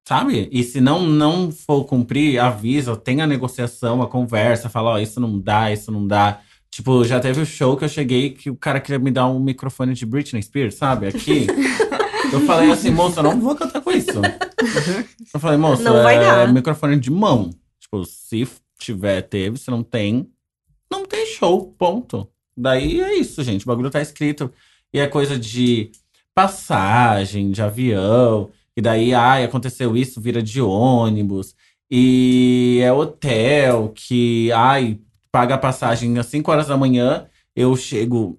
[0.07, 0.49] sabe?
[0.53, 5.19] E se não, não for cumprir, avisa, tem a negociação, a conversa, fala, ó, isso
[5.19, 6.41] não dá, isso não dá.
[6.71, 9.39] Tipo, já teve o show que eu cheguei que o cara queria me dar um
[9.39, 11.07] microfone de Britney Spears, sabe?
[11.07, 11.47] Aqui.
[12.35, 14.11] eu falei assim, moça, eu não vou cantar com isso.
[15.33, 16.53] Eu falei, moço, Não vai é dar.
[16.53, 17.51] microfone de mão.
[17.79, 18.47] Tipo, se
[18.79, 20.29] tiver, teve, se não tem,
[20.91, 22.29] não tem show, ponto.
[22.57, 23.65] Daí é isso, gente.
[23.65, 24.51] O bagulho tá escrito.
[24.93, 25.91] E é coisa de
[26.35, 28.51] passagem, de avião.
[28.77, 31.55] E daí, ai, aconteceu isso, vira de ônibus.
[31.91, 34.99] E é hotel que, ai,
[35.31, 37.27] paga a passagem às 5 horas da manhã.
[37.55, 38.39] Eu chego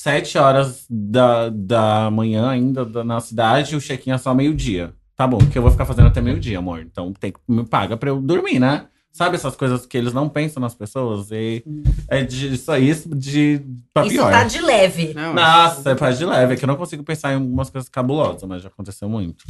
[0.00, 4.92] 7 horas da, da manhã ainda da- na cidade e o check-in é só meio-dia.
[5.16, 6.80] Tá bom, porque eu vou ficar fazendo até meio-dia, amor.
[6.80, 8.88] Então tem que me paga pra eu dormir, né?
[9.10, 11.30] Sabe essas coisas que eles não pensam nas pessoas?
[11.30, 11.64] E
[12.10, 13.62] é de, só isso de
[13.94, 14.30] pra Isso pior.
[14.30, 15.14] tá de leve.
[15.14, 16.52] Não, Nossa, é pra de leve.
[16.52, 19.46] É que eu não consigo pensar em algumas coisas cabulosas, mas já aconteceu muito.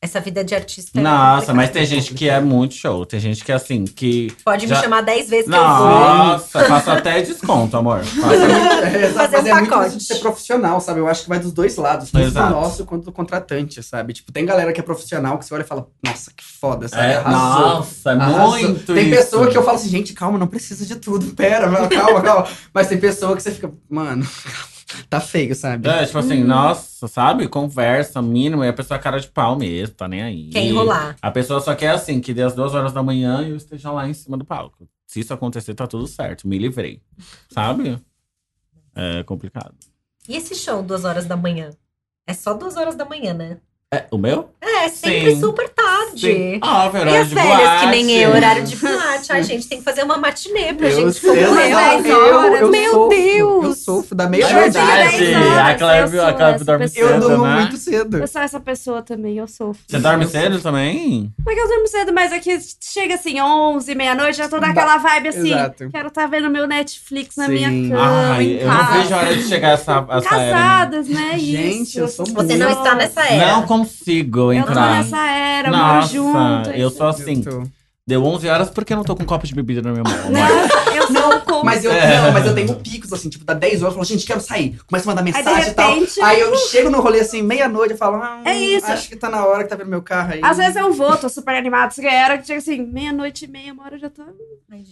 [0.00, 1.00] Essa vida de artista.
[1.00, 1.54] é Nossa, complicada.
[1.54, 3.06] mas tem gente que é muito show.
[3.06, 4.30] Tem gente que é assim, que.
[4.44, 5.68] Pode me já- chamar 10 vezes que eu vou.
[5.88, 8.04] Nossa, faço até desconto, amor.
[8.04, 9.88] Faço- É, Fazer mas um é muito pacote.
[9.88, 11.00] isso de ser profissional, sabe?
[11.00, 14.12] Eu acho que vai dos dois lados, tanto do nosso quanto do contratante, sabe?
[14.12, 17.02] Tipo, tem galera que é profissional que você olha e fala, nossa, que foda, sabe?
[17.12, 17.68] É, Arrasou.
[17.68, 18.50] nossa, é Arrasou.
[18.50, 19.16] muito Tem isso.
[19.16, 22.46] pessoa que eu falo assim, gente, calma, não precisa de tudo, pera, calma, calma.
[22.72, 24.26] Mas tem pessoa que você fica, mano,
[25.10, 25.88] tá feio, sabe?
[25.88, 26.46] É, tipo assim, Uhum.
[26.48, 27.48] nossa, sabe?
[27.48, 30.50] Conversa mínima e a pessoa é cara de pau mesmo, tá nem aí.
[30.50, 31.16] Quer enrolar.
[31.20, 33.90] A pessoa só quer assim, que dê as duas horas da manhã e eu esteja
[33.90, 34.88] lá em cima do palco.
[35.06, 36.48] Se isso acontecer, tá tudo certo.
[36.48, 37.00] Me livrei.
[37.50, 37.98] Sabe?
[38.94, 39.74] É complicado.
[40.28, 41.70] E esse show, duas horas da manhã?
[42.26, 43.58] É só duas horas da manhã, né?
[43.94, 44.50] É, o meu?
[44.60, 45.40] É, sempre Sim.
[45.40, 46.20] super tarde.
[46.20, 46.58] Sim.
[46.60, 47.80] Ah, E horário as de velhas, boate.
[47.80, 49.32] que nem eu, horário de boate.
[49.32, 51.56] Ai, gente, tem que fazer uma matinê pra Eu gente sei, eu.
[51.60, 52.60] exato, dez eu, horas.
[52.62, 53.64] eu Meu sofro, Deus!
[53.64, 54.76] Eu sofro da É meia-noite.
[54.76, 57.06] horas, A Cleve, a dorme pessoa.
[57.10, 57.54] Eu cedo, durmo né?
[57.60, 58.18] muito cedo.
[58.18, 59.80] Eu sou essa pessoa também, eu sofro.
[59.86, 61.32] Você dorme cedo também?
[61.36, 62.12] Como é que eu durmo cedo?
[62.12, 65.52] Mas aqui chega assim, 11, meia-noite, já tô naquela vibe assim.
[65.52, 65.88] Exato.
[65.92, 67.52] Quero estar vendo meu Netflix na Sim.
[67.52, 68.98] minha cama, Ai, em eu não casa.
[68.98, 70.52] vejo a hora de chegar essa, essa era.
[70.58, 71.38] Casadas, né?
[71.38, 72.00] Gente, Isso.
[72.00, 73.52] eu sou Você não muito- está nessa era.
[73.52, 74.90] Não consigo Eu tô entrar.
[74.90, 76.70] nessa era, moro Nossa, junto.
[76.70, 77.44] eu sou assim.
[78.06, 80.12] Deu 11 horas porque eu não tô com um copo de bebida na minha mão.
[80.12, 80.95] amor.
[81.10, 81.64] Não, eu sou com...
[81.64, 82.20] Mas eu, É.
[82.22, 84.78] não, mas eu tenho picos, assim, tipo, dá 10 horas, eu falo, gente, quero sair.
[84.86, 85.94] Começa a mandar mensagem de e tal.
[85.94, 88.86] repente- Aí eu chego no rolê, assim, meia-noite, eu falo, ah, É isso.
[88.86, 90.40] acho que tá na hora que tá vendo meu carro aí.
[90.42, 91.90] Às vezes eu vou, tô super animada.
[91.90, 94.22] Você era que chega assim, meia-noite e meia, uma hora eu já tô.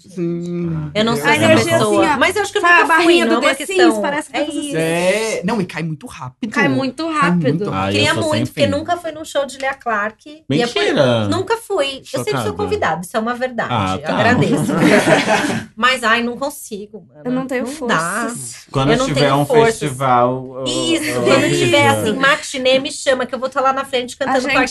[0.09, 0.91] Sim.
[0.95, 2.05] Eu não sou A essa pessoa.
[2.05, 3.67] assim, ó, mas eu acho que eu nunca a barrinha é do uma The.
[3.67, 4.77] Sims, parece que é tá fazendo isso.
[4.77, 6.51] É, não, e cai muito rápido.
[6.53, 7.43] Cai muito Cai rápido.
[7.49, 10.31] muito Ai, eu Queria muito, porque nunca fui num show de Lia Clark.
[10.31, 11.29] É Mentira!
[11.29, 12.03] Nunca fui.
[12.12, 13.69] Eu sempre sou convidada, isso é uma verdade.
[13.73, 14.15] Ah, tá.
[14.17, 14.73] Agradeço.
[15.77, 17.07] Mas, ai, não consigo.
[17.09, 17.21] Mano.
[17.25, 17.71] Eu não tenho dá.
[17.73, 18.67] forças.
[18.71, 19.79] Quando Eu não tiver um forças.
[19.79, 20.57] festival.
[20.59, 23.85] eu- Isso, eu- quando tiver assim, matinê, me chama, que eu vou estar lá na
[23.85, 24.67] frente cantando vai.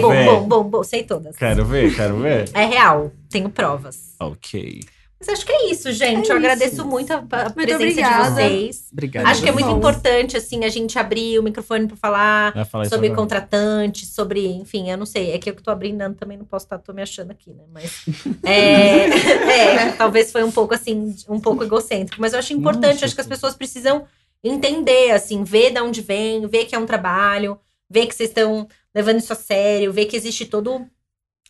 [0.00, 1.36] bom, bom, bom, bom, sei todas.
[1.36, 2.50] Quero ver, quero ver.
[2.54, 4.14] É real, tenho provas.
[4.20, 4.80] Ok.
[5.18, 6.12] Mas acho que é isso, gente.
[6.12, 6.32] É eu isso.
[6.32, 8.24] agradeço muito a, a presença obrigada.
[8.24, 8.88] de vocês.
[8.92, 9.26] Obrigado.
[9.26, 13.06] Acho que é muito importante, assim, a gente abrir o microfone pra falar falar sobre
[13.06, 13.22] agora.
[13.22, 15.32] contratantes, sobre, enfim, eu não sei.
[15.32, 17.64] É que eu que tô abrindo também não posso estar, tô me achando aqui, né?
[17.72, 18.04] Mas
[18.44, 22.20] é, é, talvez foi um pouco assim, um pouco egocêntrico.
[22.20, 24.04] Mas eu acho importante, Nossa, acho que as pessoas precisam
[24.44, 27.58] entender, assim, ver de onde vem, ver que é um trabalho,
[27.88, 30.86] ver que vocês estão levando isso a sério, ver que existe todo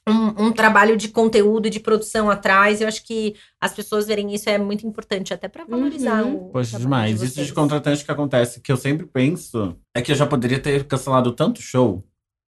[0.08, 2.80] um, um trabalho de conteúdo e de produção atrás.
[2.80, 6.46] Eu acho que as pessoas verem isso é muito importante, até pra valorizar Uhum.
[6.46, 6.50] o.
[6.50, 7.18] Poxa, demais.
[7.20, 10.58] de Isso de contratante que acontece, que eu sempre penso, é que eu já poderia
[10.60, 12.04] ter cancelado tanto show.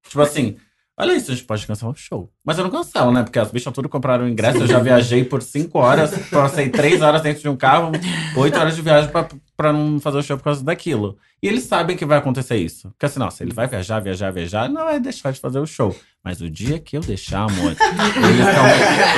[0.07, 0.55] Tipo assim,
[0.97, 2.31] olha isso, a gente pode cancelar o show.
[2.45, 3.23] Mas eu não cancelo, né?
[3.23, 7.01] Porque as bichas tudo compraram o ingresso, eu já viajei por cinco horas, passei três
[7.01, 7.91] horas dentro de um carro,
[8.37, 9.27] oito horas de viagem pra,
[9.57, 11.17] pra não fazer o show por causa daquilo.
[11.41, 12.89] E eles sabem que vai acontecer isso.
[12.91, 15.95] Porque assim, nossa, ele vai viajar, viajar, viajar, não vai deixar de fazer o show.
[16.23, 18.65] Mas o dia que eu deixar, amor, eles tão...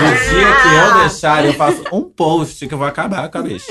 [0.08, 3.42] o dia que eu deixar, eu faço um post que eu vou acabar com a
[3.42, 3.66] bicha.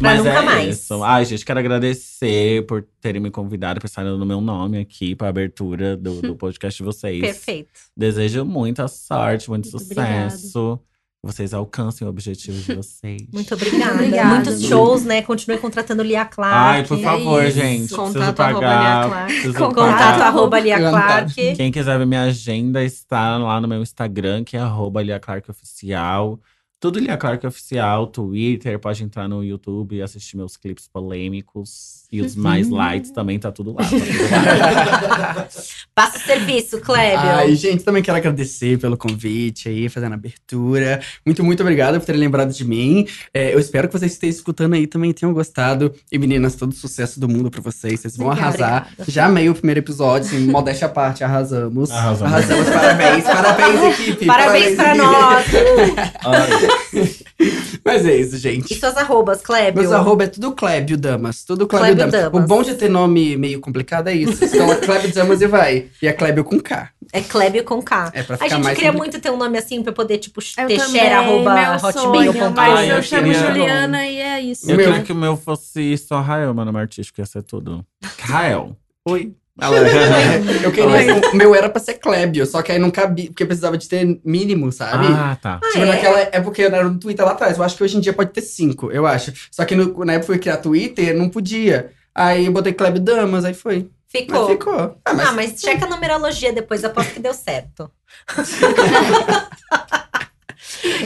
[0.00, 0.78] Mas nunca é mais.
[0.78, 1.04] isso.
[1.04, 5.28] Ai, gente, quero agradecer por terem me convidado, por estarem no meu nome aqui para
[5.28, 7.20] abertura do, do podcast de vocês.
[7.20, 7.68] Perfeito.
[7.94, 10.78] Desejo muita sorte, muito, Muito sucesso.
[10.78, 10.93] Que
[11.24, 13.22] vocês alcancem o objetivo de vocês.
[13.32, 13.94] Muito obrigada.
[13.94, 14.34] Obrigada.
[14.34, 15.22] Muitos shows, né?
[15.22, 16.54] Continue contratando Lia Clark.
[16.54, 17.58] Ai, por é favor, isso.
[17.58, 17.94] gente.
[17.94, 19.28] Contato arroba pagar.
[19.30, 19.74] Lia Clark.
[19.74, 20.78] Contato arroba Lia.
[20.78, 21.54] Clark.
[21.56, 25.50] Quem quiser ver minha agenda está lá no meu Instagram, que é arroba Lia Clark
[25.50, 26.38] Oficial.
[26.78, 32.03] Tudo Lia Clark Oficial, Twitter, pode entrar no YouTube e assistir meus clipes polêmicos.
[32.14, 33.82] E os mais lights também, tá tudo lá.
[33.82, 35.48] Tá tudo lá.
[35.94, 37.18] Passa o serviço, Kleber.
[37.18, 41.00] Ai, gente, também quero agradecer pelo convite aí, fazendo a abertura.
[41.26, 43.06] Muito, muito obrigada por terem lembrado de mim.
[43.32, 45.92] É, eu espero que vocês estejam escutando aí também tenham gostado.
[46.12, 47.98] E meninas, todo sucesso do mundo pra vocês.
[48.00, 48.64] Vocês vão Obrigada.
[48.64, 48.88] arrasar.
[49.08, 51.90] Já amei o primeiro episódio, assim, modéstia à parte, arrasamos.
[51.90, 52.32] Arrasamos.
[52.32, 53.24] Arrasamos, parabéns.
[53.24, 54.26] Parabéns, equipe.
[54.26, 55.04] Parabéns pra equipe.
[55.04, 55.46] nós.
[57.84, 58.74] Mas é isso, E gente.
[58.78, 59.82] suas arrobas, Klebio?
[59.82, 61.44] Meus arroba é tudo Clébio Damas.
[61.44, 62.32] Tudo Clébio, Clébio Damas.
[62.32, 62.44] Damas.
[62.44, 64.36] O bom de ter nome meio complicado é isso.
[64.36, 65.88] Você coloca Clébio Damas e vai.
[66.00, 66.90] E é Clébio com K.
[67.12, 68.10] É Klebio com K.
[68.14, 68.96] É pra A ficar gente mais queria complicado.
[68.96, 72.60] muito ter um nome assim pra poder, tipo, Eu ter também, share, arroba, hotmail.com.
[72.60, 74.70] Ai, mas eu eu chamo queria- Juliana e é isso.
[74.70, 77.84] Eu Meu- queria que o meu fosse só Rael, meu nome artístico, ia ser tudo.
[78.20, 78.76] Rael.
[79.06, 79.34] Oi.
[80.64, 81.20] Eu queria.
[81.32, 84.20] O meu era pra ser Clébio, só que aí não cabia, porque precisava de ter
[84.24, 85.06] mínimo, sabe?
[85.08, 85.60] Ah, tá.
[85.62, 85.86] Ah, Tipo, é?
[85.86, 87.56] naquela época era no Twitter lá atrás.
[87.56, 89.32] Eu acho que hoje em dia pode ter cinco, eu acho.
[89.52, 91.92] Só que no- na época que eu criar Twitter, não podia.
[92.12, 93.88] Aí eu botei Clébio Damas, aí foi.
[94.08, 94.40] Ficou.
[94.42, 94.98] Mas ficou.
[95.04, 97.88] Ah, mas Ah, mas checa a numerologia depois, aposto que deu certo.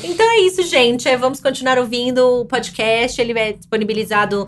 [0.05, 1.09] então é isso, gente.
[1.09, 3.21] É, Vamos continuar ouvindo o podcast.
[3.21, 4.47] Ele é disponibilizado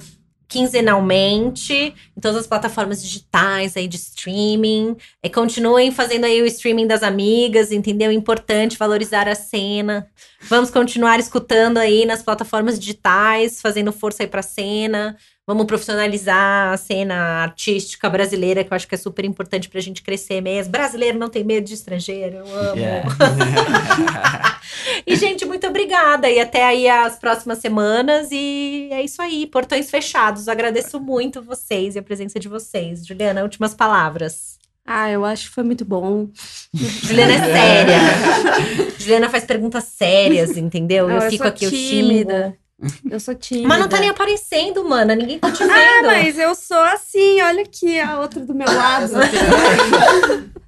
[0.50, 4.96] quinzenalmente em todas as plataformas digitais aí de streaming.
[5.22, 8.10] E continuem fazendo aí o streaming das amigas, entendeu?
[8.10, 10.08] É importante valorizar a cena.
[10.42, 15.16] Vamos continuar escutando aí nas plataformas digitais, fazendo força aí pra cena.
[15.50, 20.00] Vamos profissionalizar a cena artística brasileira, que eu acho que é super importante pra gente
[20.00, 20.70] crescer mesmo.
[20.70, 22.80] Brasileiro não tem medo de estrangeiro, eu amo.
[22.80, 23.10] Yeah.
[25.04, 26.30] E, gente, muito obrigada.
[26.30, 28.28] E até aí as próximas semanas.
[28.30, 30.46] E é isso aí, portões fechados.
[30.46, 33.04] Agradeço muito vocês e a presença de vocês.
[33.04, 34.58] Juliana, últimas palavras.
[34.86, 36.28] Ah, eu acho que foi muito bom.
[36.72, 37.98] Juliana é séria.
[38.98, 41.08] Juliana faz perguntas sérias, entendeu?
[41.08, 42.44] Não, eu eu fico aqui, eu tímida.
[42.44, 42.56] xingo.
[43.10, 43.68] Eu sou tímida.
[43.68, 45.14] Mas não tá nem aparecendo, mana.
[45.14, 45.72] Ninguém tá te vendo.
[45.72, 49.12] Ah, mas eu sou assim, olha aqui a outra do meu lado.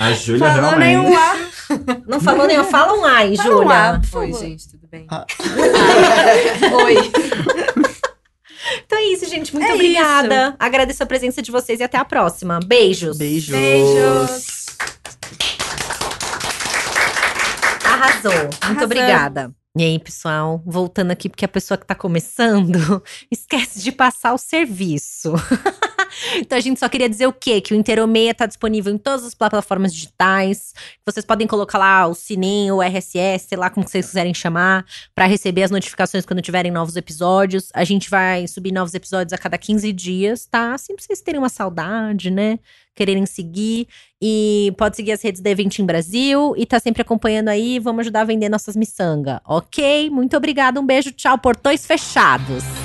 [0.00, 0.78] A Júlia Falou realmente.
[0.86, 1.36] nenhum A.
[2.06, 2.62] Não falou nem.
[2.64, 3.90] Fala um ai, Fala um Júlia.
[3.90, 5.06] A, por Oi, gente, tudo bem?
[5.08, 5.24] Ah.
[6.84, 6.96] Oi.
[8.84, 9.54] Então é isso, gente.
[9.54, 10.56] Muito É obrigada.
[10.58, 12.58] Agradeço a presença de vocês e até a próxima.
[12.66, 13.16] Beijos.
[13.16, 13.50] Beijos.
[13.56, 14.66] Beijos.
[17.84, 18.32] Arrasou.
[18.32, 18.84] Muito Arrasou.
[18.84, 19.54] obrigada.
[19.76, 24.38] E aí, pessoal, voltando aqui, porque a pessoa que tá começando esquece de passar o
[24.38, 25.32] serviço.
[26.36, 27.60] então a gente só queria dizer o quê?
[27.60, 30.74] Que o Interomeia tá disponível em todas as plataformas digitais.
[31.06, 34.84] Vocês podem colocar lá o sininho, o RSS, sei lá como vocês quiserem chamar,
[35.14, 37.70] para receber as notificações quando tiverem novos episódios.
[37.74, 40.74] A gente vai subir novos episódios a cada 15 dias, tá?
[40.74, 42.58] Assim pra vocês terem uma saudade, né?
[42.94, 43.88] Quererem seguir.
[44.22, 47.78] E pode seguir as redes da Eventim Brasil e tá sempre acompanhando aí.
[47.78, 50.08] Vamos ajudar a vender nossas miçanga, ok?
[50.10, 51.36] Muito obrigada, um beijo, tchau.
[51.38, 52.83] Portões fechados.